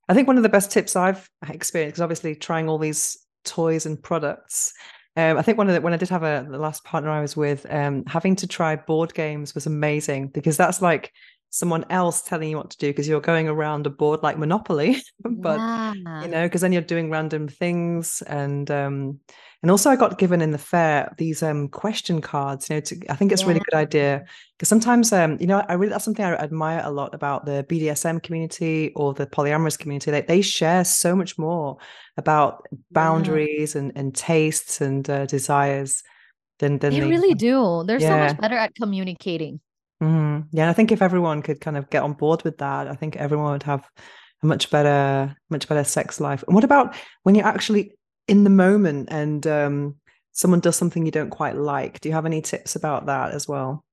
I 0.09 0.14
think 0.14 0.26
one 0.26 0.38
of 0.38 0.42
the 0.42 0.48
best 0.48 0.72
tips 0.72 0.96
I've 0.96 1.31
experienced 1.48 1.98
is 1.98 2.02
obviously 2.02 2.35
trying 2.35 2.68
all 2.68 2.78
these 2.78 3.16
toys 3.44 3.87
and 3.87 4.02
products 4.02 4.72
um, 5.16 5.37
I 5.37 5.42
think 5.42 5.59
one 5.59 5.68
of 5.68 5.75
the 5.75 5.81
when 5.81 5.92
I 5.92 5.98
did 5.98 6.09
have 6.09 6.22
a 6.22 6.46
the 6.48 6.59
last 6.59 6.85
partner 6.85 7.11
I 7.11 7.20
was 7.20 7.37
with, 7.37 7.66
um, 7.70 8.05
having 8.07 8.35
to 8.37 8.46
try 8.46 8.77
board 8.77 9.12
games 9.12 9.55
was 9.55 9.66
amazing 9.66 10.29
because 10.29 10.57
that's 10.57 10.81
like 10.81 11.12
someone 11.53 11.85
else 11.91 12.23
telling 12.23 12.49
you 12.49 12.57
what 12.57 12.71
to 12.71 12.79
do 12.79 12.88
because 12.88 13.07
you're 13.07 13.21
going 13.21 13.47
around 13.47 13.87
a 13.87 13.91
board 13.91 14.23
like 14.23 14.38
Monopoly, 14.38 14.97
but 15.23 15.59
yeah. 15.59 16.23
you 16.23 16.29
know, 16.29 16.47
because 16.47 16.62
then 16.62 16.73
you're 16.73 16.81
doing 16.81 17.11
random 17.11 17.47
things 17.47 18.23
and 18.23 18.71
um 18.71 19.21
and 19.61 19.71
also 19.71 19.91
I 19.91 19.97
got 19.97 20.19
given 20.19 20.41
in 20.41 20.51
the 20.51 20.59
fair 20.59 21.15
these 21.19 21.43
um 21.43 21.69
question 21.69 22.23
cards, 22.23 22.71
you 22.71 22.77
know, 22.77 22.81
to, 22.81 22.97
I 23.11 23.17
think 23.17 23.33
it's 23.33 23.43
yeah. 23.43 23.49
really 23.49 23.61
good 23.61 23.77
idea 23.77 24.25
because 24.57 24.71
sometimes 24.71 25.12
um 25.12 25.37
you 25.41 25.47
know 25.47 25.62
I 25.69 25.75
really 25.75 25.91
that's 25.91 26.07
something 26.07 26.25
I 26.25 26.33
admire 26.37 26.81
a 26.85 26.91
lot 26.91 27.15
about 27.15 27.45
the 27.45 27.67
BDSM 27.69 28.23
community 28.23 28.91
or 28.97 29.12
the 29.12 29.27
polyamorous 29.27 29.79
community. 29.79 30.11
They 30.11 30.23
they 30.23 30.41
share 30.41 30.85
so 30.87 31.15
much 31.15 31.37
more 31.37 31.77
about 32.17 32.67
boundaries 32.91 33.75
yeah. 33.75 33.83
and 33.83 33.93
and 33.95 34.15
tastes 34.15 34.81
and 34.81 35.09
uh, 35.09 35.27
desires 35.27 36.03
than 36.61 36.79
than 36.79 36.95
they, 36.95 37.01
they 37.01 37.11
really 37.11 37.35
do. 37.35 37.85
They're 37.87 38.01
so 38.01 38.17
much 38.17 38.38
better 38.38 38.57
at 38.57 38.75
communicating. 38.75 39.61
Mm, 40.03 40.49
yeah, 40.51 40.69
I 40.69 40.73
think 40.73 40.91
if 40.91 41.01
everyone 41.01 41.43
could 41.43 41.61
kind 41.61 41.77
of 41.77 41.88
get 41.88 42.03
on 42.03 42.15
board 42.15 42.43
with 42.43 42.59
that, 42.59 42.88
I 42.88 42.95
think 42.95 43.15
everyone 43.17 43.53
would 43.53 43.62
have 43.62 43.88
a 44.43 44.47
much 44.47 44.69
better, 44.69 45.37
much 45.49 45.69
better 45.69 45.85
sex 45.85 46.21
life. 46.21 46.43
And 46.49 46.57
what 46.57 46.65
about 46.65 46.97
when 47.23 47.37
you're 47.37 47.47
actually 47.47 47.93
in 48.27 48.43
the 48.43 48.51
moment 48.51 49.11
and 49.12 49.47
um, 49.47 49.97
someone 50.33 50.59
does 50.59 50.75
something 50.75 51.07
you 51.07 51.12
don't 51.12 51.31
quite 51.31 51.57
like? 51.57 52.01
Do 52.01 52.09
you 52.09 52.17
have 52.17 52.27
any 52.27 52.43
tips 52.43 52.75
about 52.75 53.07
that 53.07 53.31
as 53.31 53.47
well? 53.47 53.85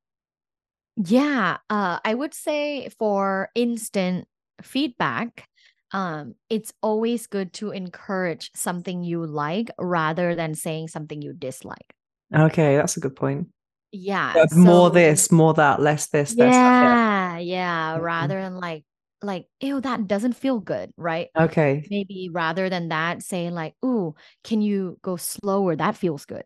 Yeah, 0.97 1.57
uh, 1.69 1.99
I 2.03 2.15
would 2.15 2.33
say 2.33 2.89
for 2.97 3.49
instant 3.53 4.27
feedback, 4.63 5.47
um, 5.91 6.33
it's 6.49 6.73
always 6.81 7.27
good 7.27 7.53
to 7.53 7.69
encourage 7.69 8.49
something 8.55 9.03
you 9.03 9.27
like 9.27 9.69
rather 9.77 10.33
than 10.33 10.55
saying 10.55 10.87
something 10.87 11.21
you 11.21 11.33
dislike. 11.33 11.93
Okay, 12.35 12.77
that's 12.77 12.97
a 12.97 12.99
good 12.99 13.15
point 13.15 13.49
yeah 13.91 14.45
so, 14.47 14.57
more 14.57 14.89
this 14.89 15.31
more 15.31 15.53
that 15.53 15.81
less 15.81 16.07
this 16.07 16.35
yeah 16.37 17.37
yeah 17.37 17.93
mm-hmm. 17.93 18.03
rather 18.03 18.41
than 18.41 18.55
like 18.55 18.83
like, 19.21 19.47
ew, 19.59 19.81
that 19.81 20.07
doesn't 20.07 20.33
feel 20.33 20.59
good, 20.59 20.93
right? 20.95 21.27
Okay. 21.37 21.85
Maybe 21.89 22.29
rather 22.31 22.69
than 22.69 22.89
that, 22.89 23.21
say 23.21 23.49
like, 23.49 23.75
ooh, 23.83 24.15
can 24.43 24.61
you 24.61 24.97
go 25.01 25.17
slower? 25.17 25.75
That 25.75 25.97
feels 25.97 26.25
good. 26.25 26.43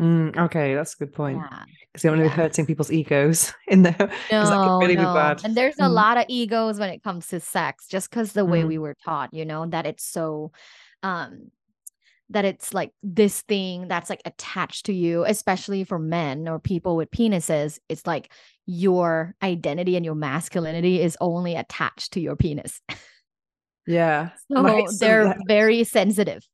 Mm, 0.00 0.36
okay, 0.36 0.74
that's 0.74 0.94
a 0.94 0.96
good 0.96 1.12
point. 1.12 1.40
Because 1.40 2.04
yeah. 2.04 2.10
you 2.10 2.16
don't 2.16 2.18
want 2.20 2.32
to 2.32 2.36
be 2.36 2.42
hurting 2.42 2.66
people's 2.66 2.90
egos 2.90 3.52
in 3.68 3.82
there. 3.82 4.10
No, 4.30 4.78
really 4.80 4.96
no. 4.96 5.36
And 5.44 5.54
there's 5.54 5.76
mm. 5.76 5.86
a 5.86 5.88
lot 5.88 6.16
of 6.16 6.24
egos 6.28 6.78
when 6.78 6.90
it 6.90 7.02
comes 7.02 7.28
to 7.28 7.40
sex, 7.40 7.86
just 7.86 8.10
because 8.10 8.32
the 8.32 8.44
way 8.44 8.62
mm. 8.62 8.68
we 8.68 8.78
were 8.78 8.96
taught, 9.04 9.32
you 9.32 9.44
know, 9.44 9.66
that 9.66 9.86
it's 9.86 10.04
so 10.04 10.50
um 11.02 11.50
that 12.30 12.44
it's 12.44 12.72
like 12.72 12.92
this 13.02 13.42
thing 13.42 13.88
that's 13.88 14.08
like 14.10 14.22
attached 14.24 14.86
to 14.86 14.92
you, 14.92 15.24
especially 15.24 15.84
for 15.84 15.98
men 15.98 16.48
or 16.48 16.58
people 16.58 16.96
with 16.96 17.10
penises. 17.10 17.78
It's 17.88 18.06
like 18.06 18.32
your 18.66 19.34
identity 19.42 19.96
and 19.96 20.04
your 20.04 20.14
masculinity 20.14 21.00
is 21.00 21.16
only 21.20 21.54
attached 21.54 22.14
to 22.14 22.20
your 22.20 22.36
penis. 22.36 22.80
Yeah. 23.86 24.30
so 24.52 24.86
they're 24.98 25.36
very 25.46 25.84
sensitive. 25.84 26.46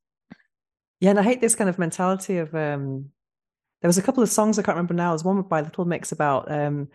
Yeah, 0.99 1.11
and 1.11 1.19
I 1.19 1.23
hate 1.23 1.41
this 1.41 1.55
kind 1.55 1.69
of 1.69 1.79
mentality 1.79 2.37
of 2.37 2.53
um 2.53 3.09
there 3.81 3.89
was 3.89 3.97
a 3.97 4.03
couple 4.03 4.21
of 4.21 4.29
songs 4.29 4.59
I 4.59 4.61
can't 4.61 4.75
remember 4.75 4.93
now. 4.93 5.09
There's 5.09 5.23
one 5.23 5.41
by 5.41 5.61
Little 5.61 5.85
Mix 5.85 6.11
about 6.11 6.51
um 6.51 6.89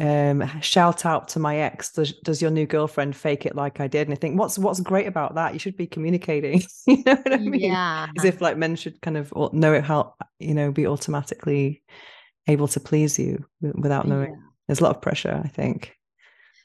um 0.00 0.46
shout 0.60 1.04
out 1.04 1.26
to 1.28 1.40
my 1.40 1.56
ex 1.56 1.90
does, 1.92 2.12
does 2.24 2.40
your 2.40 2.50
new 2.50 2.66
girlfriend 2.66 3.16
fake 3.16 3.44
it 3.46 3.56
like 3.56 3.80
i 3.80 3.86
did? 3.88 4.06
And 4.06 4.16
i 4.16 4.20
think 4.20 4.38
what's 4.38 4.58
what's 4.58 4.80
great 4.80 5.06
about 5.06 5.34
that? 5.34 5.52
You 5.52 5.58
should 5.58 5.76
be 5.76 5.86
communicating. 5.86 6.62
You 6.86 7.02
know 7.04 7.16
what 7.16 7.32
i 7.32 7.36
mean? 7.38 7.60
Yeah. 7.60 8.06
As 8.16 8.24
if 8.24 8.40
like 8.40 8.56
men 8.56 8.76
should 8.76 9.00
kind 9.02 9.16
of 9.16 9.32
know 9.52 9.74
it 9.74 9.84
how 9.84 10.14
you 10.38 10.54
know 10.54 10.72
be 10.72 10.86
automatically 10.86 11.82
able 12.46 12.68
to 12.68 12.80
please 12.80 13.18
you 13.18 13.44
without 13.60 14.08
knowing. 14.08 14.30
Yeah. 14.30 14.40
there's 14.66 14.80
a 14.80 14.84
lot 14.84 14.96
of 14.96 15.02
pressure 15.02 15.42
i 15.44 15.48
think 15.48 15.97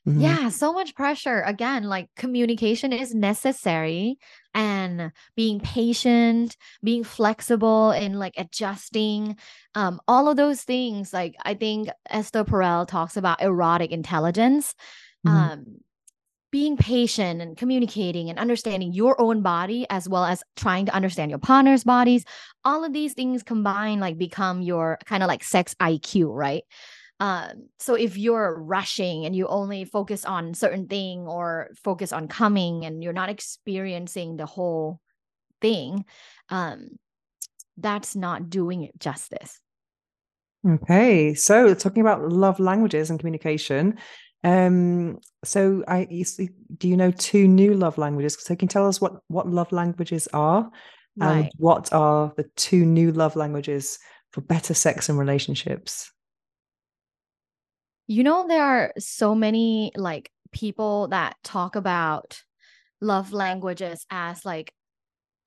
Mm-hmm. 0.07 0.19
Yeah, 0.19 0.49
so 0.49 0.73
much 0.73 0.95
pressure. 0.95 1.41
Again, 1.45 1.83
like 1.83 2.09
communication 2.17 2.91
is 2.91 3.15
necessary 3.15 4.17
and 4.53 5.13
being 5.35 5.61
patient, 5.61 6.57
being 6.83 7.05
flexible 7.05 7.91
and 7.91 8.19
like 8.19 8.33
adjusting 8.37 9.37
um 9.75 10.01
all 10.07 10.27
of 10.27 10.35
those 10.35 10.61
things 10.63 11.13
like 11.13 11.35
I 11.45 11.53
think 11.53 11.89
Esther 12.09 12.43
Perel 12.43 12.87
talks 12.87 13.15
about 13.15 13.41
erotic 13.41 13.91
intelligence. 13.91 14.75
Mm-hmm. 15.25 15.37
Um 15.37 15.65
being 16.51 16.77
patient 16.77 17.41
and 17.41 17.57
communicating 17.57 18.29
and 18.29 18.37
understanding 18.37 18.93
your 18.93 19.19
own 19.19 19.41
body 19.41 19.87
as 19.89 20.07
well 20.07 20.23
as 20.23 20.43
trying 20.55 20.85
to 20.85 20.93
understand 20.93 21.31
your 21.31 21.39
partner's 21.39 21.83
bodies 21.83 22.23
all 22.65 22.83
of 22.83 22.93
these 22.93 23.13
things 23.13 23.43
combine 23.43 23.99
like 23.99 24.17
become 24.17 24.61
your 24.61 24.97
kind 25.05 25.23
of 25.23 25.27
like 25.27 25.43
sex 25.43 25.73
IQ, 25.81 26.27
right? 26.33 26.63
Um, 27.19 27.69
so 27.79 27.95
if 27.95 28.17
you're 28.17 28.59
rushing 28.61 29.25
and 29.25 29.35
you 29.35 29.47
only 29.47 29.85
focus 29.85 30.25
on 30.25 30.53
certain 30.53 30.87
thing 30.87 31.27
or 31.27 31.69
focus 31.83 32.11
on 32.11 32.27
coming 32.27 32.85
and 32.85 33.03
you're 33.03 33.13
not 33.13 33.29
experiencing 33.29 34.35
the 34.35 34.45
whole 34.45 34.99
thing, 35.61 36.05
um, 36.49 36.89
that's 37.77 38.15
not 38.15 38.49
doing 38.49 38.83
it 38.83 38.99
justice. 38.99 39.59
Okay, 40.67 41.33
so 41.33 41.73
talking 41.73 42.01
about 42.01 42.29
love 42.31 42.59
languages 42.59 43.09
and 43.09 43.19
communication. 43.19 43.97
Um, 44.43 45.19
so 45.43 45.83
I 45.87 46.23
see, 46.23 46.49
do 46.77 46.87
you 46.87 46.97
know 46.97 47.11
two 47.11 47.47
new 47.47 47.73
love 47.73 47.97
languages? 47.97 48.37
So 48.39 48.55
can 48.55 48.65
you 48.65 48.69
tell 48.69 48.87
us 48.87 48.99
what 48.99 49.13
what 49.27 49.49
love 49.49 49.71
languages 49.71 50.27
are, 50.33 50.69
right. 51.17 51.37
and 51.37 51.51
what 51.57 51.91
are 51.93 52.33
the 52.37 52.45
two 52.55 52.85
new 52.85 53.11
love 53.11 53.35
languages 53.35 53.99
for 54.31 54.41
better 54.41 54.73
sex 54.73 55.09
and 55.09 55.17
relationships? 55.17 56.11
You 58.07 58.23
know, 58.23 58.47
there 58.47 58.63
are 58.63 58.93
so 58.99 59.33
many 59.33 59.91
like 59.95 60.31
people 60.51 61.07
that 61.09 61.35
talk 61.43 61.75
about 61.75 62.41
love 63.01 63.33
languages 63.33 64.05
as 64.09 64.45
like, 64.45 64.73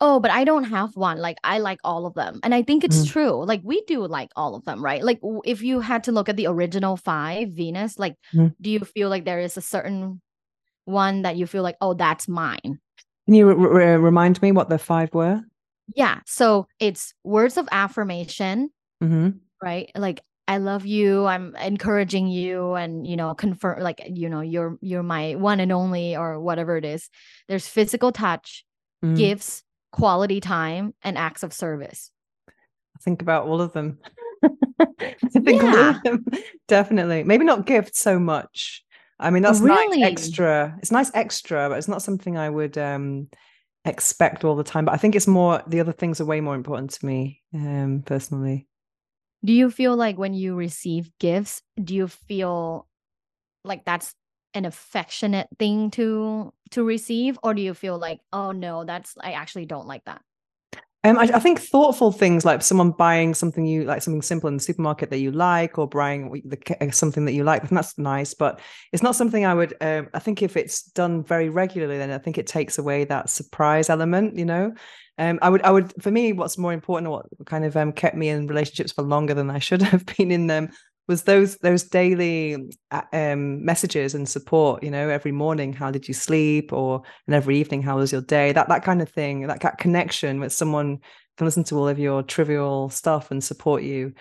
oh, 0.00 0.20
but 0.20 0.30
I 0.30 0.44
don't 0.44 0.64
have 0.64 0.94
one. 0.94 1.18
Like, 1.18 1.38
I 1.42 1.59
like 1.59 1.78
all 1.82 2.04
of 2.04 2.14
them. 2.14 2.40
And 2.42 2.54
I 2.54 2.62
think 2.62 2.84
it's 2.84 2.98
mm. 2.98 3.11
true. 3.11 3.44
Like, 3.44 3.62
we 3.64 3.82
do 3.86 4.07
like 4.07 4.30
all 4.36 4.54
of 4.54 4.64
them, 4.64 4.84
right? 4.84 5.02
Like, 5.02 5.20
if 5.44 5.62
you 5.62 5.80
had 5.80 6.04
to 6.04 6.12
look 6.12 6.28
at 6.28 6.36
the 6.36 6.48
original 6.48 6.98
five, 6.98 7.50
Venus, 7.52 7.98
like, 7.98 8.16
mm. 8.34 8.54
do 8.61 8.70
you 8.70 8.80
feel 8.80 9.09
like 9.09 9.24
there 9.24 9.40
is 9.40 9.57
a 9.57 9.62
certain 9.62 10.20
one 10.84 11.22
that 11.22 11.36
you 11.36 11.46
feel 11.46 11.62
like, 11.62 11.76
oh, 11.80 11.94
that's 11.94 12.28
mine? 12.28 12.78
Can 13.24 13.34
you 13.34 13.46
remind 13.46 14.40
me 14.42 14.52
what 14.52 14.68
the 14.68 14.78
five 14.78 15.12
were? 15.14 15.40
Yeah. 15.94 16.20
So 16.26 16.68
it's 16.78 17.14
words 17.24 17.57
of 17.57 17.66
affirmation, 17.72 18.70
mm-hmm. 19.02 19.30
right? 19.62 19.90
Like, 19.94 20.20
I 20.49 20.59
love 20.59 20.86
you. 20.86 21.26
I'm 21.26 21.57
encouraging 21.57 22.28
you 22.28 22.74
and 22.74 23.07
you 23.07 23.16
know 23.16 23.34
confirm 23.34 23.80
like 23.80 24.03
you 24.09 24.28
know 24.28 24.40
you're 24.40 24.78
you're 24.80 25.03
my 25.03 25.34
one 25.34 25.61
and 25.61 25.72
only 25.72 26.16
or 26.16 26.40
whatever 26.40 26.76
it 26.76 26.84
is. 26.84 27.11
There's 27.49 27.66
physical 27.66 28.12
touch, 28.12 28.64
mm. 29.05 29.16
gifts, 29.16 29.64
quality 29.90 30.40
time 30.40 30.94
and 31.03 31.18
acts 31.18 31.42
of 31.42 31.53
service. 31.53 32.11
I 32.49 32.99
think 33.03 33.22
about 33.22 33.47
all 33.47 33.61
of 33.61 33.72
them. 33.72 33.99
Think 35.32 35.62
yeah. 35.62 35.72
all 35.72 35.84
of 35.97 36.03
them 36.03 36.24
definitely. 36.68 37.24
Maybe 37.24 37.44
not 37.44 37.66
gifts 37.66 37.99
so 38.01 38.18
much. 38.18 38.84
I 39.18 39.30
mean 39.30 39.42
that's 39.42 39.61
really? 39.61 40.01
nice 40.01 40.12
extra. 40.12 40.76
It's 40.78 40.92
nice 40.92 41.11
extra, 41.14 41.68
but 41.68 41.78
it's 41.78 41.88
not 41.88 42.03
something 42.03 42.36
I 42.36 42.51
would 42.51 42.78
um 42.78 43.28
expect 43.84 44.44
all 44.44 44.55
the 44.55 44.64
time. 44.64 44.84
But 44.84 44.94
I 44.94 44.99
think 44.99 45.16
it's 45.16 45.26
more 45.26 45.62
the 45.66 45.80
other 45.80 45.92
things 45.92 46.20
are 46.20 46.24
way 46.24 46.40
more 46.40 46.55
important 46.55 46.90
to 46.92 47.07
me 47.07 47.42
um 47.53 48.03
personally. 48.07 48.68
Do 49.45 49.53
you 49.53 49.70
feel 49.70 49.97
like 49.97 50.18
when 50.18 50.34
you 50.34 50.55
receive 50.55 51.11
gifts, 51.20 51.62
do 51.82 51.95
you 51.95 52.09
feel 52.09 52.87
like 53.64 53.84
that's 53.84 54.14
an 54.55 54.64
affectionate 54.64 55.49
thing 55.59 55.91
to 55.93 56.53
to 56.72 56.84
receive? 56.84 57.39
Or 57.43 57.55
do 57.55 57.62
you 57.62 57.74
feel 57.74 57.99
like 57.99 58.20
oh 58.32 58.53
no 58.53 58.84
that's 58.84 59.14
i 59.20 59.32
actually 59.32 59.66
don't 59.66 59.87
like 59.87 60.05
that? 60.05 60.22
Um, 61.07 61.18
I, 61.18 61.30
I, 61.34 61.39
think 61.39 61.61
thoughtful 61.61 62.11
things 62.11 62.45
like 62.45 62.62
someone 62.62 62.91
buying 62.91 63.32
something 63.32 63.64
you 63.64 63.84
like 63.84 64.03
something 64.03 64.22
simple 64.22 64.49
in 64.49 64.57
the 64.57 64.62
supermarket 64.62 65.11
that 65.11 65.18
you 65.18 65.30
like 65.30 65.78
or 65.78 65.87
buying 65.87 66.43
the, 66.45 66.59
uh, 66.80 66.91
something 66.91 67.26
that 67.26 67.32
you 67.32 67.45
like 67.45 67.68
that's 67.68 67.97
nice 67.97 68.34
but 68.34 68.61
it's 68.93 69.05
not 69.05 69.14
something 69.14 69.47
i 69.47 69.55
would 69.55 69.72
um, 69.82 70.09
i 70.14 70.18
think 70.18 70.43
if 70.43 70.57
it's 70.57 70.82
done 70.82 71.22
very 71.22 71.49
regularly 71.49 71.97
then 71.97 72.11
i 72.11 72.18
think 72.18 72.39
it 72.39 72.47
takes 72.49 72.76
away 72.76 73.05
that 73.05 73.30
surprise 73.30 73.89
element 73.89 74.37
you 74.37 74.45
know 74.45 74.74
um, 75.18 75.38
I 75.40 75.48
would, 75.48 75.62
I 75.62 75.70
would, 75.70 75.92
for 76.02 76.10
me, 76.10 76.32
what's 76.32 76.58
more 76.58 76.72
important, 76.72 77.10
what 77.10 77.26
kind 77.46 77.64
of 77.64 77.76
um, 77.76 77.92
kept 77.92 78.16
me 78.16 78.28
in 78.28 78.46
relationships 78.46 78.92
for 78.92 79.02
longer 79.02 79.34
than 79.34 79.50
I 79.50 79.58
should 79.58 79.82
have 79.92 80.04
been 80.04 80.30
in 80.30 80.46
them, 80.46 80.70
was 81.08 81.22
those 81.22 81.56
those 81.58 81.84
daily 81.84 82.70
uh, 82.90 83.02
um, 83.12 83.64
messages 83.64 84.14
and 84.14 84.28
support. 84.28 84.82
You 84.82 84.90
know, 84.90 85.08
every 85.08 85.32
morning, 85.32 85.72
how 85.72 85.90
did 85.90 86.08
you 86.08 86.14
sleep, 86.14 86.72
or 86.72 87.02
and 87.26 87.34
every 87.34 87.58
evening, 87.58 87.82
how 87.82 87.96
was 87.96 88.12
your 88.12 88.22
day? 88.22 88.52
That 88.52 88.68
that 88.68 88.84
kind 88.84 89.00
of 89.00 89.08
thing, 89.08 89.46
that, 89.46 89.60
that 89.60 89.78
connection 89.78 90.40
with 90.40 90.52
someone 90.52 90.98
can 91.36 91.46
listen 91.46 91.64
to 91.64 91.78
all 91.78 91.88
of 91.88 91.98
your 91.98 92.22
trivial 92.22 92.90
stuff 92.90 93.30
and 93.30 93.42
support 93.42 93.82
you. 93.82 94.14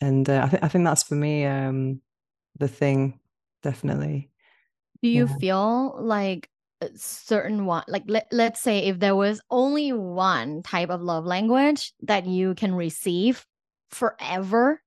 And 0.00 0.28
uh, 0.28 0.42
I 0.44 0.48
think 0.48 0.62
I 0.64 0.68
think 0.68 0.84
that's 0.84 1.02
for 1.02 1.14
me 1.14 1.44
um, 1.44 2.00
the 2.58 2.68
thing, 2.68 3.18
definitely. 3.62 4.30
Do 5.02 5.08
you 5.08 5.26
yeah. 5.26 5.36
feel 5.38 5.96
like 6.00 6.50
certain 6.94 7.64
one 7.64 7.82
like 7.88 8.04
let, 8.06 8.26
let's 8.32 8.60
say 8.60 8.80
if 8.80 8.98
there 8.98 9.16
was 9.16 9.40
only 9.50 9.92
one 9.92 10.62
type 10.62 10.90
of 10.90 11.00
love 11.00 11.24
language 11.24 11.92
that 12.02 12.26
you 12.26 12.54
can 12.54 12.74
receive 12.74 13.46
forever 13.90 14.82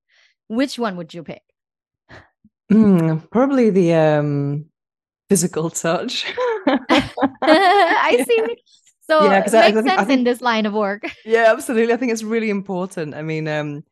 which 0.48 0.78
one 0.78 0.98
would 0.98 1.14
you 1.14 1.24
pick? 1.24 1.42
Mm, 2.72 3.30
probably 3.32 3.70
the 3.70 3.94
um 3.94 4.66
physical 5.30 5.70
touch. 5.70 6.26
I 6.68 8.24
see. 8.28 8.58
So 9.08 9.24
yeah, 9.24 9.40
it 9.40 9.52
makes 9.52 9.54
I, 9.54 9.68
I 9.68 9.72
sense 9.72 10.08
think, 10.08 10.20
in 10.20 10.24
this 10.24 10.42
line 10.42 10.66
of 10.66 10.74
work. 10.74 11.04
Yeah 11.26 11.52
absolutely. 11.52 11.94
I 11.94 11.98
think 11.98 12.12
it's 12.12 12.24
really 12.24 12.50
important. 12.50 13.16
I 13.16 13.22
mean 13.22 13.48
um 13.48 13.84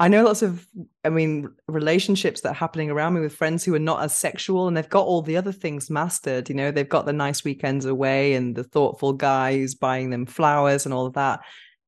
I 0.00 0.08
know 0.08 0.24
lots 0.24 0.42
of, 0.42 0.66
I 1.04 1.08
mean, 1.08 1.48
relationships 1.68 2.40
that 2.40 2.50
are 2.50 2.54
happening 2.54 2.90
around 2.90 3.14
me 3.14 3.20
with 3.20 3.34
friends 3.34 3.64
who 3.64 3.74
are 3.74 3.80
not 3.80 4.02
as 4.02 4.14
sexual 4.14 4.66
and 4.66 4.76
they've 4.76 4.88
got 4.88 5.06
all 5.06 5.22
the 5.22 5.36
other 5.36 5.52
things 5.52 5.88
mastered. 5.88 6.48
You 6.48 6.56
know, 6.56 6.72
they've 6.72 6.88
got 6.88 7.06
the 7.06 7.12
nice 7.12 7.44
weekends 7.44 7.84
away 7.84 8.34
and 8.34 8.56
the 8.56 8.64
thoughtful 8.64 9.12
guy 9.12 9.54
who's 9.54 9.76
buying 9.76 10.10
them 10.10 10.26
flowers 10.26 10.84
and 10.84 10.92
all 10.92 11.06
of 11.06 11.14
that. 11.14 11.40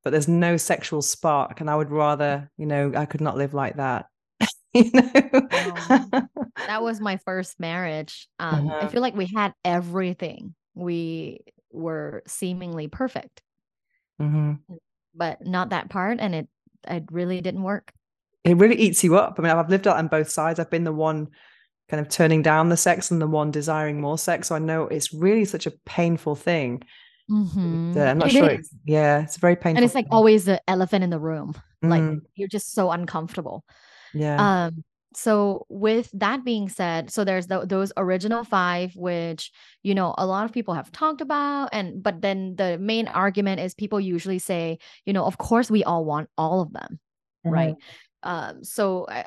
But 0.05 0.11
there's 0.11 0.29
no 0.29 0.55
sexual 0.55 1.01
spark. 1.01 1.59
And 1.59 1.69
I 1.69 1.75
would 1.75 1.91
rather, 1.91 2.49
you 2.57 2.65
know, 2.65 2.93
I 2.95 3.05
could 3.05 3.19
not 3.19 3.35
live 3.35 3.53
like 3.53 3.75
that. 3.75 4.05
you 4.73 4.89
know? 4.93 5.11
um, 5.89 6.29
that 6.65 6.81
was 6.81 7.01
my 7.01 7.17
first 7.17 7.59
marriage. 7.59 8.29
Um, 8.39 8.69
uh-huh. 8.69 8.79
I 8.83 8.87
feel 8.87 9.01
like 9.01 9.17
we 9.17 9.25
had 9.25 9.53
everything. 9.65 10.55
We 10.75 11.41
were 11.73 12.23
seemingly 12.25 12.87
perfect. 12.87 13.41
Mm-hmm. 14.21 14.75
But 15.13 15.45
not 15.45 15.71
that 15.71 15.89
part. 15.89 16.19
And 16.21 16.33
it 16.33 16.47
it 16.87 17.03
really 17.11 17.41
didn't 17.41 17.63
work 17.63 17.91
it 18.43 18.57
really 18.57 18.75
eats 18.75 19.03
you 19.03 19.17
up. 19.17 19.35
I 19.37 19.41
mean, 19.41 19.51
I've 19.51 19.69
lived 19.69 19.87
out 19.87 19.97
on 19.97 20.07
both 20.07 20.29
sides. 20.29 20.59
I've 20.59 20.69
been 20.69 20.83
the 20.83 20.93
one 20.93 21.27
kind 21.89 22.01
of 22.01 22.09
turning 22.09 22.41
down 22.41 22.69
the 22.69 22.77
sex 22.77 23.11
and 23.11 23.21
the 23.21 23.27
one 23.27 23.51
desiring 23.51 24.01
more 24.01 24.17
sex. 24.17 24.47
So 24.47 24.55
I 24.55 24.59
know 24.59 24.83
it's 24.83 25.13
really 25.13 25.45
such 25.45 25.65
a 25.65 25.71
painful 25.85 26.35
thing. 26.35 26.83
Mm-hmm. 27.29 27.97
I'm 27.97 28.17
not 28.17 28.29
it 28.29 28.31
sure. 28.31 28.57
Yeah, 28.85 29.23
it's 29.23 29.37
very 29.37 29.55
painful. 29.55 29.77
And 29.77 29.85
it's 29.85 29.95
like 29.95 30.05
thing. 30.05 30.13
always 30.13 30.45
the 30.45 30.61
elephant 30.67 31.03
in 31.03 31.09
the 31.09 31.19
room. 31.19 31.53
Mm. 31.83 31.89
Like 31.89 32.23
you're 32.35 32.47
just 32.47 32.73
so 32.73 32.91
uncomfortable. 32.91 33.63
Yeah. 34.13 34.65
Um, 34.65 34.83
so 35.17 35.65
with 35.67 36.11
that 36.13 36.45
being 36.45 36.69
said 36.69 37.09
so 37.09 37.23
there's 37.23 37.47
the, 37.47 37.65
those 37.65 37.91
original 37.97 38.43
five 38.43 38.95
which 38.95 39.51
you 39.81 39.95
know 39.95 40.13
a 40.17 40.27
lot 40.27 40.45
of 40.45 40.51
people 40.51 40.75
have 40.75 40.91
talked 40.91 41.21
about 41.21 41.69
and 41.73 42.03
but 42.03 42.21
then 42.21 42.55
the 42.55 42.77
main 42.77 43.07
argument 43.07 43.59
is 43.59 43.73
people 43.73 43.99
usually 43.99 44.37
say 44.37 44.77
you 45.05 45.13
know 45.13 45.25
of 45.25 45.39
course 45.39 45.71
we 45.71 45.83
all 45.83 46.05
want 46.05 46.29
all 46.37 46.61
of 46.61 46.71
them 46.71 46.99
mm-hmm. 47.45 47.49
right 47.49 47.75
um 48.23 48.63
so 48.63 49.03
uh, 49.05 49.23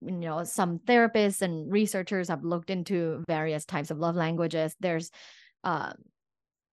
you 0.00 0.12
know 0.12 0.44
some 0.44 0.78
therapists 0.80 1.42
and 1.42 1.70
researchers 1.72 2.28
have 2.28 2.44
looked 2.44 2.70
into 2.70 3.24
various 3.28 3.64
types 3.64 3.90
of 3.90 3.98
love 3.98 4.16
languages 4.16 4.74
there's 4.80 5.10
uh, 5.64 5.92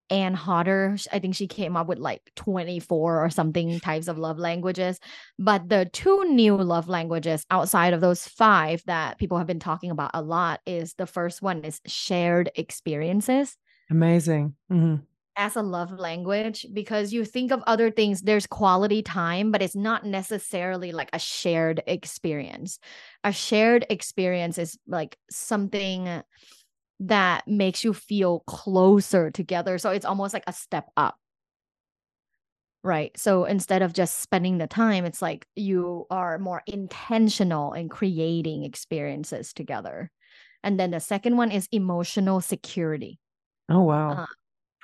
Anne 0.10 0.36
Hodder, 0.36 0.98
I 1.12 1.20
think 1.20 1.36
she 1.36 1.48
came 1.48 1.76
up 1.76 1.88
with 1.88 1.98
like 1.98 2.22
24 2.36 3.26
or 3.26 3.30
something 3.30 3.80
types 3.80 4.08
of 4.08 4.18
love 4.18 4.38
languages. 4.38 5.00
But 5.40 5.68
the 5.68 5.90
two 5.92 6.26
new 6.26 6.58
love 6.58 6.88
languages 6.88 7.46
outside 7.50 7.94
of 7.94 8.02
those 8.02 8.28
five 8.28 8.84
that 8.86 9.18
people 9.18 9.38
have 9.38 9.48
been 9.48 9.60
talking 9.60 9.90
about 9.90 10.12
a 10.14 10.22
lot 10.22 10.62
is 10.66 10.94
the 10.94 11.08
first 11.08 11.42
one 11.42 11.64
is 11.64 11.82
shared 11.88 12.52
experiences. 12.56 13.58
Amazing. 13.90 14.56
Mm-hmm. 14.72 15.04
As 15.38 15.58
a 15.58 15.62
love 15.62 15.92
language, 15.92 16.66
because 16.72 17.12
you 17.12 17.26
think 17.26 17.52
of 17.52 17.62
other 17.68 17.92
things, 17.92 18.22
there's 18.22 18.48
quality 18.48 19.02
time, 19.02 19.52
but 19.52 19.62
it's 19.62 19.76
not 19.76 20.06
necessarily 20.06 20.94
like 20.94 21.10
a 21.12 21.20
shared 21.20 21.84
experience. 21.88 22.80
A 23.26 23.34
shared 23.34 23.86
experience 23.90 24.58
is 24.58 24.78
like 24.88 25.18
something 25.30 26.22
that 27.02 27.48
makes 27.48 27.84
you 27.84 27.94
feel 27.94 28.40
closer 28.48 29.30
together. 29.30 29.78
So 29.78 29.90
it's 29.90 30.06
almost 30.06 30.34
like 30.34 30.46
a 30.48 30.54
step 30.54 30.90
up. 30.96 31.18
Right. 32.82 33.12
So 33.18 33.46
instead 33.46 33.82
of 33.82 33.94
just 33.94 34.20
spending 34.20 34.60
the 34.60 34.68
time, 34.68 35.06
it's 35.06 35.22
like 35.22 35.48
you 35.56 36.06
are 36.12 36.38
more 36.38 36.62
intentional 36.68 37.74
in 37.74 37.90
creating 37.90 38.64
experiences 38.64 39.54
together. 39.54 40.12
And 40.64 40.80
then 40.80 40.92
the 40.92 41.00
second 41.00 41.36
one 41.36 41.52
is 41.52 41.68
emotional 41.72 42.42
security. 42.42 43.20
Oh, 43.70 43.82
wow. 43.82 44.12
Uh, 44.12 44.26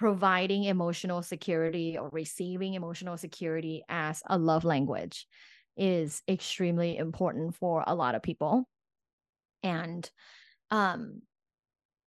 providing 0.01 0.63
emotional 0.63 1.21
security 1.21 1.95
or 1.95 2.09
receiving 2.09 2.73
emotional 2.73 3.17
security 3.17 3.83
as 3.87 4.23
a 4.25 4.35
love 4.35 4.63
language 4.63 5.27
is 5.77 6.23
extremely 6.27 6.97
important 6.97 7.53
for 7.53 7.83
a 7.85 7.93
lot 7.93 8.15
of 8.15 8.23
people. 8.23 8.67
And 9.61 10.09
um, 10.71 11.21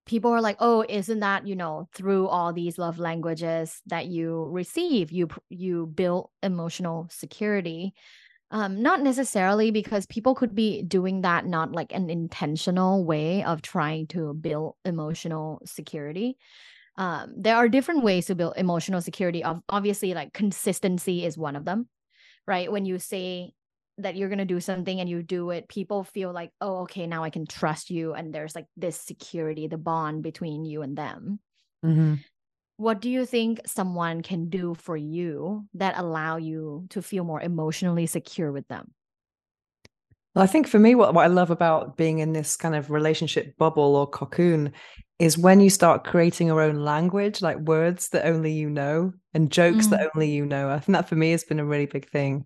people 0.08 0.32
are 0.32 0.42
like 0.42 0.58
oh 0.60 0.84
isn't 0.90 1.20
that 1.20 1.46
you 1.46 1.56
know 1.56 1.88
through 1.94 2.28
all 2.28 2.52
these 2.52 2.80
love 2.80 2.98
languages 2.98 3.80
that 3.86 4.08
you 4.08 4.48
receive 4.50 5.12
you 5.12 5.30
you 5.50 5.86
build 5.86 6.30
emotional 6.42 7.08
security 7.10 7.94
um 8.52 8.82
not 8.82 9.02
necessarily 9.02 9.72
because 9.72 10.06
people 10.08 10.36
could 10.36 10.54
be 10.54 10.82
doing 10.82 11.22
that 11.22 11.46
not 11.46 11.72
like 11.72 11.94
an 11.94 12.10
intentional 12.10 13.06
way 13.06 13.44
of 13.44 13.62
trying 13.62 14.06
to 14.06 14.34
build 14.34 14.76
emotional 14.84 15.62
security 15.64 16.38
um 16.98 17.34
there 17.36 17.56
are 17.56 17.68
different 17.70 18.04
ways 18.04 18.28
to 18.28 18.36
build 18.36 18.54
emotional 18.56 19.02
security 19.02 19.44
obviously 19.70 20.14
like 20.14 20.34
consistency 20.34 21.26
is 21.26 21.38
one 21.38 21.56
of 21.56 21.66
them 21.66 21.88
right? 22.48 22.72
When 22.72 22.86
you 22.86 23.00
say 23.00 23.54
that 24.00 24.16
you're 24.16 24.30
going 24.30 24.40
to 24.40 24.46
do 24.46 24.60
something 24.60 25.00
and 25.00 25.08
you 25.08 25.22
do 25.22 25.52
it 25.52 25.68
people 25.68 26.04
feel 26.04 26.32
like 26.34 26.50
oh 26.62 26.78
okay 26.78 27.06
now 27.06 27.24
i 27.24 27.30
can 27.30 27.46
trust 27.46 27.92
you 27.92 28.16
and 28.16 28.34
there's 28.34 28.56
like 28.56 28.66
this 28.76 29.00
security 29.00 29.68
the 29.68 29.78
bond 29.78 30.24
between 30.24 30.66
you 30.66 30.82
and 30.82 30.98
them. 30.98 31.40
Mm-hmm. 31.86 32.16
what 32.78 33.02
do 33.02 33.10
you 33.10 33.24
think 33.28 33.62
someone 33.68 34.22
can 34.22 34.50
do 34.50 34.74
for 34.74 34.98
you 34.98 35.68
that 35.76 35.96
allow 35.96 36.38
you 36.38 36.88
to 36.90 37.04
feel 37.04 37.24
more 37.24 37.40
emotionally 37.40 38.08
secure 38.08 38.52
with 38.52 38.68
them 38.68 38.94
well, 40.36 40.44
I 40.44 40.48
think 40.48 40.68
for 40.68 40.80
me, 40.80 40.96
what, 40.96 41.14
what 41.14 41.24
I 41.24 41.28
love 41.28 41.52
about 41.52 41.98
being 41.98 42.20
in 42.20 42.34
this 42.34 42.56
kind 42.56 42.76
of 42.76 42.90
relationship 42.90 43.58
bubble 43.58 43.96
or 43.96 44.08
cocoon 44.08 44.74
is 45.20 45.38
when 45.38 45.60
you 45.60 45.70
start 45.70 46.04
creating 46.04 46.48
your 46.48 46.62
own 46.62 46.84
language, 46.84 47.42
like 47.42 47.58
words 47.58 48.10
that 48.10 48.26
only 48.26 48.52
you 48.52 48.70
know 48.70 49.14
and 49.34 49.52
jokes 49.52 49.88
mm. 49.88 49.92
that 49.92 50.10
only 50.16 50.32
you 50.32 50.46
know. 50.46 50.70
I 50.70 50.80
think 50.80 50.96
that 50.96 51.08
for 51.08 51.16
me 51.16 51.32
has 51.32 51.44
been 51.44 51.60
a 51.60 51.66
really 51.66 51.86
big 51.86 52.10
thing 52.10 52.46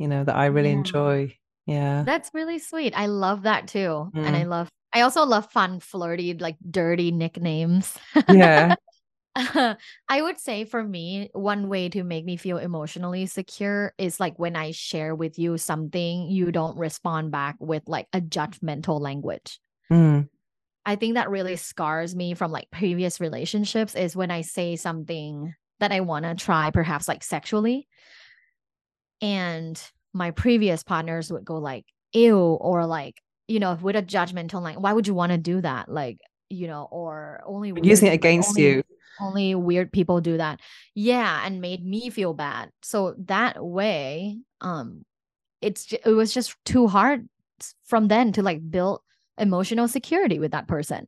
you 0.00 0.08
know, 0.08 0.24
that 0.24 0.34
I 0.34 0.46
really 0.46 0.70
yeah. 0.70 0.76
enjoy. 0.76 1.36
Yeah. 1.66 2.02
That's 2.04 2.30
really 2.32 2.58
sweet. 2.58 2.94
I 2.96 3.06
love 3.06 3.42
that 3.42 3.68
too. 3.68 4.10
Mm. 4.14 4.26
And 4.26 4.34
I 4.34 4.44
mm. 4.44 4.48
love, 4.48 4.68
I 4.94 5.02
also 5.02 5.24
love 5.24 5.52
fun, 5.52 5.78
flirty, 5.78 6.34
like 6.34 6.56
dirty 6.68 7.12
nicknames. 7.12 7.96
Yeah. 8.28 8.74
I 10.08 10.22
would 10.22 10.38
say 10.38 10.64
for 10.64 10.82
me, 10.82 11.30
one 11.32 11.68
way 11.68 11.88
to 11.90 12.02
make 12.02 12.24
me 12.24 12.36
feel 12.36 12.58
emotionally 12.58 13.26
secure 13.26 13.94
is 13.98 14.20
like 14.20 14.38
when 14.38 14.56
I 14.56 14.72
share 14.72 15.14
with 15.14 15.38
you 15.38 15.58
something, 15.58 16.28
you 16.28 16.52
don't 16.52 16.76
respond 16.78 17.30
back 17.30 17.56
with 17.58 17.82
like 17.86 18.06
a 18.12 18.20
judgmental 18.20 19.00
language. 19.00 19.60
Mm. 19.90 20.28
I 20.84 20.96
think 20.96 21.14
that 21.14 21.30
really 21.30 21.56
scars 21.56 22.14
me 22.14 22.34
from 22.34 22.50
like 22.50 22.70
previous 22.70 23.20
relationships 23.20 23.94
is 23.94 24.16
when 24.16 24.30
I 24.30 24.40
say 24.42 24.76
something 24.76 25.54
that 25.78 25.92
I 25.92 26.00
want 26.00 26.24
to 26.24 26.34
try, 26.34 26.70
perhaps 26.70 27.08
like 27.08 27.22
sexually, 27.22 27.86
and 29.20 29.80
my 30.12 30.30
previous 30.30 30.82
partners 30.82 31.30
would 31.30 31.44
go 31.44 31.56
like 31.58 31.84
ew 32.12 32.36
or 32.38 32.86
like 32.86 33.20
you 33.46 33.60
know 33.60 33.78
with 33.80 33.96
a 33.96 34.02
judgmental 34.02 34.60
like 34.60 34.80
why 34.80 34.92
would 34.92 35.06
you 35.06 35.14
want 35.14 35.30
to 35.30 35.38
do 35.38 35.60
that 35.60 35.88
like 35.88 36.18
you 36.48 36.66
know 36.66 36.88
or 36.90 37.40
only 37.46 37.72
using 37.82 38.08
it 38.08 38.14
against 38.14 38.50
only, 38.50 38.62
you 38.62 38.82
only 39.20 39.54
weird 39.54 39.92
people 39.92 40.20
do 40.20 40.36
that 40.36 40.60
yeah 40.94 41.42
and 41.44 41.60
made 41.60 41.84
me 41.84 42.10
feel 42.10 42.34
bad 42.34 42.70
so 42.82 43.14
that 43.18 43.64
way 43.64 44.38
um 44.60 45.04
it's 45.60 45.92
it 45.92 46.10
was 46.10 46.32
just 46.32 46.56
too 46.64 46.86
hard 46.86 47.28
from 47.84 48.08
then 48.08 48.32
to 48.32 48.42
like 48.42 48.60
build 48.70 49.00
emotional 49.38 49.88
security 49.88 50.38
with 50.38 50.52
that 50.52 50.68
person 50.68 51.06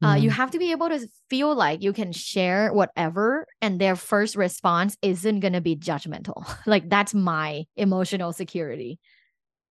uh, 0.00 0.14
you 0.14 0.30
mm-hmm. 0.30 0.36
have 0.36 0.52
to 0.52 0.58
be 0.60 0.70
able 0.70 0.88
to 0.88 1.08
feel 1.28 1.52
like 1.56 1.82
you 1.82 1.92
can 1.92 2.12
share 2.12 2.72
whatever, 2.72 3.48
and 3.60 3.80
their 3.80 3.96
first 3.96 4.36
response 4.36 4.96
isn't 5.02 5.40
going 5.40 5.54
to 5.54 5.60
be 5.60 5.74
judgmental. 5.74 6.48
like, 6.66 6.88
that's 6.88 7.14
my 7.14 7.64
emotional 7.76 8.32
security. 8.32 9.00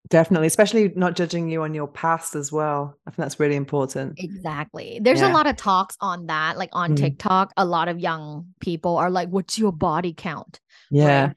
Definitely, 0.10 0.48
especially 0.48 0.92
not 0.96 1.16
judging 1.16 1.50
you 1.50 1.64
on 1.64 1.74
your 1.74 1.88
past 1.88 2.36
as 2.36 2.52
well. 2.52 2.98
I 3.06 3.12
think 3.12 3.18
that's 3.18 3.40
really 3.40 3.56
important. 3.56 4.14
Exactly. 4.18 5.00
There's 5.02 5.22
yeah. 5.22 5.32
a 5.32 5.34
lot 5.34 5.48
of 5.48 5.58
talks 5.58 5.98
on 6.00 6.28
that. 6.28 6.58
Like 6.58 6.70
on 6.74 6.92
mm. 6.92 6.98
TikTok, 6.98 7.52
a 7.58 7.66
lot 7.66 7.88
of 7.88 8.00
young 8.00 8.48
people 8.60 8.98
are 8.98 9.10
like, 9.10 9.30
"What's 9.30 9.58
your 9.58 9.72
body 9.72 10.14
count?" 10.14 10.60
Yeah. 10.92 11.28
Right? 11.28 11.36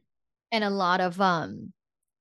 And 0.53 0.65
a 0.65 0.71
lot 0.71 1.01
of 1.01 1.21
um 1.21 1.73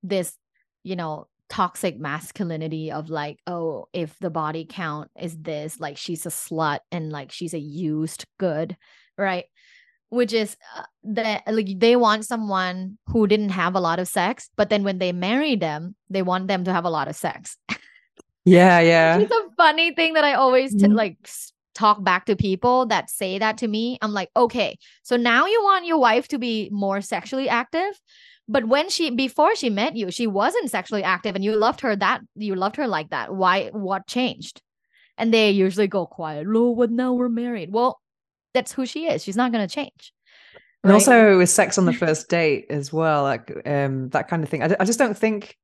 this, 0.02 0.36
you 0.84 0.96
know, 0.96 1.28
toxic 1.50 2.00
masculinity 2.00 2.92
of 2.92 3.10
like 3.10 3.40
oh 3.48 3.88
if 3.92 4.18
the 4.20 4.30
body 4.30 4.66
count 4.70 5.10
is 5.20 5.36
this 5.42 5.80
like 5.80 5.98
she's 5.98 6.28
a 6.28 6.30
slut 6.30 6.80
and 6.92 7.12
like 7.12 7.32
she's 7.32 7.56
a 7.56 7.60
used 7.60 8.26
good 8.38 8.78
right 9.18 9.46
which 10.10 10.34
is 10.34 10.58
uh, 10.76 10.84
that 11.04 11.44
like 11.48 11.80
they 11.80 11.96
want 11.96 12.26
someone 12.26 12.98
who 13.08 13.28
didn't 13.28 13.50
have 13.50 13.76
a 13.76 13.80
lot 13.80 14.00
of 14.00 14.08
sex 14.08 14.50
but 14.56 14.70
then 14.70 14.84
when 14.84 14.98
they 14.98 15.12
marry 15.12 15.56
them 15.56 15.96
they 16.10 16.22
want 16.22 16.48
them 16.48 16.64
to 16.64 16.74
have 16.74 16.86
a 16.86 16.90
lot 16.90 17.08
of 17.08 17.16
sex. 17.16 17.58
Yeah 18.46 18.80
yeah. 18.80 19.18
It's 19.18 19.32
a 19.32 19.44
funny 19.58 19.94
thing 19.94 20.14
that 20.14 20.24
i 20.24 20.34
always 20.34 20.72
t- 20.72 20.80
mm-hmm. 20.80 20.94
like 20.94 21.18
talk 21.76 22.04
back 22.04 22.26
to 22.26 22.36
people 22.36 22.88
that 22.88 23.10
say 23.10 23.38
that 23.38 23.58
to 23.60 23.68
me. 23.68 24.00
I'm 24.02 24.14
like 24.14 24.30
okay 24.36 24.78
so 25.04 25.18
now 25.18 25.46
you 25.46 25.62
want 25.62 25.86
your 25.86 26.00
wife 26.00 26.30
to 26.30 26.40
be 26.40 26.70
more 26.72 27.02
sexually 27.02 27.48
active 27.48 28.00
but 28.48 28.66
when 28.66 28.90
she 28.90 29.12
before 29.12 29.56
she 29.56 29.70
met 29.70 29.96
you 29.96 30.10
she 30.10 30.26
wasn't 30.26 30.72
sexually 30.72 31.04
active 31.04 31.36
and 31.36 31.44
you 31.44 31.56
loved 31.56 31.82
her 31.82 31.96
that 31.96 32.22
you 32.36 32.56
loved 32.56 32.78
her 32.78 32.88
like 32.88 33.10
that. 33.12 33.36
Why 33.36 33.70
what 33.72 34.08
changed? 34.08 34.62
And 35.18 35.34
they 35.34 35.52
usually 35.52 35.88
go 35.88 36.08
quiet 36.08 36.48
oh 36.50 36.76
but 36.76 36.90
now 36.90 37.14
we're 37.14 37.30
married. 37.30 37.72
Well 37.72 37.99
that's 38.54 38.72
who 38.72 38.86
she 38.86 39.08
is 39.08 39.24
she's 39.24 39.38
not 39.38 39.52
going 39.52 39.66
to 39.68 39.74
change 39.74 40.14
right? 40.54 40.62
and 40.84 40.94
also 40.94 41.38
with 41.38 41.50
sex 41.50 41.78
on 41.78 41.86
the 41.86 41.94
first 41.94 42.30
date 42.30 42.66
as 42.70 42.92
well 42.92 43.24
like 43.24 43.52
um 43.66 44.10
that 44.10 44.28
kind 44.28 44.44
of 44.44 44.50
thing 44.50 44.64
I, 44.64 44.76
I 44.80 44.86
just 44.86 45.00
don't 45.00 45.18
think 45.18 45.58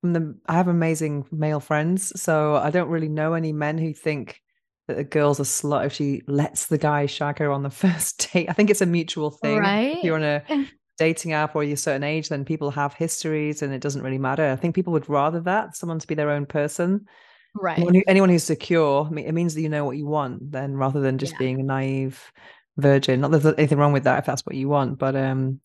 from 0.00 0.12
the 0.12 0.36
i 0.46 0.54
have 0.54 0.68
amazing 0.68 1.26
male 1.30 1.60
friends 1.60 2.18
so 2.20 2.56
i 2.56 2.70
don't 2.70 2.88
really 2.88 3.08
know 3.08 3.34
any 3.34 3.52
men 3.52 3.78
who 3.78 3.92
think 3.92 4.40
that 4.88 4.96
the 4.96 5.04
girl's 5.04 5.40
a 5.40 5.44
slut 5.44 5.86
if 5.86 5.92
she 5.92 6.22
lets 6.26 6.66
the 6.66 6.78
guy 6.78 7.06
shag 7.06 7.38
her 7.38 7.50
on 7.50 7.62
the 7.62 7.70
first 7.84 8.32
date. 8.32 8.48
I 8.48 8.52
think 8.52 8.70
it's 8.70 8.82
a 8.82 8.86
mutual 8.86 9.30
thing. 9.30 9.58
Right. 9.58 9.98
If 9.98 10.04
you're 10.04 10.16
on 10.16 10.22
a 10.22 10.42
dating 10.98 11.32
app 11.32 11.56
or 11.56 11.64
you're 11.64 11.74
a 11.74 11.78
certain 11.78 12.04
age, 12.04 12.28
then 12.28 12.44
people 12.44 12.70
have 12.70 12.94
histories 12.94 13.62
and 13.62 13.72
it 13.72 13.80
doesn't 13.80 14.02
really 14.02 14.18
matter. 14.18 14.50
I 14.50 14.56
think 14.56 14.74
people 14.74 14.92
would 14.92 15.08
rather 15.08 15.40
that 15.40 15.76
someone 15.76 15.98
to 15.98 16.06
be 16.06 16.14
their 16.14 16.30
own 16.30 16.46
person. 16.46 17.06
Right. 17.54 17.78
Anyone, 17.78 17.94
who, 17.94 18.02
anyone 18.06 18.28
who's 18.30 18.44
secure, 18.44 19.08
it 19.16 19.32
means 19.32 19.54
that 19.54 19.62
you 19.62 19.68
know 19.68 19.84
what 19.84 19.96
you 19.96 20.06
want, 20.06 20.50
then 20.50 20.74
rather 20.74 21.00
than 21.00 21.18
just 21.18 21.32
yeah. 21.34 21.38
being 21.38 21.60
a 21.60 21.64
naive 21.64 22.32
virgin. 22.76 23.20
Not 23.20 23.30
that 23.30 23.42
there's 23.42 23.54
anything 23.56 23.78
wrong 23.78 23.92
with 23.92 24.04
that 24.04 24.18
if 24.18 24.26
that's 24.26 24.44
what 24.44 24.56
you 24.56 24.68
want, 24.68 24.98
but 24.98 25.14
um, 25.14 25.60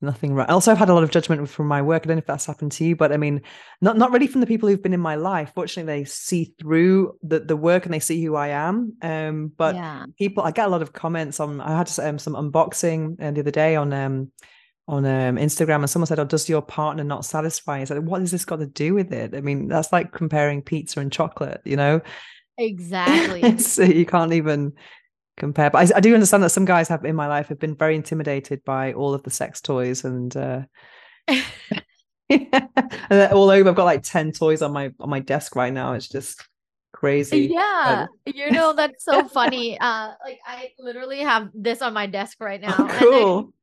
nothing 0.00 0.34
right. 0.34 0.48
Also, 0.48 0.72
I've 0.72 0.78
had 0.78 0.88
a 0.88 0.94
lot 0.94 1.02
of 1.02 1.10
judgment 1.10 1.48
from 1.48 1.66
my 1.66 1.82
work. 1.82 2.02
I 2.04 2.06
don't 2.06 2.16
know 2.16 2.20
if 2.20 2.26
that's 2.26 2.46
happened 2.46 2.72
to 2.72 2.84
you, 2.84 2.96
but 2.96 3.12
I 3.12 3.16
mean, 3.16 3.42
not 3.80 3.98
not 3.98 4.12
really 4.12 4.26
from 4.26 4.40
the 4.40 4.46
people 4.46 4.68
who've 4.68 4.82
been 4.82 4.94
in 4.94 5.00
my 5.00 5.16
life. 5.16 5.52
Fortunately, 5.54 5.92
they 5.92 6.04
see 6.04 6.54
through 6.58 7.16
the 7.22 7.40
the 7.40 7.56
work 7.56 7.84
and 7.84 7.92
they 7.92 8.00
see 8.00 8.22
who 8.24 8.36
I 8.36 8.48
am. 8.48 8.96
Um, 9.02 9.52
but 9.56 9.74
yeah. 9.74 10.06
people, 10.18 10.42
I 10.42 10.50
get 10.52 10.66
a 10.66 10.70
lot 10.70 10.82
of 10.82 10.92
comments 10.92 11.40
on. 11.40 11.60
I 11.60 11.76
had 11.76 11.90
um, 12.00 12.18
some 12.18 12.34
unboxing 12.34 13.22
uh, 13.22 13.30
the 13.30 13.40
other 13.40 13.50
day 13.50 13.76
on 13.76 13.92
um 13.92 14.32
on 14.90 15.06
um, 15.06 15.36
Instagram, 15.36 15.76
and 15.76 15.88
someone 15.88 16.08
said, 16.08 16.18
"Oh, 16.18 16.24
does 16.24 16.48
your 16.48 16.60
partner 16.60 17.04
not 17.04 17.24
satisfy?" 17.24 17.78
I 17.78 17.84
said, 17.84 18.04
"What 18.04 18.20
has 18.20 18.32
this 18.32 18.44
got 18.44 18.58
to 18.58 18.66
do 18.66 18.92
with 18.92 19.12
it?" 19.12 19.36
I 19.36 19.40
mean, 19.40 19.68
that's 19.68 19.92
like 19.92 20.12
comparing 20.12 20.62
pizza 20.62 21.00
and 21.00 21.12
chocolate, 21.12 21.62
you 21.64 21.76
know? 21.76 22.00
Exactly. 22.58 23.56
so 23.56 23.84
you 23.84 24.04
can't 24.04 24.34
even 24.34 24.74
compare. 25.38 25.70
But 25.70 25.90
I, 25.94 25.96
I, 25.96 26.00
do 26.00 26.12
understand 26.12 26.42
that 26.42 26.50
some 26.50 26.66
guys 26.66 26.88
have 26.88 27.06
in 27.06 27.16
my 27.16 27.26
life 27.26 27.48
have 27.48 27.58
been 27.58 27.74
very 27.74 27.96
intimidated 27.96 28.62
by 28.66 28.92
all 28.92 29.14
of 29.14 29.22
the 29.22 29.30
sex 29.30 29.62
toys 29.62 30.04
and. 30.04 30.36
Uh, 30.36 30.62
and 32.28 33.32
all 33.32 33.48
over, 33.48 33.70
I've 33.70 33.74
got 33.74 33.84
like 33.84 34.02
ten 34.02 34.32
toys 34.32 34.60
on 34.60 34.72
my 34.72 34.92
on 35.00 35.08
my 35.08 35.20
desk 35.20 35.56
right 35.56 35.72
now. 35.72 35.94
It's 35.94 36.08
just 36.08 36.46
crazy. 36.92 37.48
Yeah, 37.50 38.08
you 38.26 38.50
know 38.50 38.74
that's 38.74 39.04
so 39.04 39.26
funny. 39.28 39.80
Uh, 39.80 40.12
like 40.22 40.40
I 40.46 40.72
literally 40.78 41.20
have 41.20 41.48
this 41.54 41.80
on 41.80 41.94
my 41.94 42.06
desk 42.06 42.36
right 42.40 42.60
now. 42.60 42.74
Oh, 42.78 42.96
cool. 42.98 43.54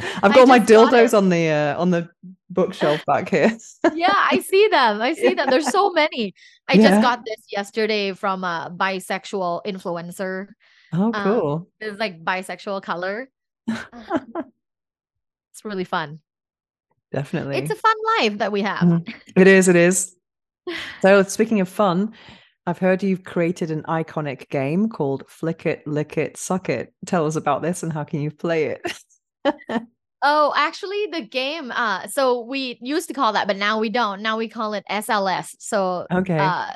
I've 0.00 0.34
got 0.34 0.48
my 0.48 0.58
dildos 0.58 1.12
got 1.12 1.18
on 1.18 1.28
the 1.28 1.48
uh, 1.48 1.80
on 1.80 1.90
the 1.90 2.08
bookshelf 2.50 3.04
back 3.06 3.28
here. 3.28 3.56
yeah, 3.94 4.14
I 4.14 4.40
see 4.40 4.68
them. 4.68 5.00
I 5.00 5.14
see 5.14 5.34
them. 5.34 5.48
There's 5.50 5.70
so 5.70 5.90
many. 5.94 6.34
I 6.68 6.74
yeah. 6.74 6.90
just 6.90 7.02
got 7.02 7.24
this 7.24 7.44
yesterday 7.50 8.12
from 8.12 8.44
a 8.44 8.72
bisexual 8.74 9.64
influencer. 9.66 10.48
Oh, 10.92 11.12
um, 11.12 11.24
cool. 11.24 11.52
Um, 11.52 11.66
it's 11.80 11.98
like 12.00 12.24
bisexual 12.24 12.82
color. 12.82 13.28
it's 13.68 13.80
really 15.64 15.84
fun. 15.84 16.20
Definitely. 17.12 17.56
It's 17.58 17.70
a 17.70 17.76
fun 17.76 17.96
life 18.18 18.38
that 18.38 18.50
we 18.50 18.62
have. 18.62 18.82
Mm. 18.82 19.14
It 19.36 19.46
is, 19.46 19.68
it 19.68 19.76
is. 19.76 20.16
So 21.02 21.22
speaking 21.22 21.60
of 21.60 21.68
fun, 21.68 22.14
I've 22.66 22.78
heard 22.78 23.02
you've 23.02 23.24
created 23.24 23.70
an 23.70 23.82
iconic 23.84 24.48
game 24.48 24.88
called 24.88 25.24
Flick 25.28 25.66
It, 25.66 25.86
Lick 25.86 26.16
It, 26.16 26.36
Suck 26.36 26.68
It. 26.68 26.92
Tell 27.06 27.26
us 27.26 27.36
about 27.36 27.62
this 27.62 27.82
and 27.82 27.92
how 27.92 28.04
can 28.04 28.20
you 28.20 28.30
play 28.30 28.64
it? 28.64 28.80
oh, 30.22 30.52
actually 30.56 31.06
the 31.12 31.22
game 31.22 31.72
uh 31.72 32.06
so 32.06 32.40
we 32.40 32.78
used 32.80 33.08
to 33.08 33.14
call 33.14 33.32
that 33.32 33.46
but 33.46 33.56
now 33.56 33.78
we 33.78 33.88
don't. 33.88 34.22
Now 34.22 34.36
we 34.36 34.48
call 34.48 34.74
it 34.74 34.84
SLS. 34.90 35.54
So 35.58 36.06
Okay. 36.12 36.38
Uh, 36.38 36.72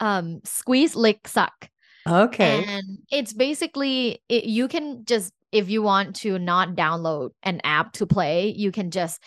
um 0.00 0.40
squeeze 0.44 0.96
lick 0.96 1.26
suck. 1.28 1.68
Okay. 2.06 2.64
And 2.64 2.98
it's 3.10 3.32
basically 3.32 4.22
it, 4.28 4.44
you 4.44 4.68
can 4.68 5.04
just 5.04 5.32
if 5.52 5.70
you 5.70 5.82
want 5.82 6.16
to 6.16 6.38
not 6.38 6.70
download 6.70 7.30
an 7.44 7.60
app 7.62 7.92
to 7.92 8.06
play, 8.06 8.52
you 8.56 8.72
can 8.72 8.90
just 8.90 9.22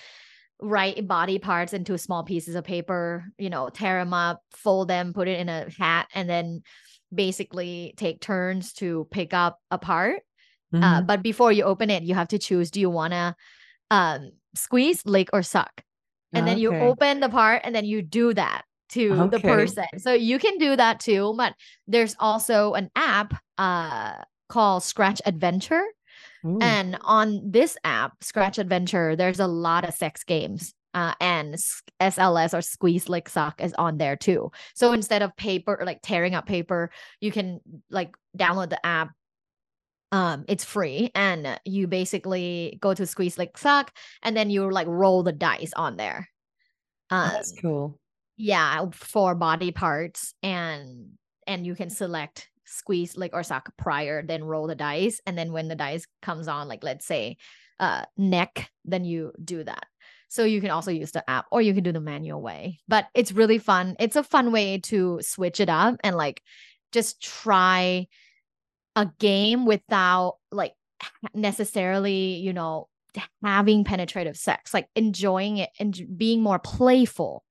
write 0.60 1.08
body 1.08 1.40
parts 1.40 1.72
into 1.72 1.98
small 1.98 2.24
pieces 2.24 2.56
of 2.56 2.64
paper, 2.64 3.26
you 3.38 3.50
know, 3.50 3.70
tear 3.70 4.00
them 4.00 4.14
up, 4.14 4.42
fold 4.52 4.88
them, 4.88 5.14
put 5.14 5.28
it 5.28 5.40
in 5.40 5.50
a 5.50 5.68
hat, 5.78 6.08
and 6.14 6.30
then 6.30 6.64
basically 7.14 7.94
take 7.96 8.20
turns 8.20 8.74
to 8.74 9.08
pick 9.12 9.34
up 9.34 9.60
a 9.72 9.78
part. 9.78 10.22
Uh, 10.74 10.78
mm-hmm. 10.78 10.84
Uh, 10.84 11.02
but 11.02 11.24
before 11.24 11.52
you 11.52 11.64
open 11.64 11.90
it, 11.90 12.04
you 12.04 12.16
have 12.16 12.28
to 12.30 12.38
choose 12.38 12.72
do 12.72 12.80
you 12.80 12.90
want 12.90 13.14
to 13.14 13.36
um, 13.92 14.32
squeeze, 14.56 15.06
lick, 15.06 15.30
or 15.34 15.44
suck? 15.44 15.84
And 16.34 16.44
okay. 16.44 16.54
then 16.54 16.62
you 16.62 16.76
open 16.76 17.22
the 17.22 17.30
part 17.30 17.62
and 17.64 17.74
then 17.74 17.86
you 17.86 18.02
do 18.02 18.34
that 18.34 18.64
to 18.90 19.14
okay. 19.14 19.38
the 19.38 19.40
person. 19.40 19.86
So 19.98 20.14
you 20.14 20.40
can 20.40 20.58
do 20.58 20.76
that 20.76 21.00
too. 21.00 21.34
But 21.38 21.54
there's 21.88 22.16
also 22.20 22.74
an 22.74 22.90
app 22.96 23.34
uh, 23.58 24.16
called 24.50 24.84
Scratch 24.84 25.22
Adventure 25.26 25.84
Ooh. 26.46 26.60
And 26.62 26.98
on 27.02 27.42
this 27.44 27.78
app, 27.84 28.24
Scratch 28.24 28.58
Adventure, 28.58 29.16
there's 29.16 29.40
a 29.40 29.48
lot 29.48 29.88
of 29.88 29.94
sex 29.94 30.24
games. 30.24 30.74
Uh, 30.94 31.14
and 31.20 31.56
SLS 32.02 32.58
or 32.58 32.62
Squeeze 32.62 33.08
Lick 33.08 33.30
Suck 33.30 33.62
is 33.62 33.74
on 33.74 33.98
there 33.98 34.16
too. 34.16 34.52
So 34.74 34.94
instead 34.94 35.22
of 35.22 35.36
paper, 35.38 35.80
like 35.86 36.00
tearing 36.02 36.34
up 36.34 36.48
paper, 36.48 36.90
you 37.22 37.32
can 37.32 37.60
like 37.92 38.16
download 38.36 38.70
the 38.70 38.84
app. 38.84 39.10
Um, 40.12 40.46
it's 40.48 40.64
free, 40.64 41.12
and 41.16 41.60
you 41.66 41.88
basically 41.88 42.78
go 42.82 42.94
to 42.94 43.06
Squeeze 43.06 43.38
like 43.38 43.58
Suck, 43.58 43.92
and 44.24 44.38
then 44.38 44.50
you 44.50 44.72
like 44.72 44.88
roll 44.88 45.24
the 45.24 45.34
dice 45.34 45.74
on 45.76 45.98
there. 45.98 46.30
Um, 47.10 47.30
That's 47.34 47.54
cool. 47.62 48.00
Yeah, 48.38 48.86
for 48.94 49.36
body 49.36 49.72
parts, 49.72 50.34
and 50.42 51.18
and 51.46 51.66
you 51.66 51.76
can 51.76 51.90
select 51.90 52.50
squeeze 52.68 53.18
like 53.18 53.32
or 53.34 53.44
suck 53.44 53.72
prior, 53.78 54.22
then 54.22 54.44
roll 54.44 54.68
the 54.68 54.76
dice. 54.76 55.22
And 55.26 55.38
then 55.38 55.52
when 55.52 55.68
the 55.68 55.76
dice 55.76 56.06
comes 56.22 56.48
on, 56.48 56.68
like 56.68 56.84
let's 56.84 57.06
say 57.06 57.38
uh 57.80 58.04
neck, 58.18 58.70
then 58.86 59.06
you 59.06 59.32
do 59.44 59.64
that. 59.64 59.86
So 60.30 60.44
you 60.44 60.60
can 60.60 60.72
also 60.72 60.92
use 60.92 61.12
the 61.12 61.28
app 61.30 61.46
or 61.52 61.62
you 61.62 61.74
can 61.74 61.84
do 61.84 61.94
the 61.94 62.02
manual 62.02 62.42
way. 62.42 62.80
But 62.88 63.08
it's 63.14 63.32
really 63.32 63.58
fun. 63.58 63.96
It's 64.00 64.18
a 64.18 64.24
fun 64.24 64.52
way 64.52 64.80
to 64.80 65.20
switch 65.22 65.60
it 65.60 65.70
up 65.70 65.96
and 66.04 66.16
like 66.16 66.42
just 66.92 67.22
try 67.22 68.08
a 68.98 69.10
game 69.20 69.66
without 69.66 70.38
like 70.52 70.74
necessarily, 71.34 72.34
you 72.36 72.52
know, 72.52 72.90
having 73.44 73.84
penetrative 73.84 74.36
sex, 74.36 74.74
like 74.74 74.90
enjoying 74.96 75.58
it 75.58 75.70
and 75.80 75.96
being 76.18 76.42
more 76.42 76.60
playful 76.60 77.44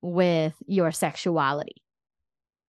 with 0.00 0.54
your 0.66 0.90
sexuality. 0.90 1.76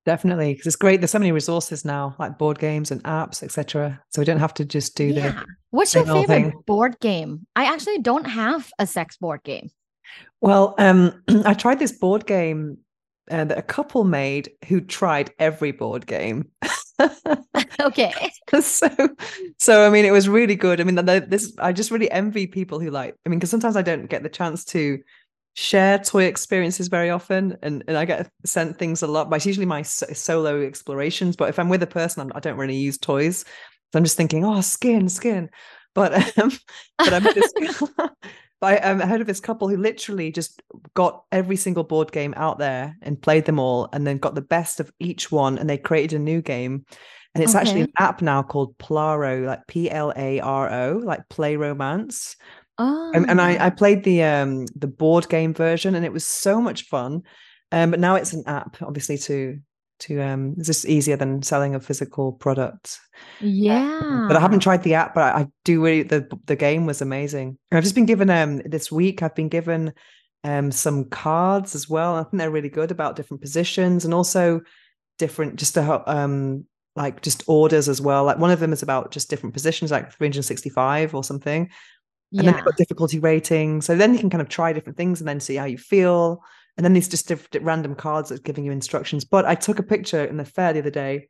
Definitely, 0.06 0.54
because 0.54 0.68
it's 0.68 0.76
great. 0.76 1.00
There's 1.00 1.12
so 1.12 1.20
many 1.20 1.32
resources 1.32 1.86
now, 1.86 2.16
like 2.20 2.38
board 2.38 2.60
games 2.60 2.92
and 2.92 3.02
apps, 3.04 3.44
etc. 3.44 4.02
So 4.10 4.20
we 4.22 4.26
don't 4.26 4.40
have 4.40 4.54
to 4.56 4.66
just 4.66 4.98
do 4.98 5.06
yeah. 5.06 5.32
the. 5.32 5.46
What's 5.70 5.94
your 5.94 6.06
favorite 6.06 6.28
thing. 6.28 6.54
board 6.68 7.00
game? 7.00 7.46
I 7.56 7.66
actually 7.66 8.00
don't 8.00 8.26
have 8.26 8.70
a 8.78 8.86
sex 8.86 9.16
board 9.18 9.44
game. 9.44 9.70
Well, 10.42 10.76
um, 10.80 11.24
I 11.46 11.54
tried 11.54 11.80
this 11.80 11.92
board 11.94 12.26
game 12.26 12.80
uh, 13.32 13.46
that 13.46 13.58
a 13.58 13.64
couple 13.64 14.04
made 14.04 14.52
who 14.68 14.82
tried 14.82 15.32
every 15.40 15.72
board 15.72 16.06
game. 16.06 16.50
okay. 17.82 18.32
so, 18.62 18.90
so 19.58 19.88
I 19.88 19.90
mean, 19.90 20.06
it 20.06 20.12
was 20.12 20.30
really 20.30 20.56
good. 20.56 20.80
I 20.80 20.84
mean, 20.84 20.96
this 21.06 21.54
I 21.58 21.72
just 21.74 21.92
really 21.92 22.12
envy 22.12 22.48
people 22.48 22.80
who 22.80 22.90
like. 22.90 23.16
I 23.26 23.30
mean, 23.30 23.40
because 23.40 23.50
sometimes 23.50 23.76
I 23.76 23.82
don't 23.82 24.10
get 24.10 24.24
the 24.24 24.30
chance 24.30 24.66
to 24.66 25.00
share 25.54 26.00
toy 26.00 26.24
experiences 26.24 26.88
very 26.88 27.10
often 27.10 27.58
and, 27.62 27.84
and 27.88 27.98
i 27.98 28.06
get 28.06 28.32
sent 28.46 28.80
things 28.80 29.04
a 29.04 29.08
lot 29.08 29.30
but 29.30 29.36
it's 29.36 29.46
usually 29.46 29.66
my 29.66 29.82
solo 29.82 30.62
explorations 30.62 31.36
but 31.36 31.50
if 31.50 31.60
i'm 31.60 31.68
with 31.68 31.84
a 31.84 31.88
person 31.88 32.22
I'm, 32.22 32.32
i 32.34 32.40
do 32.40 32.50
not 32.50 32.58
really 32.58 32.78
use 32.78 32.98
toys 32.98 33.40
so 33.40 33.98
i'm 34.00 34.04
just 34.06 34.16
thinking 34.16 34.46
oh 34.46 34.62
skin 34.62 35.10
skin 35.10 35.50
but 35.94 36.14
um 36.40 36.52
but 36.98 37.14
i'm 37.14 37.24
just 37.24 37.54
I, 38.62 38.78
um, 38.78 39.02
I 39.02 39.06
heard 39.06 39.22
of 39.22 39.28
this 39.28 39.40
couple 39.40 39.68
who 39.68 39.78
literally 39.78 40.32
just 40.32 40.62
got 40.94 41.24
every 41.32 41.56
single 41.56 41.84
board 41.84 42.12
game 42.12 42.34
out 42.38 42.60
there 42.60 42.96
and 43.02 43.22
played 43.22 43.46
them 43.46 43.60
all 43.60 43.90
and 43.92 44.06
then 44.06 44.18
got 44.18 44.36
the 44.36 44.42
best 44.42 44.80
of 44.80 44.92
each 45.00 45.32
one 45.32 45.58
and 45.58 45.70
they 45.70 45.78
created 45.78 46.16
a 46.16 46.20
new 46.20 46.42
game 46.42 46.86
and 47.34 47.44
it's 47.44 47.56
okay. 47.56 47.62
actually 47.62 47.82
an 47.82 47.94
app 47.98 48.22
now 48.22 48.44
called 48.44 48.78
plaro 48.78 49.46
like 49.46 49.66
p-l-a-r-o 49.68 51.02
like 51.04 51.28
play 51.30 51.56
romance 51.56 52.36
Oh. 52.78 53.12
And, 53.14 53.30
and 53.30 53.40
I, 53.40 53.68
I 53.68 53.70
played 53.70 54.04
the 54.04 54.24
um 54.24 54.66
the 54.76 54.88
board 54.88 55.30
game 55.30 55.54
version 55.54 55.94
and 55.94 56.04
it 56.04 56.12
was 56.12 56.26
so 56.26 56.60
much 56.60 56.84
fun. 56.84 57.22
Um, 57.72 57.92
but 57.92 58.00
now 58.00 58.16
it's 58.16 58.34
an 58.34 58.44
app, 58.48 58.82
obviously, 58.82 59.18
to 59.20 59.60
to 60.02 60.22
um 60.22 60.56
it's 60.58 60.68
just 60.68 60.86
easier 60.86 61.16
than 61.16 61.42
selling 61.42 61.76
a 61.76 61.80
physical 61.80 62.34
product. 62.34 63.00
Yeah. 63.40 64.26
but 64.28 64.38
I 64.38 64.40
haven't 64.40 64.62
tried 64.62 64.84
the 64.84 64.96
app, 64.96 65.14
but 65.14 65.24
I, 65.24 65.42
I 65.42 65.48
do 65.64 65.84
really 65.84 66.04
the 66.04 66.28
the 66.46 66.56
game 66.56 66.86
was 66.86 67.02
amazing. 67.02 67.58
I've 67.72 67.84
just 67.84 67.96
been 67.96 68.06
given 68.06 68.30
um 68.30 68.58
this 68.66 68.92
week, 68.92 69.24
I've 69.24 69.36
been 69.36 69.50
given 69.50 69.94
um 70.44 70.72
some 70.72 71.06
cards 71.06 71.76
as 71.76 71.90
well. 71.90 72.16
I 72.18 72.24
think 72.24 72.40
they're 72.40 72.52
really 72.52 72.70
good 72.70 72.92
about 72.92 73.16
different 73.16 73.42
positions 73.42 74.06
and 74.06 74.14
also 74.14 74.62
different 75.18 75.58
just 75.58 75.76
to 75.76 76.12
um 76.12 76.66
like 76.96 77.22
just 77.22 77.44
orders 77.48 77.88
as 77.88 78.02
well. 78.02 78.26
Like 78.26 78.38
one 78.38 78.52
of 78.52 78.60
them 78.60 78.74
is 78.74 78.84
about 78.84 79.12
just 79.12 79.30
different 79.30 79.54
positions, 79.54 79.92
like 79.92 80.12
365 80.12 81.16
or 81.16 81.24
something 81.24 81.70
and 82.32 82.44
yeah. 82.46 82.52
then 82.52 82.56
they've 82.56 82.66
got 82.66 82.78
difficulty 82.78 83.20
ratings. 83.20 83.86
So 83.86 83.96
then 83.96 84.14
you 84.14 84.20
can 84.20 84.30
kind 84.30 84.42
of 84.42 84.48
try 84.48 84.72
different 84.72 84.98
things 84.98 85.20
and 85.20 85.28
then 85.28 85.40
see 85.40 85.56
how 85.56 85.66
you 85.66 85.78
feel. 85.78 86.44
And 86.78 86.86
then 86.86 86.94
these 86.94 87.10
just 87.10 87.32
random 87.60 87.96
cards 87.96 88.30
that's 88.30 88.42
giving 88.42 88.64
you 88.64 88.72
instructions. 88.72 89.26
But 89.26 89.46
I 89.46 89.56
took 89.56 89.80
a 89.80 89.84
picture 89.84 90.24
in 90.24 90.38
the 90.38 90.46
fair 90.46 90.74
the 90.74 90.80
other 90.80 90.90
day. 90.90 91.28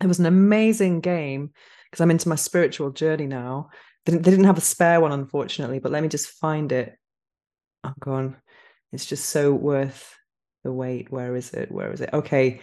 It 0.00 0.06
was 0.06 0.20
an 0.20 0.26
amazing 0.26 1.00
game 1.00 1.50
because 1.84 2.00
I'm 2.00 2.10
into 2.10 2.28
my 2.28 2.36
spiritual 2.36 2.90
journey 2.90 3.26
now. 3.26 3.70
They 4.06 4.12
didn't, 4.12 4.24
they 4.24 4.30
didn't 4.30 4.46
have 4.46 4.58
a 4.58 4.62
spare 4.62 5.00
one, 5.00 5.12
unfortunately, 5.12 5.80
but 5.80 5.92
let 5.92 6.02
me 6.02 6.08
just 6.08 6.28
find 6.28 6.70
it. 6.70 6.96
Oh, 7.84 7.92
gone. 7.98 8.36
It's 8.92 9.06
just 9.06 9.26
so 9.26 9.52
worth 9.52 10.14
the 10.64 10.72
wait. 10.72 11.10
Where 11.10 11.34
is 11.36 11.52
it? 11.52 11.70
Where 11.70 11.92
is 11.92 12.00
it? 12.00 12.10
Okay. 12.12 12.60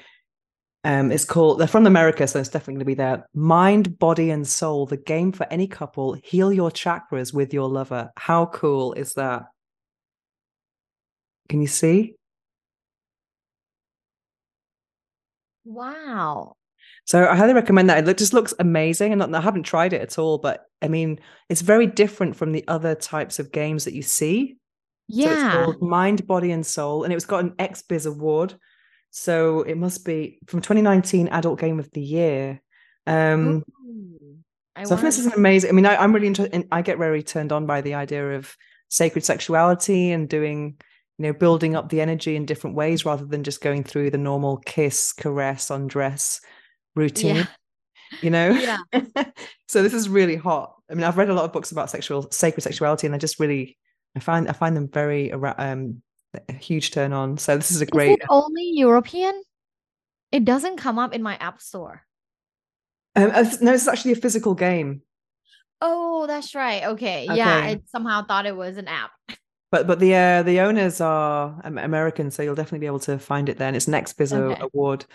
Um, 0.84 1.11
it's 1.11 1.26
called, 1.26 1.59
they're 1.59 1.68
from 1.68 1.88
America, 1.88 2.28
so 2.28 2.39
it's 2.39 2.49
definitely 2.49 2.76
going 2.76 2.80
to 2.80 2.86
be 2.86 2.93
there. 2.93 3.28
Mind, 3.34 3.97
Body, 3.97 4.30
and 4.30 4.47
Soul, 4.47 4.86
the 4.86 4.97
game 4.97 5.32
for 5.32 5.47
any 5.51 5.68
couple. 5.68 6.16
Heal 6.24 6.53
your 6.53 6.70
chakras 6.70 7.34
with 7.34 7.53
your 7.53 7.68
lover. 7.68 8.11
How 8.18 8.45
cool 8.45 8.93
is 8.93 9.13
that? 9.13 9.45
Can 11.50 11.62
you 11.62 11.68
see? 11.68 12.16
Wow. 15.64 16.56
So 17.06 17.28
I 17.28 17.36
highly 17.36 17.54
recommend 17.54 17.89
that. 17.89 18.08
It 18.08 18.18
just 18.18 18.34
looks 18.34 18.54
amazing. 18.60 19.14
And 19.14 19.36
I 19.36 19.41
haven't 19.41 19.64
tried 19.64 19.93
it 19.93 20.02
at 20.02 20.18
all, 20.18 20.38
but 20.38 20.66
I 20.82 20.88
mean, 20.88 21.20
it's 21.50 21.62
very 21.62 21.88
different 21.88 22.36
from 22.36 22.52
the 22.52 22.64
other 22.68 22.96
types 22.96 23.39
of 23.39 23.52
games 23.52 23.86
that 23.86 23.93
you 23.93 24.02
see. 24.02 24.58
Yeah. 25.08 25.26
So 25.26 25.32
it's 25.32 25.54
called 25.54 25.82
Mind, 25.82 26.26
Body, 26.26 26.52
and 26.52 26.66
Soul. 26.66 27.04
And 27.04 27.14
it 27.14 27.16
was 27.16 27.26
got 27.26 27.43
an 27.43 27.52
XBiz 27.52 28.08
award 28.08 28.56
so 29.18 29.62
it 29.62 29.78
must 29.78 30.04
be 30.04 30.39
from 30.46 30.60
2019 30.60 31.30
Adult 31.30 31.58
Game 31.58 31.80
of 31.80 31.89
the 31.91 32.02
Year. 32.02 32.62
Um, 33.08 33.64
I 34.76 34.84
so 34.84 34.93
I 34.93 34.98
think 34.98 35.06
this 35.06 35.20
is 35.20 35.28
amazing. 35.28 35.70
I 35.70 35.74
mean, 35.74 35.86
I, 35.86 36.04
am 36.04 36.14
really 36.14 36.28
interested. 36.28 36.68
I 36.70 36.82
get 36.82 36.98
very 36.98 37.24
turned 37.24 37.54
on 37.54 37.66
by 37.66 37.80
the 37.80 37.93
idea 37.93 38.32
of 38.32 38.54
sacred 38.89 39.24
sexuality 39.24 40.12
and 40.12 40.28
doing, 40.28 40.76
you 41.18 41.24
know, 41.24 41.34
building 41.34 41.76
up 41.76 41.89
the 41.89 42.01
energy 42.01 42.36
in 42.36 42.45
different 42.45 42.76
ways 42.76 43.05
rather 43.05 43.26
than 43.26 43.43
just 43.43 43.61
going 43.61 43.84
through 43.84 44.11
the 44.11 44.18
normal 44.18 44.57
kiss, 44.57 45.13
caress, 45.13 45.70
undress 45.70 46.41
routine. 46.95 47.36
Yeah. 47.38 47.45
You 48.22 48.30
know, 48.30 48.49
yeah. 48.51 48.78
so 49.68 49.82
this 49.82 49.93
is 49.93 50.07
really 50.07 50.36
hot. 50.36 50.76
I 50.89 50.93
mean, 50.93 51.03
I've 51.03 51.18
read 51.18 51.30
a 51.30 51.34
lot 51.34 51.45
of 51.45 51.53
books 51.53 51.72
about 51.72 51.89
sexual 51.89 52.30
sacred 52.32 52.61
sexuality, 52.61 53.07
and 53.07 53.16
I 53.16 53.18
just 53.18 53.39
really, 53.39 53.78
I 54.16 54.20
find 54.20 54.47
I 54.47 54.51
find 54.51 54.78
them 54.78 54.88
very 54.88 55.32
um 55.32 56.01
a 56.49 56.53
huge 56.53 56.91
turn 56.91 57.13
on. 57.13 57.38
So 57.38 57.57
this 57.57 57.72
is 57.72 57.82
a 57.82 57.86
great. 57.86 58.20
Is 58.20 58.28
only 58.30 58.72
European? 58.74 59.41
It 60.32 60.45
doesn't 60.45 60.78
come 60.78 60.99
up 60.99 61.13
in 61.13 61.24
my 61.24 61.36
app 61.38 61.61
store. 61.61 62.03
Um, 63.16 63.32
no, 63.61 63.74
it's 63.74 63.88
actually 63.88 64.11
a 64.11 64.18
physical 64.18 64.53
game. 64.53 65.01
Oh, 65.82 66.28
that's 66.28 66.53
right. 66.55 66.84
Okay. 66.84 67.26
okay. 67.30 67.38
Yeah, 67.38 67.55
I 67.55 67.82
somehow 67.88 68.26
thought 68.26 68.45
it 68.45 68.55
was 68.55 68.78
an 68.78 68.88
app. 68.88 69.11
But 69.76 69.88
but 69.88 70.00
the 70.00 70.16
uh, 70.16 70.44
the 70.44 70.62
owners 70.62 71.02
are 71.02 71.60
American, 71.66 72.32
so 72.32 72.42
you'll 72.42 72.56
definitely 72.56 72.80
be 72.80 72.86
able 72.86 73.00
to 73.00 73.20
find 73.20 73.50
it 73.50 73.58
then. 73.58 73.76
It's 73.76 73.88
NextBiz 73.88 74.32
okay. 74.32 74.62
Award 74.62 75.06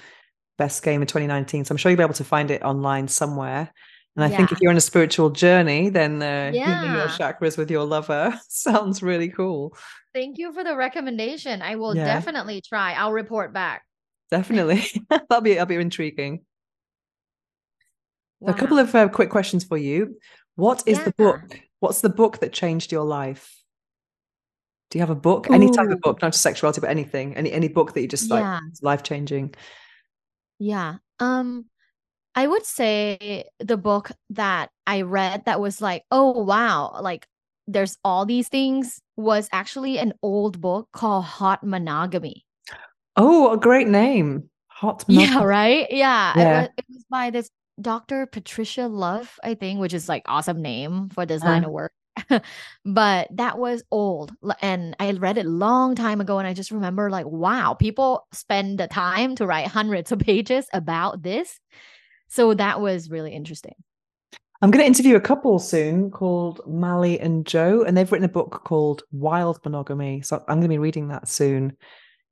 Best 0.58 0.82
Game 0.82 1.00
of 1.00 1.08
2019. 1.08 1.64
So 1.64 1.72
I'm 1.72 1.78
sure 1.78 1.90
you'll 1.90 1.96
be 1.96 2.02
able 2.02 2.12
to 2.12 2.24
find 2.24 2.50
it 2.50 2.62
online 2.62 3.08
somewhere. 3.08 3.72
And 4.16 4.22
I 4.22 4.28
yeah. 4.28 4.36
think 4.36 4.52
if 4.52 4.60
you're 4.60 4.70
on 4.70 4.76
a 4.76 4.82
spiritual 4.82 5.30
journey, 5.30 5.88
then 5.88 6.20
uh, 6.20 6.50
yeah. 6.52 6.82
healing 6.82 6.94
your 6.94 7.06
chakras 7.06 7.56
with 7.56 7.70
your 7.70 7.86
lover 7.86 8.38
sounds 8.50 9.02
really 9.02 9.30
cool. 9.30 9.74
Thank 10.12 10.36
you 10.36 10.52
for 10.52 10.62
the 10.62 10.76
recommendation. 10.76 11.62
I 11.62 11.76
will 11.76 11.96
yeah. 11.96 12.04
definitely 12.04 12.60
try. 12.60 12.92
I'll 12.92 13.12
report 13.12 13.54
back. 13.54 13.86
Definitely, 14.30 14.84
that'll 15.08 15.40
be 15.40 15.54
that'll 15.54 15.64
be 15.64 15.76
intriguing. 15.76 16.44
Wow. 18.40 18.52
A 18.52 18.54
couple 18.54 18.78
of 18.78 18.94
uh, 18.94 19.08
quick 19.08 19.30
questions 19.30 19.64
for 19.64 19.78
you. 19.78 20.18
What 20.56 20.82
is 20.84 20.98
yeah. 20.98 21.04
the 21.04 21.12
book? 21.12 21.60
What's 21.78 22.02
the 22.02 22.10
book 22.10 22.40
that 22.40 22.52
changed 22.52 22.92
your 22.92 23.04
life? 23.04 23.56
Do 24.90 24.98
you 24.98 25.02
have 25.02 25.10
a 25.10 25.14
book? 25.14 25.48
Ooh. 25.48 25.54
Any 25.54 25.70
type 25.70 25.88
of 25.88 26.00
book, 26.00 26.20
not 26.20 26.32
just 26.32 26.42
sexuality, 26.42 26.80
but 26.80 26.90
anything. 26.90 27.36
Any 27.36 27.52
any 27.52 27.68
book 27.68 27.94
that 27.94 28.00
you 28.00 28.08
just 28.08 28.30
like 28.30 28.42
yeah. 28.42 28.60
life 28.82 29.02
changing? 29.02 29.54
Yeah. 30.58 30.96
Um, 31.20 31.66
I 32.34 32.46
would 32.46 32.64
say 32.64 33.44
the 33.58 33.76
book 33.76 34.10
that 34.30 34.70
I 34.86 35.02
read 35.02 35.44
that 35.44 35.60
was 35.60 35.80
like, 35.80 36.04
oh 36.10 36.42
wow, 36.42 36.98
like 37.00 37.26
there's 37.68 37.96
all 38.04 38.26
these 38.26 38.48
things 38.48 39.00
was 39.16 39.48
actually 39.52 39.98
an 39.98 40.12
old 40.22 40.60
book 40.60 40.88
called 40.92 41.24
Hot 41.24 41.64
Monogamy. 41.64 42.44
Oh, 43.16 43.52
a 43.52 43.58
great 43.58 43.86
name. 43.86 44.50
Hot 44.66 45.04
Monogamy. 45.08 45.32
Yeah, 45.32 45.44
right? 45.44 45.86
Yeah. 45.90 46.32
yeah. 46.36 46.42
It, 46.42 46.60
was, 46.60 46.68
it, 46.78 46.84
was, 46.88 47.04
by 47.10 47.30
this 47.30 47.50
Dr. 47.80 48.26
Patricia 48.26 48.86
Love, 48.88 49.38
I 49.44 49.54
think, 49.54 49.78
which 49.78 49.94
is 49.94 50.08
like 50.08 50.22
awesome 50.26 50.60
name 50.62 51.10
for 51.10 51.26
this 51.26 51.42
uh. 51.42 51.46
line 51.46 51.64
of 51.64 51.70
work. 51.70 51.92
but 52.84 53.28
that 53.32 53.58
was 53.58 53.82
old 53.90 54.32
and 54.60 54.96
I 54.98 55.10
read 55.12 55.38
it 55.38 55.46
a 55.46 55.48
long 55.48 55.94
time 55.94 56.20
ago 56.20 56.38
and 56.38 56.46
I 56.46 56.54
just 56.54 56.70
remember 56.70 57.10
like 57.10 57.26
wow, 57.26 57.74
people 57.74 58.26
spend 58.32 58.78
the 58.78 58.88
time 58.88 59.36
to 59.36 59.46
write 59.46 59.68
hundreds 59.68 60.12
of 60.12 60.18
pages 60.20 60.66
about 60.72 61.22
this. 61.22 61.60
So 62.28 62.54
that 62.54 62.80
was 62.80 63.10
really 63.10 63.32
interesting. 63.32 63.74
I'm 64.62 64.70
going 64.70 64.82
to 64.82 64.86
interview 64.86 65.16
a 65.16 65.20
couple 65.20 65.58
soon 65.58 66.10
called 66.10 66.60
Mali 66.66 67.18
and 67.18 67.46
Joe, 67.46 67.82
and 67.82 67.96
they've 67.96 68.10
written 68.10 68.26
a 68.26 68.32
book 68.32 68.62
called 68.64 69.02
Wild 69.10 69.58
Monogamy. 69.64 70.20
So 70.20 70.36
I'm 70.48 70.58
going 70.58 70.62
to 70.62 70.68
be 70.68 70.78
reading 70.78 71.08
that 71.08 71.28
soon. 71.28 71.76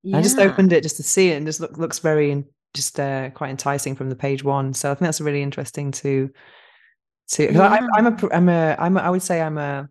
Yeah. 0.02 0.18
I 0.18 0.22
just 0.22 0.38
opened 0.38 0.72
it 0.74 0.82
just 0.82 0.98
to 0.98 1.02
see 1.02 1.30
it, 1.30 1.36
and 1.36 1.46
just 1.46 1.60
look, 1.60 1.78
looks 1.78 2.00
very 2.00 2.44
just 2.74 3.00
uh, 3.00 3.30
quite 3.30 3.50
enticing 3.50 3.96
from 3.96 4.10
the 4.10 4.16
page 4.16 4.44
one. 4.44 4.74
So 4.74 4.90
I 4.90 4.94
think 4.94 5.06
that's 5.06 5.22
really 5.22 5.42
interesting 5.42 5.90
to 5.92 6.30
to. 7.28 7.52
Yeah. 7.52 7.62
I, 7.62 7.80
I'm 7.96 8.06
a 8.06 8.28
I'm 8.32 8.48
a 8.48 8.76
I'm 8.78 8.96
a, 8.96 9.00
I 9.00 9.10
would 9.10 9.22
say 9.22 9.40
I'm 9.40 9.58
a 9.58 9.88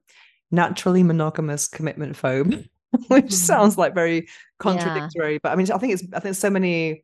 naturally 0.52 1.04
monogamous 1.04 1.68
commitment 1.68 2.16
phobe, 2.16 2.68
which 3.08 3.26
mm-hmm. 3.26 3.30
sounds 3.30 3.78
like 3.78 3.94
very 3.94 4.28
contradictory. 4.60 5.34
Yeah. 5.34 5.40
But 5.44 5.52
I 5.52 5.56
mean, 5.56 5.72
I 5.72 5.78
think 5.78 5.94
it's 5.94 6.04
I 6.14 6.20
think 6.20 6.36
so 6.36 6.50
many 6.50 7.04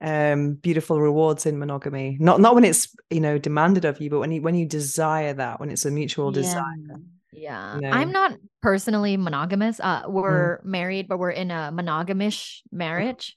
um 0.00 0.54
beautiful 0.54 1.00
rewards 1.00 1.44
in 1.44 1.58
monogamy 1.58 2.16
not 2.20 2.40
not 2.40 2.54
when 2.54 2.62
it's 2.62 2.94
you 3.10 3.18
know 3.20 3.36
demanded 3.36 3.84
of 3.84 4.00
you 4.00 4.08
but 4.08 4.20
when 4.20 4.30
you 4.30 4.40
when 4.40 4.54
you 4.54 4.64
desire 4.64 5.32
that 5.32 5.58
when 5.58 5.70
it's 5.70 5.84
a 5.84 5.90
mutual 5.90 6.28
yeah. 6.28 6.40
desire 6.40 7.00
yeah 7.32 7.74
you 7.74 7.80
know? 7.80 7.90
i'm 7.90 8.12
not 8.12 8.32
personally 8.62 9.16
monogamous 9.16 9.80
uh 9.80 10.04
mm. 10.04 10.10
we're 10.10 10.58
mm. 10.58 10.64
married 10.64 11.08
but 11.08 11.18
we're 11.18 11.32
in 11.32 11.50
a 11.50 11.72
monogamish 11.74 12.60
marriage 12.70 13.36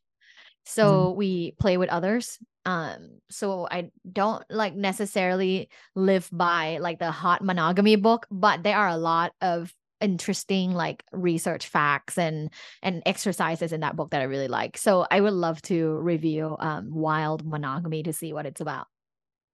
so 0.63 1.07
mm. 1.07 1.15
we 1.15 1.55
play 1.59 1.77
with 1.77 1.89
others 1.89 2.37
um 2.65 3.19
so 3.29 3.67
i 3.71 3.89
don't 4.11 4.43
like 4.49 4.75
necessarily 4.75 5.69
live 5.95 6.29
by 6.31 6.77
like 6.79 6.99
the 6.99 7.11
hot 7.11 7.43
monogamy 7.43 7.95
book 7.95 8.27
but 8.29 8.63
there 8.63 8.77
are 8.77 8.89
a 8.89 8.97
lot 8.97 9.33
of 9.41 9.73
interesting 10.01 10.73
like 10.73 11.03
research 11.11 11.67
facts 11.67 12.17
and 12.17 12.49
and 12.81 13.01
exercises 13.05 13.71
in 13.71 13.81
that 13.81 13.95
book 13.95 14.11
that 14.11 14.21
I 14.21 14.25
really 14.25 14.47
like. 14.47 14.77
So 14.77 15.05
I 15.09 15.21
would 15.21 15.33
love 15.33 15.61
to 15.63 15.97
review 15.99 16.57
um, 16.59 16.93
Wild 16.93 17.45
Monogamy 17.45 18.03
to 18.03 18.13
see 18.13 18.33
what 18.33 18.45
it's 18.45 18.61
about. 18.61 18.87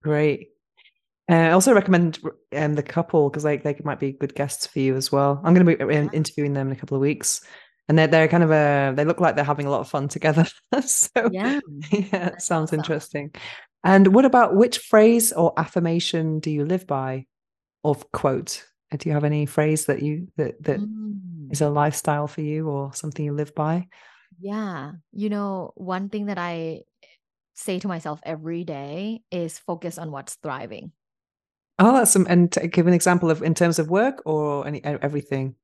Great. 0.02 0.50
Uh, 1.30 1.36
I 1.36 1.52
also 1.52 1.74
recommend 1.74 2.20
um, 2.56 2.76
the 2.76 2.84
couple 2.84 3.30
because 3.30 3.44
like 3.44 3.64
they 3.64 3.78
might 3.84 4.00
be 4.00 4.14
good 4.14 4.34
guests 4.34 4.66
for 4.66 4.80
you 4.80 4.96
as 4.96 5.12
well. 5.12 5.42
I'm 5.44 5.54
going 5.54 5.66
to 5.66 5.76
be 5.76 5.84
uh, 5.84 6.10
interviewing 6.14 6.54
them 6.54 6.68
in 6.68 6.74
a 6.74 6.80
couple 6.80 6.96
of 6.96 7.02
weeks, 7.02 7.42
and 7.88 7.98
they're 7.98 8.08
they're 8.08 8.28
kind 8.28 8.44
of 8.44 8.52
a 8.52 8.94
they 8.96 9.06
look 9.06 9.20
like 9.20 9.36
they're 9.36 9.46
having 9.46 9.66
a 9.66 9.70
lot 9.72 9.82
of 9.82 9.90
fun 9.90 10.08
together. 10.08 10.46
so 10.82 11.30
yeah, 11.32 11.60
yeah, 11.92 12.28
it 12.28 12.42
sounds 12.42 12.70
awesome. 12.70 12.80
interesting. 12.80 13.34
And 13.84 14.14
what 14.14 14.26
about 14.26 14.56
which 14.56 14.80
phrase 14.80 15.32
or 15.32 15.54
affirmation 15.58 16.40
do 16.40 16.52
you 16.52 16.66
live 16.66 16.88
by, 16.88 17.26
or 17.84 17.96
quote? 18.12 18.66
Uh, 18.92 18.98
do 18.98 19.10
you 19.10 19.14
have 19.14 19.24
any 19.24 19.46
phrase 19.46 19.86
that 19.86 20.02
you 20.02 20.28
that 20.38 20.62
that 20.64 20.80
mm. 20.80 21.52
is 21.52 21.62
a 21.62 21.70
lifestyle 21.70 22.28
for 22.28 22.42
you 22.42 22.70
or 22.70 22.94
something 22.94 23.26
you 23.26 23.34
live 23.34 23.54
by 23.54 23.86
yeah 24.40 24.92
you 25.12 25.30
know 25.30 25.72
one 25.76 26.10
thing 26.10 26.28
that 26.28 26.38
i 26.38 26.82
say 27.54 27.80
to 27.80 27.88
myself 27.88 28.20
every 28.24 28.64
day 28.64 29.22
is 29.32 29.58
focus 29.58 29.98
on 29.98 30.12
what's 30.12 30.36
thriving 30.36 30.92
oh 31.80 31.94
that's 31.94 32.12
some 32.12 32.28
and 32.30 32.58
uh, 32.58 32.68
give 32.68 32.88
an 32.88 32.94
example 32.94 33.32
of 33.32 33.42
in 33.42 33.54
terms 33.54 33.80
of 33.80 33.90
work 33.90 34.22
or 34.26 34.66
any 34.68 34.84
everything 34.84 35.56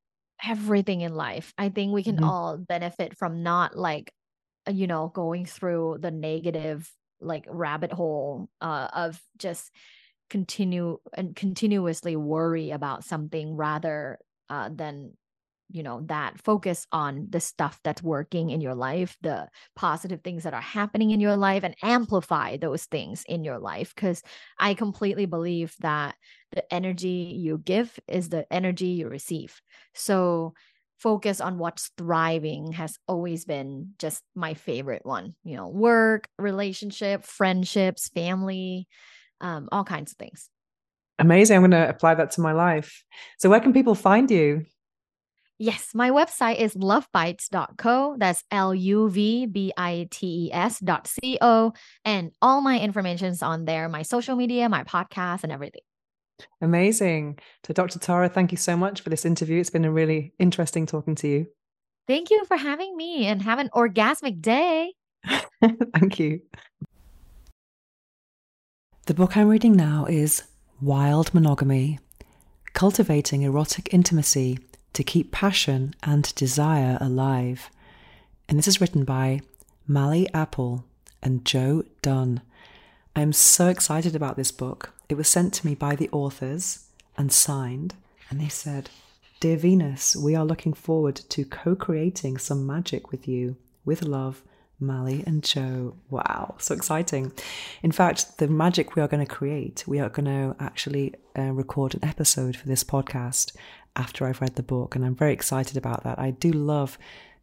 everything 0.46 1.02
in 1.02 1.14
life 1.14 1.54
i 1.58 1.70
think 1.70 1.94
we 1.94 2.04
can 2.04 2.16
mm-hmm. 2.16 2.26
all 2.26 2.58
benefit 2.58 3.18
from 3.18 3.44
not 3.44 3.78
like 3.78 4.12
uh, 4.68 4.72
you 4.72 4.88
know 4.88 5.12
going 5.14 5.46
through 5.46 5.98
the 6.00 6.12
negative 6.12 6.90
like 7.22 7.46
rabbit 7.48 7.92
hole 7.92 8.50
uh, 8.62 8.88
of 8.94 9.20
just 9.38 9.72
continue 10.30 10.98
and 11.14 11.36
continuously 11.36 12.16
worry 12.16 12.72
about 12.72 13.04
something 13.04 13.56
rather 13.56 14.20
uh, 14.50 14.70
than 14.74 15.14
you 15.70 15.84
know 15.84 16.02
that 16.06 16.40
focus 16.42 16.86
on 16.92 17.28
the 17.30 17.40
stuff 17.40 17.80
that's 17.84 18.04
working 18.04 18.50
in 18.50 18.62
your 18.62 18.76
life 18.76 19.18
the 19.22 19.48
positive 19.76 20.22
things 20.22 20.44
that 20.44 20.54
are 20.54 20.62
happening 20.62 21.12
in 21.12 21.20
your 21.20 21.36
life 21.36 21.64
and 21.64 21.76
amplify 21.82 22.58
those 22.58 22.86
things 22.86 23.24
in 23.28 23.44
your 23.44 23.60
life 23.60 23.94
because 23.96 24.22
i 24.60 24.74
completely 24.74 25.26
believe 25.26 25.76
that 25.80 26.16
the 26.52 26.74
energy 26.74 27.34
you 27.38 27.58
give 27.58 28.00
is 28.08 28.30
the 28.30 28.46
energy 28.52 28.88
you 28.88 29.08
receive 29.08 29.62
so 29.94 30.54
focus 31.00 31.42
on 31.42 31.58
what's 31.58 31.92
thriving 31.98 32.72
has 32.72 32.98
always 33.08 33.46
been 33.46 33.90
just 34.00 34.22
my 34.36 34.54
favorite 34.54 35.06
one 35.06 35.34
you 35.44 35.56
know 35.56 35.68
work 35.68 36.28
relationship 36.38 37.24
friendships 37.24 38.10
family 38.10 38.88
um, 39.44 39.68
all 39.72 39.84
kinds 39.84 40.14
of 40.14 40.18
things. 40.18 40.50
Amazing. 41.20 41.58
I'm 41.58 41.62
going 41.62 41.72
to 41.72 41.90
apply 41.90 42.16
that 42.16 42.32
to 42.32 42.42
my 42.42 42.54
life. 42.54 43.04
So, 43.38 43.50
where 43.50 43.60
can 43.60 43.74
people 43.74 43.94
find 43.94 44.32
you? 44.32 44.66
Yes, 45.60 45.92
my 45.94 46.10
website 46.10 46.60
is 46.60 46.76
luv-bites.co. 46.76 48.16
That's 48.18 48.44
L 48.52 48.74
U 48.74 49.10
V 49.10 49.46
B 49.46 49.72
I 49.78 50.08
T 50.10 50.48
E 50.48 50.54
S 50.54 50.80
dot 50.80 51.08
C 51.08 51.38
O. 51.42 51.74
And 52.04 52.32
all 52.42 52.62
my 52.62 52.80
information's 52.80 53.42
on 53.42 53.66
there 53.66 53.88
my 53.88 54.02
social 54.02 54.36
media, 54.36 54.68
my 54.68 54.84
podcast, 54.84 55.44
and 55.44 55.52
everything. 55.52 55.82
Amazing. 56.62 57.40
So, 57.66 57.74
Dr. 57.74 58.00
Tara, 58.00 58.30
thank 58.30 58.52
you 58.52 58.58
so 58.58 58.76
much 58.76 59.02
for 59.02 59.10
this 59.10 59.26
interview. 59.26 59.60
It's 59.60 59.70
been 59.70 59.86
a 59.86 59.92
really 59.92 60.34
interesting 60.40 60.86
talking 60.86 61.16
to 61.16 61.28
you. 61.28 61.48
Thank 62.08 62.32
you 62.32 62.44
for 62.46 62.58
having 62.58 62.98
me 62.98 63.26
and 63.28 63.42
have 63.42 63.60
an 63.60 63.70
orgasmic 63.70 64.42
day. 64.42 64.94
thank 65.62 66.20
you. 66.20 66.42
The 69.06 69.14
book 69.14 69.38
I'm 69.38 69.48
reading 69.48 69.74
now 69.74 70.06
is 70.06 70.44
Wild 70.82 71.34
Monogamy 71.34 72.00
Cultivating 72.74 73.44
Erotic 73.44 73.94
Intimacy 73.94 74.60
to 74.94 75.04
Keep 75.04 75.32
Passion 75.32 75.96
and 76.04 76.34
Desire 76.36 76.98
Alive. 77.02 77.70
And 78.48 78.58
this 78.58 78.68
is 78.68 78.80
written 78.80 79.04
by 79.04 79.42
Mali 79.88 80.32
Apple 80.34 80.86
and 81.22 81.44
Joe 81.44 81.84
Dunn. 82.02 82.42
I'm 83.16 83.34
so 83.34 83.68
excited 83.68 84.16
about 84.16 84.38
this 84.38 84.52
book. 84.52 84.94
It 85.10 85.16
was 85.16 85.28
sent 85.28 85.54
to 85.56 85.66
me 85.66 85.76
by 85.76 85.96
the 85.96 86.10
authors 86.12 86.86
and 87.18 87.32
signed, 87.32 87.94
and 88.30 88.40
they 88.40 88.50
said, 88.50 88.90
Dear 89.40 89.58
Venus, 89.58 90.16
we 90.16 90.36
are 90.36 90.46
looking 90.46 90.74
forward 90.74 91.16
to 91.30 91.46
co 91.46 91.76
creating 91.76 92.38
some 92.38 92.66
magic 92.66 93.12
with 93.12 93.28
you. 93.28 93.58
With 93.86 94.04
love, 94.04 94.42
Mali 94.80 95.24
and 95.26 95.44
Joe. 95.44 95.96
Wow, 96.10 96.56
so 96.60 96.74
exciting. 96.74 97.32
In 97.82 97.92
fact, 97.92 98.38
the 98.38 98.48
magic 98.48 98.96
we 98.96 99.02
are 99.02 99.08
going 99.08 99.26
to 99.26 99.32
create, 99.32 99.84
we 99.88 100.00
are 100.00 100.10
going 100.10 100.26
to 100.26 100.56
actually 100.64 101.14
uh, 101.38 101.52
record 101.52 101.96
an 101.96 102.06
episode 102.06 102.56
for 102.56 102.68
this 102.68 102.84
podcast 102.84 103.52
after 103.96 104.26
I've 104.26 104.42
read 104.42 104.56
the 104.56 104.64
book. 104.64 104.96
And 104.96 105.06
I'm 105.06 105.16
very 105.16 105.34
excited 105.34 105.78
about 105.78 106.04
that. 106.04 106.20
I 106.20 106.32
do 106.32 106.52
love 106.52 106.98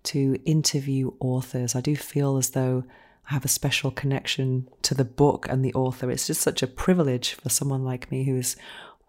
to 0.05 0.39
interview 0.45 1.13
authors. 1.21 1.75
I 1.75 1.81
do 1.81 1.97
feel 1.97 2.37
as 2.37 2.51
though 2.51 2.85
I 3.29 3.35
have 3.35 3.45
a 3.45 3.49
special 3.49 3.91
connection 3.91 4.69
to 4.83 4.95
the 4.95 5.05
book 5.05 5.47
and 5.49 5.65
the 5.65 5.75
author. 5.75 6.11
It's 6.11 6.27
just 6.27 6.41
such 6.41 6.63
a 6.63 6.67
privilege 6.67 7.35
for 7.35 7.49
someone 7.49 7.85
like 7.85 8.11
me 8.11 8.25
who 8.25 8.37
is 8.37 8.57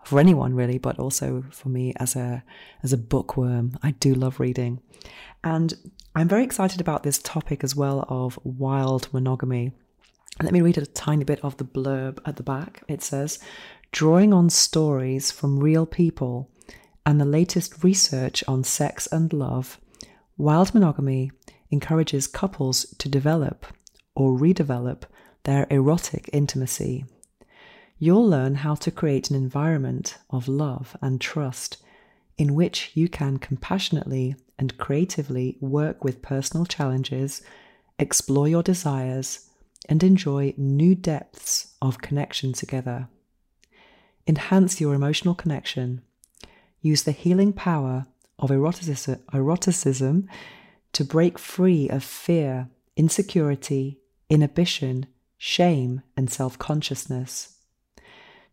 for 0.04 0.20
anyone 0.20 0.54
really, 0.54 0.78
but 0.78 1.00
also 1.00 1.44
for 1.52 1.70
me 1.70 1.94
as 1.98 2.16
a 2.16 2.44
as 2.84 2.92
a 2.92 2.98
bookworm. 2.98 3.78
I 3.82 3.92
do 3.92 4.14
love 4.14 4.40
reading. 4.40 4.82
And 5.44 5.74
I'm 6.16 6.28
very 6.28 6.44
excited 6.44 6.82
about 6.82 7.04
this 7.04 7.20
topic 7.20 7.64
as 7.64 7.76
well 7.76 8.06
of 8.10 8.38
wild 8.44 9.12
monogamy. 9.14 9.72
Let 10.42 10.54
me 10.54 10.62
read 10.62 10.78
a 10.78 10.86
tiny 10.86 11.24
bit 11.24 11.40
of 11.44 11.58
the 11.58 11.66
blurb 11.66 12.20
at 12.26 12.36
the 12.36 12.44
back. 12.44 12.84
It 12.88 13.02
says, 13.02 13.40
drawing 13.92 14.34
on 14.34 14.50
stories 14.50 15.32
from 15.32 15.60
real 15.60 15.86
people 15.86 16.50
and 17.06 17.20
the 17.20 17.26
latest 17.26 17.84
research 17.84 18.44
on 18.48 18.64
sex 18.64 19.08
and 19.08 19.32
love, 19.34 19.80
wild 20.38 20.74
monogamy 20.74 21.32
encourages 21.70 22.28
couples 22.28 22.86
to 22.98 23.10
develop 23.10 23.66
or 24.16 24.38
redevelop 24.38 25.04
their 25.44 25.66
erotic 25.70 26.30
intimacy. 26.34 27.06
You'll 27.98 28.28
learn 28.28 28.56
how 28.56 28.76
to 28.76 28.92
create 28.92 29.30
an 29.30 29.36
environment 29.36 30.18
of 30.30 30.48
love 30.48 30.98
and 31.02 31.22
trust 31.22 31.78
in 32.38 32.56
which 32.56 32.92
you 32.96 33.08
can 33.08 33.38
compassionately 33.38 34.36
and 34.58 34.78
creatively 34.78 35.58
work 35.60 36.04
with 36.04 36.22
personal 36.22 36.66
challenges, 36.66 37.42
explore 38.00 38.48
your 38.48 38.64
desires, 38.64 39.50
and 39.90 40.04
enjoy 40.04 40.54
new 40.58 40.96
depths 40.96 41.74
of 41.82 42.02
connection 42.02 42.54
together. 42.54 43.08
Enhance 44.28 44.80
your 44.80 44.94
emotional 44.94 45.36
connection. 45.36 46.02
Use 46.82 47.04
the 47.04 47.12
healing 47.12 47.54
power 47.54 48.06
of 48.40 48.50
eroticism 48.52 50.28
to 50.94 51.04
break 51.06 51.40
free 51.40 51.90
of 51.90 52.04
fear, 52.04 52.70
insecurity, 52.98 54.00
inhibition, 54.30 55.06
shame, 55.38 56.02
and 56.18 56.30
self 56.30 56.58
consciousness. 56.58 57.58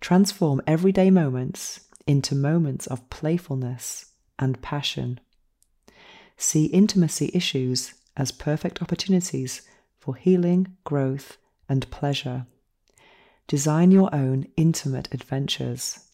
Transform 0.00 0.62
everyday 0.66 1.10
moments 1.10 1.80
into 2.06 2.34
moments 2.34 2.86
of 2.86 3.10
playfulness 3.10 4.12
and 4.38 4.60
passion 4.62 5.20
see 6.38 6.66
intimacy 6.66 7.30
issues 7.34 7.92
as 8.16 8.30
perfect 8.30 8.80
opportunities 8.80 9.62
for 9.98 10.14
healing, 10.14 10.76
growth, 10.84 11.36
and 11.68 11.90
pleasure. 11.90 12.46
Design 13.48 13.90
your 13.90 14.14
own 14.14 14.46
intimate 14.56 15.08
adventures. 15.12 16.07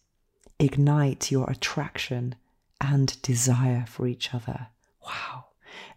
Ignite 0.59 1.31
your 1.31 1.51
attraction 1.51 2.37
and 2.81 3.21
desire 3.23 3.85
for 3.89 4.07
each 4.07 4.35
other. 4.35 4.69
Wow. 5.05 5.47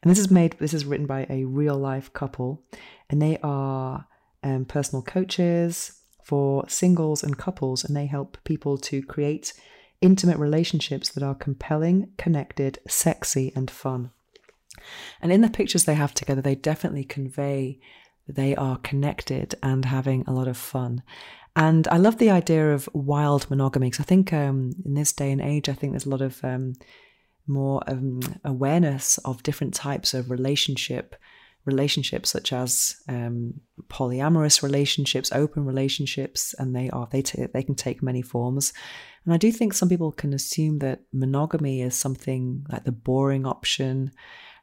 And 0.01 0.11
this 0.11 0.19
is 0.19 0.31
made, 0.31 0.55
this 0.59 0.73
is 0.73 0.85
written 0.85 1.05
by 1.05 1.25
a 1.29 1.45
real 1.45 1.77
life 1.77 2.11
couple, 2.13 2.63
and 3.09 3.21
they 3.21 3.37
are 3.43 4.07
um, 4.43 4.65
personal 4.65 5.01
coaches 5.01 5.99
for 6.23 6.67
singles 6.67 7.23
and 7.23 7.37
couples, 7.37 7.83
and 7.83 7.95
they 7.95 8.05
help 8.05 8.37
people 8.43 8.77
to 8.77 9.01
create 9.01 9.53
intimate 10.01 10.37
relationships 10.37 11.09
that 11.09 11.23
are 11.23 11.35
compelling, 11.35 12.11
connected, 12.17 12.79
sexy, 12.87 13.51
and 13.55 13.71
fun. 13.71 14.11
And 15.21 15.31
in 15.31 15.41
the 15.41 15.49
pictures 15.49 15.85
they 15.85 15.95
have 15.95 16.13
together, 16.13 16.41
they 16.41 16.55
definitely 16.55 17.03
convey 17.03 17.79
they 18.27 18.55
are 18.55 18.77
connected 18.77 19.55
and 19.63 19.85
having 19.85 20.23
a 20.27 20.33
lot 20.33 20.47
of 20.47 20.57
fun. 20.57 21.01
And 21.57 21.87
I 21.87 21.97
love 21.97 22.19
the 22.19 22.29
idea 22.29 22.71
of 22.71 22.87
wild 22.93 23.49
monogamy 23.49 23.87
because 23.87 24.03
I 24.03 24.07
think 24.07 24.31
um, 24.31 24.73
in 24.85 24.93
this 24.93 25.11
day 25.11 25.31
and 25.31 25.41
age, 25.41 25.67
I 25.67 25.73
think 25.73 25.91
there's 25.91 26.05
a 26.05 26.09
lot 26.09 26.21
of 26.21 26.39
um, 26.43 26.73
more 27.47 27.81
um, 27.87 28.19
awareness 28.45 29.17
of 29.25 29.41
different 29.41 29.73
types 29.73 30.13
of 30.13 30.29
relationship 30.29 31.15
relationships 31.65 32.29
such 32.29 32.53
as 32.53 32.95
um, 33.09 33.55
polyamorous 33.87 34.61
relationships, 34.61 35.31
open 35.33 35.65
relationships, 35.65 36.53
and 36.59 36.75
they 36.75 36.91
are 36.91 37.09
they 37.11 37.23
t- 37.23 37.47
they 37.51 37.63
can 37.63 37.75
take 37.75 38.03
many 38.03 38.21
forms. 38.21 38.71
And 39.25 39.33
I 39.33 39.37
do 39.37 39.51
think 39.51 39.73
some 39.73 39.89
people 39.89 40.11
can 40.11 40.33
assume 40.33 40.77
that 40.79 41.01
monogamy 41.11 41.81
is 41.81 41.95
something 41.95 42.67
like 42.69 42.83
the 42.83 42.91
boring 42.91 43.47
option, 43.47 44.11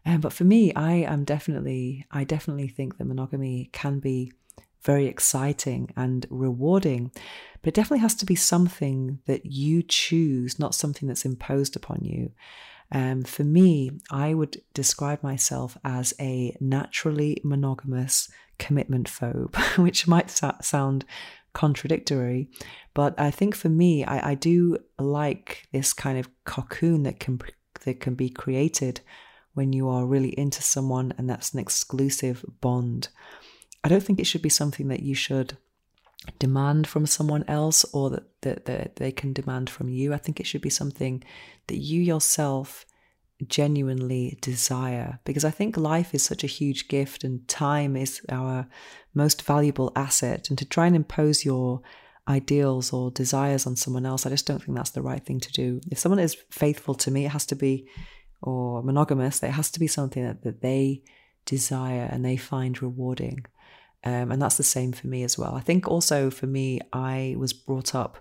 um, 0.07 0.21
but 0.21 0.33
for 0.33 0.45
me, 0.45 0.73
I 0.75 0.93
am 0.93 1.25
definitely, 1.25 2.07
I 2.11 2.25
definitely 2.25 2.69
think 2.69 2.99
that 2.99 3.07
monogamy 3.07 3.71
can 3.73 4.01
be 4.01 4.33
very 4.85 5.07
exciting 5.07 5.91
and 5.97 6.27
rewarding, 6.31 7.11
but 7.63 7.69
it 7.69 7.75
definitely 7.75 8.01
has 8.01 8.15
to 8.17 8.27
be 8.27 8.35
something 8.35 9.19
that 9.27 9.47
you 9.47 9.83
choose, 9.83 10.59
not 10.59 10.75
something 10.75 11.09
that's 11.09 11.25
imposed 11.25 11.77
upon 11.77 12.01
you. 12.03 12.33
Um, 12.93 13.25
for 13.25 13.45
me, 13.45 13.91
I 14.11 14.35
would 14.35 14.61
describe 14.75 15.23
myself 15.23 15.77
as 15.85 16.15
a 16.21 16.57
naturally 16.61 17.41
monogamous 17.43 18.29
commitment 18.59 19.09
phobe, 19.09 19.57
which 19.83 20.07
might 20.07 20.31
sound 20.31 21.05
contradictory, 21.55 22.51
but 22.95 23.19
I 23.19 23.31
think 23.31 23.55
for 23.55 23.69
me, 23.69 24.05
I, 24.05 24.31
I 24.31 24.35
do 24.35 24.79
like 24.99 25.67
this 25.73 25.93
kind 25.93 26.19
of 26.19 26.29
cocoon 26.45 27.05
that 27.05 27.21
can 27.21 27.41
that 27.85 28.01
can 28.01 28.15
be 28.15 28.31
created 28.31 29.01
when 29.55 29.73
you 29.73 29.89
are 29.89 30.07
really 30.07 30.37
into 30.39 30.63
someone 30.63 31.13
and 31.17 31.29
that's 31.29 31.53
an 31.53 31.61
exclusive 31.61 32.45
bond. 32.61 33.09
I 33.85 33.89
don't 33.89 34.03
think 34.03 34.19
it 34.19 34.27
should 34.27 34.43
be 34.43 34.49
something 34.49 34.89
that 34.89 35.03
you 35.03 35.15
should 35.15 35.59
demand 36.39 36.87
from 36.87 37.05
someone 37.07 37.45
else 37.47 37.85
or 37.93 38.11
that, 38.11 38.41
that, 38.41 38.65
that 38.65 38.97
they 38.97 39.13
can 39.13 39.35
demand 39.35 39.69
from 39.69 39.91
you. 39.91 40.15
I 40.15 40.17
think 40.17 40.41
it 40.41 40.47
should 40.47 40.63
be 40.63 40.71
something 40.71 41.23
that 41.67 41.77
you 41.77 42.01
yourself 42.01 42.87
genuinely 43.47 44.39
desire 44.41 45.19
because 45.25 45.45
I 45.45 45.51
think 45.51 45.77
life 45.77 46.15
is 46.15 46.23
such 46.23 46.45
a 46.45 46.49
huge 46.49 46.89
gift 46.89 47.25
and 47.25 47.47
time 47.47 47.95
is 47.95 48.23
our 48.31 48.67
most 49.13 49.43
valuable 49.43 49.93
asset. 49.95 50.49
And 50.49 50.59
to 50.59 50.65
try 50.65 50.87
and 50.87 50.97
impose 50.97 51.45
your 51.45 51.83
ideals 52.27 52.91
or 52.91 53.11
desires 53.11 53.67
on 53.67 53.77
someone 53.77 54.07
else, 54.07 54.25
I 54.25 54.31
just 54.31 54.47
don't 54.47 54.63
think 54.63 54.77
that's 54.77 54.91
the 54.91 55.03
right 55.03 55.25
thing 55.25 55.41
to 55.41 55.53
do. 55.53 55.81
If 55.91 55.99
someone 55.99 56.21
is 56.21 56.37
faithful 56.51 56.95
to 56.95 57.11
me, 57.11 57.27
it 57.27 57.33
has 57.33 57.45
to 57.47 57.55
be 57.55 57.87
or 58.41 58.83
monogamous, 58.83 59.43
it 59.43 59.51
has 59.51 59.71
to 59.73 59.81
be 59.81 59.87
something 59.87 60.23
that, 60.23 60.43
that 60.43 60.61
they 60.63 61.03
desire 61.45 62.09
and 62.11 62.25
they 62.25 62.37
find 62.37 62.81
rewarding. 62.81 63.45
Um, 64.05 64.31
and 64.31 64.41
that's 64.41 64.59
the 64.59 64.63
same 64.63 64.93
for 64.93 65.07
me 65.07 65.23
as 65.23 65.39
well. 65.39 65.55
I 65.55 65.61
think 65.61 65.89
also 65.89 66.31
for 66.31 66.47
me, 66.47 66.81
I 66.93 67.35
was 67.39 67.53
brought 67.53 67.95
up 67.95 68.19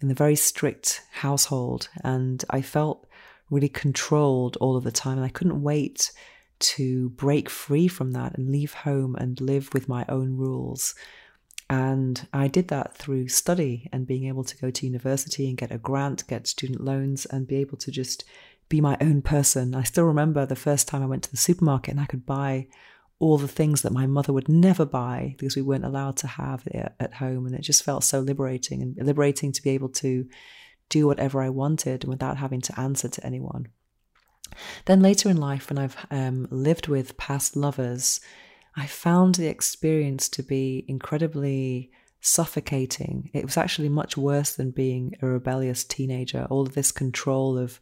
in 0.00 0.10
a 0.10 0.14
very 0.14 0.36
strict 0.36 1.02
household 1.12 1.88
and 2.02 2.44
I 2.50 2.62
felt 2.62 3.06
really 3.50 3.68
controlled 3.68 4.56
all 4.56 4.76
of 4.76 4.84
the 4.84 4.90
time. 4.90 5.18
And 5.18 5.24
I 5.24 5.30
couldn't 5.30 5.62
wait 5.62 6.10
to 6.58 7.10
break 7.10 7.50
free 7.50 7.86
from 7.86 8.12
that 8.12 8.36
and 8.36 8.50
leave 8.50 8.72
home 8.72 9.14
and 9.16 9.40
live 9.40 9.72
with 9.74 9.88
my 9.88 10.04
own 10.08 10.36
rules. 10.36 10.94
And 11.68 12.26
I 12.32 12.48
did 12.48 12.68
that 12.68 12.96
through 12.96 13.28
study 13.28 13.88
and 13.92 14.06
being 14.06 14.26
able 14.26 14.44
to 14.44 14.56
go 14.56 14.70
to 14.70 14.86
university 14.86 15.48
and 15.48 15.58
get 15.58 15.72
a 15.72 15.78
grant, 15.78 16.26
get 16.28 16.46
student 16.46 16.82
loans, 16.82 17.26
and 17.26 17.46
be 17.46 17.56
able 17.56 17.76
to 17.78 17.90
just 17.90 18.24
be 18.68 18.80
my 18.80 18.96
own 19.00 19.20
person. 19.22 19.74
I 19.74 19.82
still 19.82 20.04
remember 20.04 20.46
the 20.46 20.56
first 20.56 20.88
time 20.88 21.02
I 21.02 21.06
went 21.06 21.24
to 21.24 21.30
the 21.30 21.36
supermarket 21.36 21.92
and 21.92 22.00
I 22.00 22.06
could 22.06 22.24
buy 22.24 22.68
all 23.18 23.38
the 23.38 23.48
things 23.48 23.82
that 23.82 23.92
my 23.92 24.06
mother 24.06 24.32
would 24.32 24.48
never 24.48 24.84
buy 24.84 25.34
because 25.38 25.56
we 25.56 25.62
weren't 25.62 25.84
allowed 25.84 26.16
to 26.18 26.26
have 26.26 26.66
it 26.66 26.92
at 27.00 27.14
home. 27.14 27.46
And 27.46 27.54
it 27.54 27.62
just 27.62 27.82
felt 27.82 28.04
so 28.04 28.20
liberating 28.20 28.82
and 28.82 28.96
liberating 29.06 29.52
to 29.52 29.62
be 29.62 29.70
able 29.70 29.88
to 29.90 30.26
do 30.88 31.06
whatever 31.06 31.40
I 31.40 31.48
wanted 31.48 32.04
without 32.04 32.36
having 32.36 32.60
to 32.62 32.78
answer 32.78 33.08
to 33.08 33.26
anyone. 33.26 33.68
Then 34.84 35.00
later 35.00 35.28
in 35.28 35.38
life, 35.38 35.70
when 35.70 35.78
I've 35.78 35.96
um, 36.10 36.46
lived 36.50 36.88
with 36.88 37.16
past 37.16 37.56
lovers, 37.56 38.20
I 38.76 38.86
found 38.86 39.36
the 39.36 39.48
experience 39.48 40.28
to 40.30 40.42
be 40.42 40.84
incredibly 40.86 41.90
suffocating. 42.20 43.30
It 43.32 43.44
was 43.44 43.56
actually 43.56 43.88
much 43.88 44.16
worse 44.16 44.54
than 44.54 44.70
being 44.70 45.14
a 45.22 45.26
rebellious 45.26 45.84
teenager. 45.84 46.46
All 46.50 46.62
of 46.62 46.74
this 46.74 46.92
control 46.92 47.56
of 47.56 47.80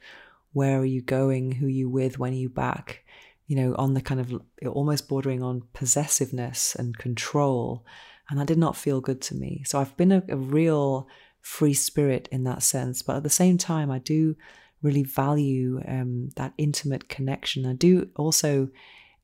where 0.53 0.78
are 0.78 0.85
you 0.85 1.03
going, 1.03 1.53
who 1.53 1.66
are 1.66 1.70
you 1.70 1.89
with, 1.89 2.18
when 2.18 2.32
are 2.32 2.37
you 2.37 2.49
back, 2.49 3.04
you 3.47 3.57
know, 3.57 3.75
on 3.77 3.95
the 3.95 4.01
kind 4.01 4.21
of 4.21 4.41
almost 4.67 5.09
bordering 5.09 5.43
on 5.43 5.63
possessiveness 5.73 6.75
and 6.75 6.97
control. 6.97 7.85
And 8.31 8.41
that 8.41 8.47
did 8.47 8.59
not 8.59 8.77
feel 8.77 9.01
good 9.01 9.21
to 9.23 9.35
me. 9.35 9.63
So 9.67 9.79
I've 9.79 9.97
been 9.97 10.13
a, 10.13 10.23
a 10.29 10.37
real 10.37 11.09
free 11.43 11.75
spirit 11.75 12.27
in 12.33 12.45
that 12.45 12.63
sense. 12.63 13.03
But 13.03 13.17
at 13.17 13.23
the 13.23 13.31
same 13.31 13.59
time, 13.59 13.91
I 13.91 13.99
do 13.99 14.35
really 14.83 15.03
value 15.03 15.81
um, 15.87 16.31
that 16.37 16.55
intimate 16.57 17.09
connection. 17.09 17.67
I 17.67 17.75
do 17.75 18.09
also, 18.17 18.69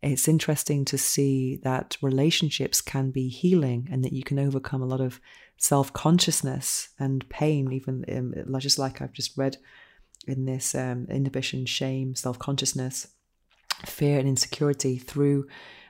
it's 0.02 0.28
interesting 0.28 0.84
to 0.86 0.98
see 0.98 1.60
that 1.62 1.96
relationships 2.02 2.82
can 2.82 3.10
be 3.10 3.28
healing 3.28 3.88
and 3.90 4.04
that 4.04 4.12
you 4.12 4.22
can 4.22 4.38
overcome 4.38 4.82
a 4.82 4.86
lot 4.86 5.00
of 5.00 5.18
self 5.56 5.92
consciousness 5.94 6.90
and 6.98 7.28
pain, 7.30 7.72
even 7.72 8.04
um, 8.14 8.60
just 8.60 8.78
like 8.78 9.00
I've 9.00 9.12
just 9.12 9.36
read 9.36 9.56
in 10.26 10.44
this 10.44 10.74
um, 10.74 11.06
inhibition, 11.10 11.64
shame, 11.64 12.14
self 12.14 12.38
consciousness, 12.38 13.06
fear, 13.86 14.18
and 14.18 14.28
insecurity 14.28 14.98
through 14.98 15.46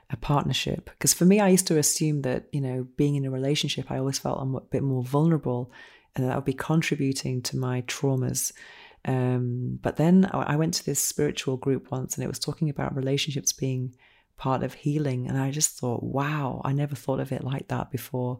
a 0.09 0.17
partnership. 0.17 0.89
Because 0.91 1.13
for 1.13 1.25
me, 1.25 1.39
I 1.39 1.47
used 1.47 1.67
to 1.67 1.77
assume 1.77 2.21
that, 2.23 2.45
you 2.51 2.61
know, 2.61 2.87
being 2.97 3.15
in 3.15 3.25
a 3.25 3.31
relationship, 3.31 3.89
I 3.89 3.97
always 3.97 4.19
felt 4.19 4.41
I'm 4.41 4.55
a 4.55 4.61
bit 4.61 4.83
more 4.83 5.03
vulnerable 5.03 5.71
and 6.15 6.27
that 6.27 6.35
would 6.35 6.45
be 6.45 6.53
contributing 6.53 7.41
to 7.43 7.57
my 7.57 7.81
traumas. 7.83 8.51
Um, 9.05 9.79
but 9.81 9.95
then 9.95 10.29
I 10.31 10.55
went 10.57 10.73
to 10.75 10.85
this 10.85 10.99
spiritual 10.99 11.57
group 11.57 11.89
once 11.91 12.15
and 12.15 12.23
it 12.23 12.27
was 12.27 12.39
talking 12.39 12.69
about 12.69 12.95
relationships 12.95 13.53
being 13.53 13.95
part 14.37 14.63
of 14.63 14.73
healing. 14.73 15.27
And 15.27 15.37
I 15.37 15.49
just 15.51 15.79
thought, 15.79 16.03
wow, 16.03 16.61
I 16.65 16.73
never 16.73 16.95
thought 16.95 17.19
of 17.19 17.31
it 17.31 17.43
like 17.43 17.69
that 17.69 17.89
before. 17.89 18.39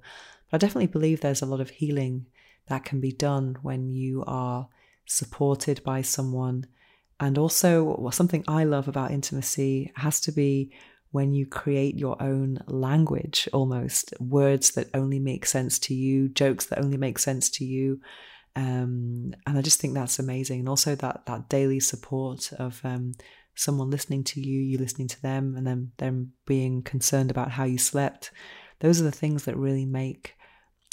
But 0.49 0.58
I 0.58 0.66
definitely 0.66 0.88
believe 0.88 1.22
there's 1.22 1.41
a 1.41 1.47
lot 1.47 1.62
of 1.62 1.70
healing 1.70 2.28
that 2.68 2.86
can 2.86 2.99
be 2.99 3.12
done 3.12 3.58
when 3.62 3.89
you 3.89 4.24
are 4.28 4.68
supported 5.06 5.84
by 5.84 6.02
someone. 6.02 6.66
And 7.22 7.38
also, 7.38 8.09
something 8.11 8.43
I 8.47 8.63
love 8.63 8.88
about 8.88 9.11
intimacy 9.11 9.93
has 9.95 10.19
to 10.22 10.32
be 10.32 10.74
when 11.11 11.34
you 11.34 11.45
create 11.45 11.95
your 11.95 12.22
own 12.22 12.57
language 12.65 13.47
almost, 13.53 14.13
words 14.19 14.72
that 14.72 14.89
only 14.95 15.19
make 15.19 15.45
sense 15.45 15.78
to 15.78 15.93
you, 15.93 16.30
jokes 16.30 16.65
that 16.65 16.80
only 16.84 16.97
make 16.97 17.19
sense 17.19 17.49
to 17.51 17.63
you. 17.63 18.01
Um, 18.55 19.34
and 19.45 19.55
I 19.57 19.61
just 19.61 19.80
think 19.80 19.93
that's 19.93 20.17
amazing. 20.17 20.61
And 20.61 20.69
also 20.69 20.95
that 20.95 21.28
that 21.28 21.47
daily 21.47 21.80
support 21.80 22.51
of 22.53 22.82
um, 22.84 23.11
someone 23.53 23.91
listening 23.91 24.24
to 24.24 24.41
you, 24.41 24.59
you 24.59 24.80
listening 24.80 25.09
to 25.09 25.22
them, 25.22 25.55
and 25.55 25.67
then 25.67 25.91
them 25.97 26.34
being 26.47 26.82
concerned 26.82 27.30
about 27.30 27.51
how 27.51 27.65
you 27.65 27.78
slept. 27.78 28.32
Those 28.80 28.99
are 28.99 29.05
the 29.05 29.11
things 29.11 29.45
that 29.45 29.57
really 29.57 29.86
make 29.86 30.34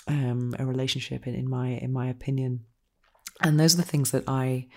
um, 0.07 0.55
a 0.59 0.66
relationship, 0.66 1.26
in, 1.26 1.35
in 1.35 1.49
my 1.49 1.68
in 1.68 1.91
my 1.91 2.09
opinion. 2.09 2.64
And 3.43 3.59
those 3.59 3.72
are 3.74 3.79
the 3.79 3.83
things 3.83 4.11
that 4.11 4.24
I 4.29 4.68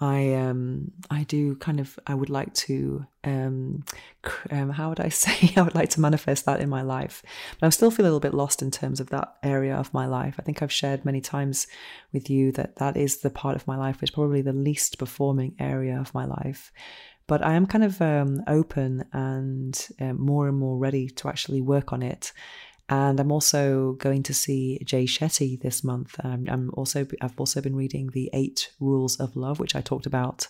I 0.00 0.34
um 0.34 0.92
I 1.10 1.24
do 1.24 1.56
kind 1.56 1.80
of 1.80 1.98
I 2.06 2.14
would 2.14 2.30
like 2.30 2.54
to 2.54 3.04
um, 3.24 3.84
um, 4.50 4.70
how 4.70 4.88
would 4.88 5.00
I 5.00 5.08
say? 5.24 5.52
I 5.56 5.62
would 5.62 5.74
like 5.74 5.90
to 5.90 6.00
manifest 6.00 6.46
that 6.46 6.60
in 6.60 6.68
my 6.68 6.82
life. 6.82 7.22
But 7.60 7.66
I 7.66 7.70
still 7.70 7.90
feel 7.90 8.04
a 8.04 8.06
little 8.06 8.20
bit 8.20 8.34
lost 8.34 8.62
in 8.62 8.70
terms 8.70 9.00
of 9.00 9.10
that 9.10 9.36
area 9.42 9.74
of 9.74 9.92
my 9.92 10.06
life. 10.06 10.36
I 10.38 10.42
think 10.42 10.62
I've 10.62 10.72
shared 10.72 11.04
many 11.04 11.20
times 11.20 11.66
with 12.12 12.30
you 12.30 12.52
that 12.52 12.76
that 12.76 12.96
is 12.96 13.18
the 13.18 13.30
part 13.30 13.56
of 13.56 13.66
my 13.66 13.76
life 13.76 14.00
which 14.00 14.10
is 14.10 14.14
probably 14.14 14.42
the 14.42 14.52
least 14.52 14.98
performing 14.98 15.56
area 15.58 15.98
of 16.00 16.14
my 16.14 16.24
life. 16.24 16.72
But 17.26 17.44
I 17.44 17.54
am 17.54 17.66
kind 17.66 17.84
of 17.84 18.00
um, 18.00 18.42
open 18.46 19.04
and 19.12 19.88
um, 20.00 20.18
more 20.18 20.48
and 20.48 20.56
more 20.56 20.78
ready 20.78 21.08
to 21.10 21.28
actually 21.28 21.60
work 21.60 21.92
on 21.92 22.02
it 22.02 22.32
and 22.88 23.20
I'm 23.20 23.32
also 23.32 23.92
going 23.94 24.22
to 24.24 24.34
see 24.34 24.80
Jay 24.84 25.04
Shetty 25.04 25.60
this 25.60 25.84
month. 25.84 26.16
Um, 26.24 26.46
I'm 26.48 26.70
also 26.74 27.06
I've 27.20 27.38
also 27.38 27.60
been 27.60 27.76
reading 27.76 28.08
the 28.08 28.30
Eight 28.32 28.70
Rules 28.80 29.16
of 29.16 29.36
Love, 29.36 29.60
which 29.60 29.76
I 29.76 29.80
talked 29.80 30.06
about 30.06 30.48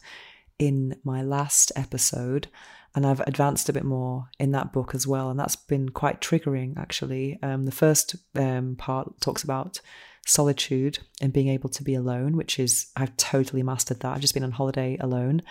in 0.58 0.96
my 1.04 1.22
last 1.22 1.72
episode, 1.76 2.48
and 2.94 3.06
I've 3.06 3.20
advanced 3.20 3.68
a 3.68 3.72
bit 3.72 3.84
more 3.84 4.28
in 4.38 4.52
that 4.52 4.72
book 4.72 4.94
as 4.94 5.06
well, 5.06 5.30
and 5.30 5.38
that's 5.38 5.56
been 5.56 5.88
quite 5.88 6.20
triggering 6.20 6.78
actually. 6.78 7.38
Um, 7.42 7.64
the 7.64 7.72
first 7.72 8.16
um, 8.36 8.76
part 8.76 9.20
talks 9.20 9.42
about 9.42 9.80
solitude 10.26 10.98
and 11.20 11.32
being 11.32 11.48
able 11.48 11.70
to 11.70 11.82
be 11.82 11.94
alone, 11.94 12.36
which 12.36 12.58
is 12.58 12.86
I've 12.96 13.16
totally 13.16 13.62
mastered 13.62 14.00
that. 14.00 14.14
I've 14.14 14.20
just 14.20 14.34
been 14.34 14.44
on 14.44 14.52
holiday 14.52 14.96
alone. 15.00 15.42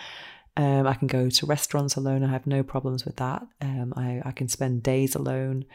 Um, 0.56 0.86
I 0.88 0.94
can 0.94 1.06
go 1.06 1.28
to 1.28 1.46
restaurants 1.46 1.96
alone. 1.96 2.24
I 2.24 2.30
have 2.30 2.46
no 2.46 2.62
problems 2.62 3.04
with 3.04 3.16
that. 3.16 3.46
Um, 3.60 3.92
I, 3.96 4.22
I, 4.24 4.32
can 4.32 4.48
spend 4.48 4.82
days 4.82 5.14
alone. 5.14 5.66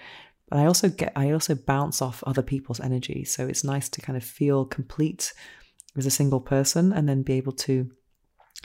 I 0.60 0.66
also 0.66 0.90
get 0.90 1.14
I 1.16 1.32
also 1.32 1.56
bounce 1.56 2.02
off 2.02 2.24
other 2.26 2.42
people's 2.42 2.80
energy. 2.80 3.24
So 3.24 3.48
it's 3.48 3.64
nice 3.64 3.90
to 3.90 4.02
kind 4.02 4.18
of 4.18 4.24
feel 4.24 4.66
complete 4.66 5.34
as 5.98 6.06
a 6.06 6.12
single 6.12 6.42
person 6.42 6.92
and 6.92 7.08
then 7.08 7.24
be 7.24 7.34
able 7.34 7.54
to 7.54 7.92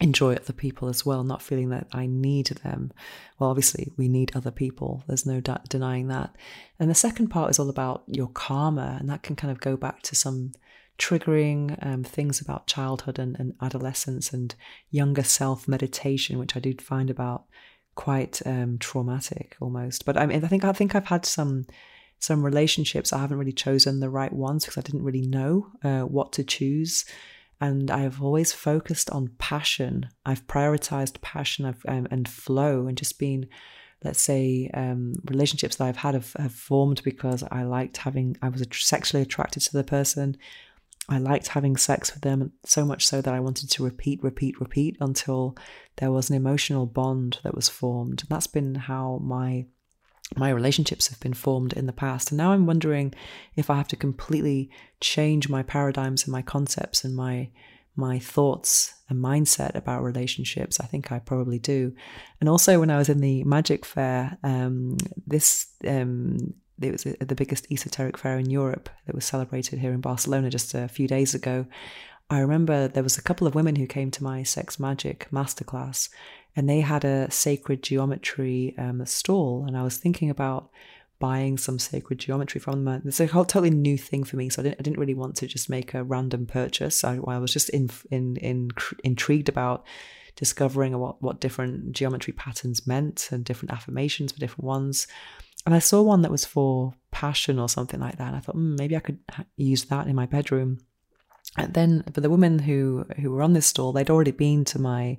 enjoy 0.00 0.34
other 0.34 0.52
people 0.52 0.88
as 0.88 1.04
well, 1.04 1.24
not 1.24 1.42
feeling 1.42 1.70
that 1.70 1.88
I 1.92 2.06
need 2.06 2.46
them. 2.62 2.92
Well, 3.38 3.50
obviously, 3.50 3.92
we 3.96 4.08
need 4.08 4.34
other 4.34 4.50
people. 4.50 5.02
There's 5.06 5.26
no 5.26 5.40
de- 5.40 5.60
denying 5.68 6.08
that. 6.08 6.34
And 6.78 6.88
the 6.88 6.94
second 6.94 7.28
part 7.28 7.50
is 7.50 7.58
all 7.58 7.68
about 7.68 8.04
your 8.06 8.28
karma, 8.28 8.96
and 9.00 9.10
that 9.10 9.22
can 9.22 9.34
kind 9.34 9.50
of 9.50 9.60
go 9.60 9.76
back 9.76 10.02
to 10.02 10.14
some 10.14 10.52
triggering 10.98 11.78
um, 11.84 12.04
things 12.04 12.40
about 12.40 12.66
childhood 12.66 13.18
and, 13.18 13.38
and 13.38 13.54
adolescence 13.60 14.32
and 14.32 14.54
younger 14.90 15.22
self 15.22 15.66
meditation, 15.66 16.38
which 16.38 16.56
I 16.56 16.60
did 16.60 16.82
find 16.82 17.10
about 17.10 17.44
quite 17.98 18.40
um, 18.46 18.78
traumatic 18.78 19.56
almost. 19.60 20.04
But 20.04 20.16
I 20.16 20.24
mean, 20.24 20.44
I 20.44 20.46
think 20.46 20.64
I 20.64 20.72
think 20.72 20.94
I've 20.94 21.08
had 21.08 21.26
some 21.26 21.66
some 22.20 22.44
relationships 22.44 23.12
I 23.12 23.18
haven't 23.18 23.38
really 23.38 23.52
chosen 23.52 23.98
the 23.98 24.08
right 24.08 24.32
ones 24.32 24.64
because 24.64 24.78
I 24.78 24.86
didn't 24.86 25.02
really 25.02 25.26
know 25.26 25.66
uh, 25.82 26.02
what 26.02 26.32
to 26.34 26.44
choose. 26.44 27.04
And 27.60 27.90
I've 27.90 28.22
always 28.22 28.52
focused 28.52 29.10
on 29.10 29.32
passion. 29.38 30.08
I've 30.24 30.46
prioritized 30.46 31.20
passion 31.22 31.74
um, 31.88 32.06
and 32.08 32.28
flow 32.28 32.86
and 32.86 32.96
just 32.96 33.18
been, 33.18 33.48
let's 34.04 34.20
say, 34.20 34.70
um, 34.74 35.14
relationships 35.24 35.74
that 35.76 35.88
I've 35.88 35.96
had 35.96 36.14
have, 36.14 36.32
have 36.34 36.52
formed 36.52 37.02
because 37.02 37.42
I 37.50 37.64
liked 37.64 37.96
having, 37.96 38.36
I 38.42 38.48
was 38.48 38.64
sexually 38.70 39.24
attracted 39.24 39.64
to 39.64 39.72
the 39.72 39.82
person. 39.82 40.36
I 41.08 41.18
liked 41.18 41.48
having 41.48 41.76
sex 41.76 42.12
with 42.12 42.22
them 42.22 42.52
so 42.64 42.84
much 42.84 43.06
so 43.06 43.22
that 43.22 43.32
I 43.32 43.40
wanted 43.40 43.70
to 43.70 43.84
repeat, 43.84 44.22
repeat, 44.22 44.60
repeat 44.60 44.96
until 45.00 45.56
there 45.96 46.12
was 46.12 46.28
an 46.28 46.36
emotional 46.36 46.84
bond 46.84 47.38
that 47.42 47.54
was 47.54 47.68
formed. 47.68 48.20
And 48.22 48.28
that's 48.28 48.46
been 48.46 48.74
how 48.74 49.20
my 49.22 49.66
my 50.36 50.50
relationships 50.50 51.08
have 51.08 51.18
been 51.20 51.32
formed 51.32 51.72
in 51.72 51.86
the 51.86 51.92
past. 51.92 52.30
And 52.30 52.36
now 52.36 52.52
I'm 52.52 52.66
wondering 52.66 53.14
if 53.56 53.70
I 53.70 53.76
have 53.76 53.88
to 53.88 53.96
completely 53.96 54.70
change 55.00 55.48
my 55.48 55.62
paradigms 55.62 56.24
and 56.24 56.32
my 56.32 56.42
concepts 56.42 57.02
and 57.02 57.16
my 57.16 57.48
my 57.96 58.18
thoughts 58.18 58.94
and 59.08 59.18
mindset 59.18 59.74
about 59.74 60.04
relationships. 60.04 60.78
I 60.78 60.86
think 60.86 61.10
I 61.10 61.18
probably 61.18 61.58
do. 61.58 61.94
And 62.40 62.48
also, 62.48 62.78
when 62.78 62.90
I 62.90 62.98
was 62.98 63.08
in 63.08 63.20
the 63.20 63.42
Magic 63.44 63.84
Fair, 63.84 64.38
um, 64.44 64.98
this 65.26 65.66
um, 65.86 66.54
it 66.80 66.92
was 66.92 67.02
the 67.02 67.34
biggest 67.34 67.70
esoteric 67.70 68.16
fair 68.16 68.38
in 68.38 68.50
Europe 68.50 68.88
that 69.06 69.14
was 69.14 69.24
celebrated 69.24 69.78
here 69.78 69.92
in 69.92 70.00
Barcelona 70.00 70.50
just 70.50 70.74
a 70.74 70.88
few 70.88 71.08
days 71.08 71.34
ago. 71.34 71.66
I 72.30 72.40
remember 72.40 72.88
there 72.88 73.02
was 73.02 73.16
a 73.16 73.22
couple 73.22 73.46
of 73.46 73.54
women 73.54 73.76
who 73.76 73.86
came 73.86 74.10
to 74.10 74.22
my 74.22 74.42
sex 74.42 74.78
magic 74.78 75.28
masterclass, 75.32 76.10
and 76.54 76.68
they 76.68 76.80
had 76.80 77.04
a 77.04 77.30
sacred 77.30 77.82
geometry 77.82 78.74
um, 78.76 79.04
stall, 79.06 79.64
and 79.66 79.76
I 79.76 79.82
was 79.82 79.96
thinking 79.96 80.28
about 80.28 80.70
buying 81.18 81.58
some 81.58 81.78
sacred 81.78 82.18
geometry 82.18 82.60
from 82.60 82.84
them. 82.84 83.02
It's 83.04 83.20
a 83.20 83.26
whole 83.26 83.44
totally 83.44 83.70
new 83.70 83.98
thing 83.98 84.24
for 84.24 84.36
me, 84.36 84.48
so 84.50 84.62
I 84.62 84.64
didn't, 84.64 84.80
I 84.80 84.82
didn't 84.82 85.00
really 85.00 85.14
want 85.14 85.36
to 85.36 85.46
just 85.46 85.70
make 85.70 85.94
a 85.94 86.04
random 86.04 86.46
purchase. 86.46 87.02
I, 87.02 87.18
I 87.26 87.38
was 87.38 87.52
just 87.52 87.70
in, 87.70 87.90
in, 88.10 88.36
in, 88.36 88.70
intrigued 89.02 89.48
about 89.48 89.84
discovering 90.36 90.96
what, 90.98 91.20
what 91.20 91.40
different 91.40 91.92
geometry 91.92 92.32
patterns 92.32 92.86
meant 92.86 93.30
and 93.32 93.44
different 93.44 93.72
affirmations 93.72 94.30
for 94.32 94.38
different 94.38 94.64
ones. 94.64 95.08
And 95.68 95.74
I 95.74 95.80
saw 95.80 96.00
one 96.00 96.22
that 96.22 96.30
was 96.30 96.46
for 96.46 96.94
passion 97.10 97.58
or 97.58 97.68
something 97.68 98.00
like 98.00 98.16
that. 98.16 98.28
And 98.28 98.36
I 98.36 98.40
thought, 98.40 98.56
mm, 98.56 98.78
maybe 98.78 98.96
I 98.96 99.00
could 99.00 99.18
use 99.58 99.84
that 99.84 100.06
in 100.06 100.16
my 100.16 100.24
bedroom. 100.24 100.78
And 101.58 101.74
then, 101.74 102.04
but 102.10 102.22
the 102.22 102.30
women 102.30 102.60
who 102.60 103.04
who 103.20 103.30
were 103.30 103.42
on 103.42 103.52
this 103.52 103.66
stall, 103.66 103.92
they'd 103.92 104.08
already 104.08 104.30
been 104.30 104.64
to 104.64 104.78
my 104.78 105.18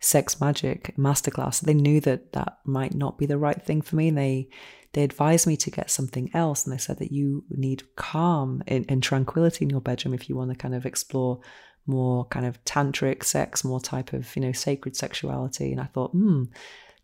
sex 0.00 0.40
magic 0.40 0.96
masterclass. 0.96 1.60
They 1.60 1.74
knew 1.74 2.00
that 2.00 2.32
that 2.32 2.58
might 2.64 2.92
not 2.92 3.18
be 3.18 3.26
the 3.26 3.38
right 3.38 3.62
thing 3.62 3.82
for 3.82 3.94
me. 3.94 4.08
And 4.08 4.18
they 4.18 4.48
they 4.94 5.04
advised 5.04 5.46
me 5.46 5.56
to 5.58 5.70
get 5.70 5.92
something 5.92 6.28
else. 6.34 6.64
And 6.64 6.72
they 6.72 6.78
said 6.78 6.98
that 6.98 7.12
you 7.12 7.44
need 7.48 7.84
calm 7.94 8.64
and, 8.66 8.84
and 8.88 9.00
tranquility 9.00 9.64
in 9.64 9.70
your 9.70 9.80
bedroom 9.80 10.12
if 10.12 10.28
you 10.28 10.34
want 10.34 10.50
to 10.50 10.56
kind 10.56 10.74
of 10.74 10.86
explore 10.86 11.38
more 11.86 12.24
kind 12.24 12.46
of 12.46 12.64
tantric 12.64 13.22
sex, 13.22 13.62
more 13.62 13.80
type 13.80 14.12
of 14.12 14.34
you 14.34 14.42
know 14.42 14.50
sacred 14.50 14.96
sexuality. 14.96 15.70
And 15.70 15.80
I 15.80 15.84
thought, 15.84 16.10
hmm, 16.10 16.46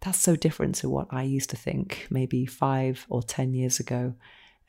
that's 0.00 0.18
so 0.18 0.36
different 0.36 0.76
to 0.76 0.88
what 0.88 1.08
I 1.10 1.22
used 1.22 1.50
to 1.50 1.56
think 1.56 2.06
maybe 2.10 2.46
five 2.46 3.06
or 3.08 3.22
10 3.22 3.54
years 3.54 3.80
ago, 3.80 4.14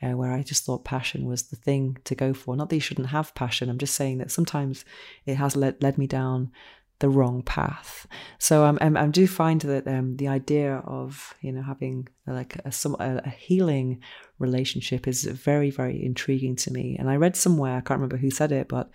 uh, 0.01 0.11
where 0.11 0.34
I 0.34 0.43
just 0.43 0.65
thought 0.65 0.84
passion 0.84 1.25
was 1.25 1.43
the 1.43 1.55
thing 1.55 1.97
to 2.05 2.15
go 2.15 2.34
for. 2.34 2.55
Not 2.55 2.69
that 2.69 2.75
you 2.75 2.82
shouldn't 2.82 3.09
have 3.09 3.36
passion, 3.36 3.69
I'm 3.69 3.77
just 3.77 3.95
saying 3.95 4.17
that 4.17 4.32
sometimes 4.32 4.84
it 5.25 5.36
has 5.36 5.55
led, 5.55 5.82
led 5.82 5.97
me 5.97 6.07
down 6.07 6.51
the 6.99 7.09
wrong 7.09 7.41
path. 7.41 8.07
So 8.38 8.63
um, 8.63 8.77
um, 8.79 8.95
I 8.95 9.07
do 9.07 9.27
find 9.27 9.59
that 9.61 9.88
um, 9.88 10.17
the 10.17 10.27
idea 10.27 10.75
of 10.86 11.34
you 11.41 11.51
know 11.51 11.63
having 11.63 12.07
like 12.27 12.57
a, 12.63 12.71
some, 12.71 12.95
a, 12.99 13.21
a 13.25 13.29
healing 13.29 14.01
relationship 14.38 15.07
is 15.07 15.23
very 15.25 15.71
very 15.71 16.05
intriguing 16.05 16.55
to 16.57 16.71
me. 16.71 16.95
And 16.97 17.09
I 17.09 17.15
read 17.15 17.36
somewhere 17.36 17.75
I 17.75 17.82
can't 17.82 17.99
remember 17.99 18.17
who 18.17 18.29
said 18.29 18.51
it, 18.51 18.69
but 18.69 18.91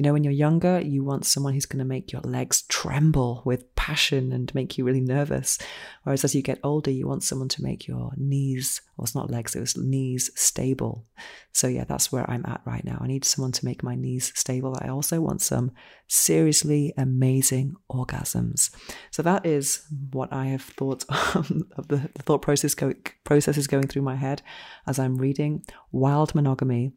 you 0.00 0.02
know, 0.02 0.14
when 0.14 0.24
you're 0.24 0.32
younger, 0.32 0.80
you 0.80 1.04
want 1.04 1.26
someone 1.26 1.52
who's 1.52 1.66
going 1.66 1.78
to 1.80 1.84
make 1.84 2.10
your 2.10 2.22
legs 2.22 2.62
tremble 2.70 3.42
with 3.44 3.76
passion 3.76 4.32
and 4.32 4.50
make 4.54 4.78
you 4.78 4.84
really 4.86 5.02
nervous. 5.02 5.58
Whereas 6.04 6.24
as 6.24 6.34
you 6.34 6.40
get 6.40 6.58
older, 6.64 6.90
you 6.90 7.06
want 7.06 7.22
someone 7.22 7.50
to 7.50 7.62
make 7.62 7.86
your 7.86 8.12
knees, 8.16 8.80
well, 8.96 9.04
it's 9.04 9.14
not 9.14 9.30
legs, 9.30 9.54
it 9.54 9.60
was 9.60 9.76
knees 9.76 10.30
stable. 10.34 11.04
So, 11.52 11.66
yeah, 11.66 11.84
that's 11.84 12.10
where 12.10 12.24
I'm 12.30 12.46
at 12.46 12.62
right 12.64 12.82
now. 12.82 12.96
I 12.98 13.08
need 13.08 13.26
someone 13.26 13.52
to 13.52 13.64
make 13.66 13.82
my 13.82 13.94
knees 13.94 14.32
stable. 14.34 14.74
I 14.80 14.88
also 14.88 15.20
want 15.20 15.42
some 15.42 15.70
seriously 16.08 16.94
amazing 16.96 17.74
orgasms. 17.92 18.74
So, 19.10 19.22
that 19.22 19.44
is 19.44 19.84
what 20.12 20.32
I 20.32 20.46
have 20.46 20.62
thought 20.62 21.04
of 21.34 21.88
the, 21.88 22.08
the 22.14 22.22
thought 22.22 22.40
process, 22.40 22.74
go, 22.74 22.94
processes 23.24 23.66
going 23.66 23.86
through 23.86 24.00
my 24.00 24.16
head 24.16 24.40
as 24.86 24.98
I'm 24.98 25.16
reading 25.16 25.62
Wild 25.92 26.34
Monogamy 26.34 26.92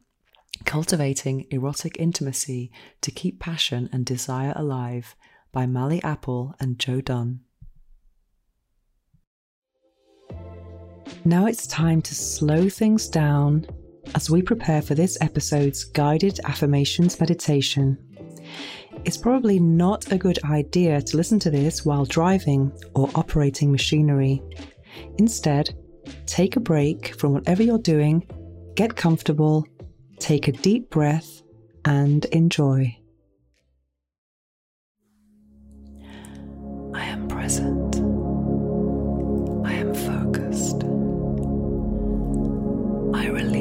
Cultivating 0.64 1.46
Erotic 1.50 1.96
Intimacy 1.98 2.70
to 3.00 3.10
Keep 3.10 3.40
Passion 3.40 3.88
and 3.92 4.06
Desire 4.06 4.52
Alive 4.56 5.16
by 5.52 5.66
Mali 5.66 6.02
Apple 6.02 6.54
and 6.60 6.78
Joe 6.78 7.00
Dunn. 7.00 7.40
Now 11.24 11.46
it's 11.46 11.66
time 11.66 12.02
to 12.02 12.14
slow 12.14 12.68
things 12.68 13.08
down 13.08 13.66
as 14.14 14.30
we 14.30 14.42
prepare 14.42 14.82
for 14.82 14.94
this 14.94 15.16
episode's 15.20 15.84
guided 15.84 16.38
affirmations 16.44 17.18
meditation. 17.18 17.98
It's 19.04 19.16
probably 19.16 19.58
not 19.58 20.12
a 20.12 20.18
good 20.18 20.38
idea 20.44 21.00
to 21.00 21.16
listen 21.16 21.38
to 21.40 21.50
this 21.50 21.84
while 21.84 22.04
driving 22.04 22.72
or 22.94 23.10
operating 23.14 23.70
machinery. 23.70 24.42
Instead, 25.18 25.74
take 26.26 26.56
a 26.56 26.60
break 26.60 27.14
from 27.14 27.32
whatever 27.32 27.62
you're 27.62 27.78
doing, 27.78 28.26
get 28.74 28.96
comfortable, 28.96 29.66
take 30.18 30.48
a 30.48 30.52
deep 30.52 30.90
breath, 30.90 31.42
and 31.84 32.24
enjoy. 32.26 32.96
I 36.94 37.04
am 37.04 37.28
present. 37.28 37.96
I 39.66 39.72
am 39.72 39.94
focused. 39.94 40.84
I 43.14 43.28
release 43.28 43.53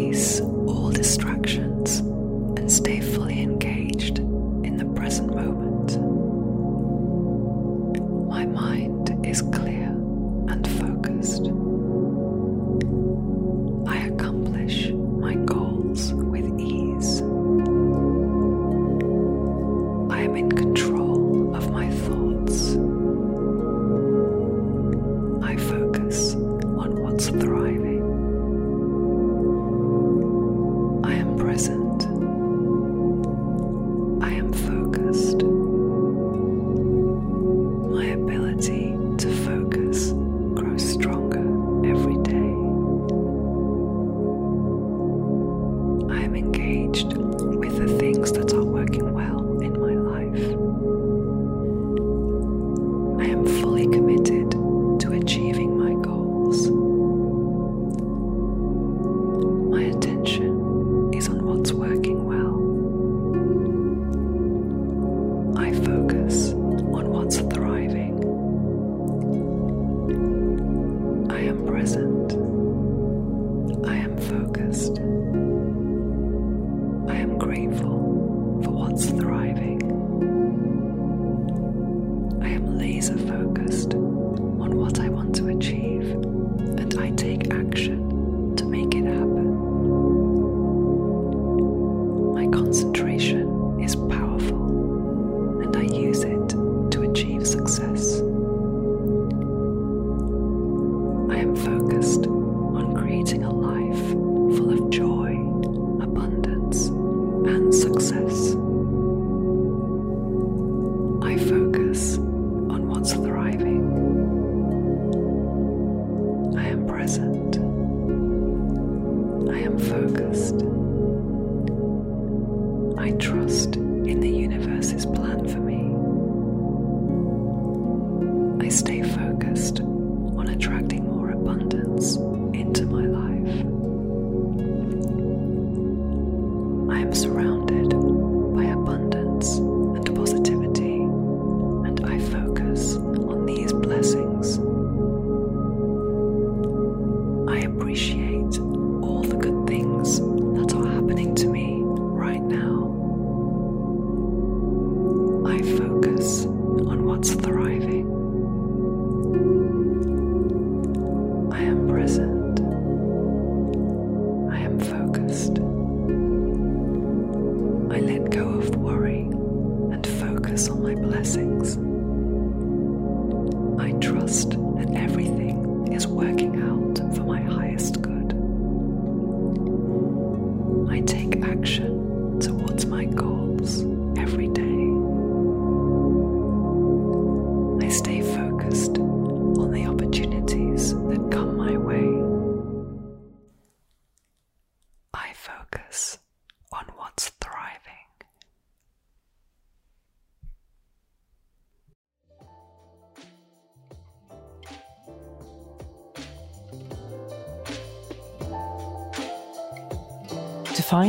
stay 128.74 129.03
focused 129.03 129.82
on 129.82 130.49
attracting 130.49 131.05
more 131.05 131.30
abundance 131.30 132.15
into 132.55 132.88
my 132.88 133.03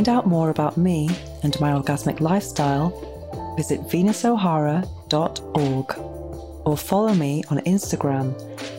find 0.05 0.19
out 0.19 0.27
more 0.27 0.51
about 0.51 0.77
me 0.77 1.09
and 1.41 1.59
my 1.59 1.71
orgasmic 1.71 2.19
lifestyle, 2.19 2.91
visit 3.57 3.81
venusohara.org 3.81 5.97
or 6.67 6.77
follow 6.77 7.15
me 7.15 7.43
on 7.49 7.57
Instagram 7.59 8.35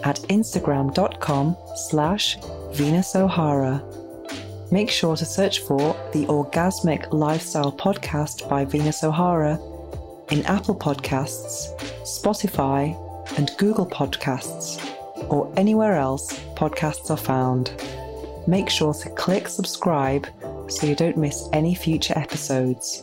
at 0.07 0.17
instagram.com 0.29 1.57
slash 1.89 2.39
venusohara. 2.79 3.83
Make 4.71 4.89
sure 4.89 5.17
to 5.17 5.25
search 5.25 5.59
for 5.61 5.97
the 6.13 6.27
Orgasmic 6.27 7.13
Lifestyle 7.13 7.73
Podcast 7.73 8.49
by 8.49 8.65
Venus 8.65 9.03
O'Hara 9.03 9.59
in 10.31 10.47
Apple 10.47 10.77
Podcasts, 10.77 11.75
Spotify, 12.03 12.95
and 13.37 13.51
Google 13.59 13.87
Podcasts, 13.87 14.79
or 15.29 15.53
anywhere 15.57 15.97
else 15.97 16.39
podcasts 16.55 17.11
are 17.11 17.17
found. 17.17 17.73
Make 18.47 18.71
sure 18.71 18.95
to 18.95 19.11
click 19.11 19.49
subscribe 19.49 20.29
so 20.69 20.87
you 20.87 20.95
don't 20.95 21.17
miss 21.17 21.49
any 21.53 21.75
future 21.75 22.17
episodes. 22.17 23.03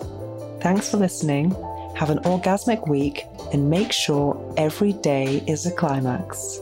Thanks 0.62 0.90
for 0.90 0.98
listening. 0.98 1.52
Have 1.96 2.10
an 2.10 2.20
orgasmic 2.20 2.88
week 2.88 3.26
and 3.52 3.70
make 3.70 3.92
sure 3.92 4.54
every 4.58 4.94
day 4.94 5.44
is 5.48 5.66
a 5.66 5.72
climax. 5.72 6.60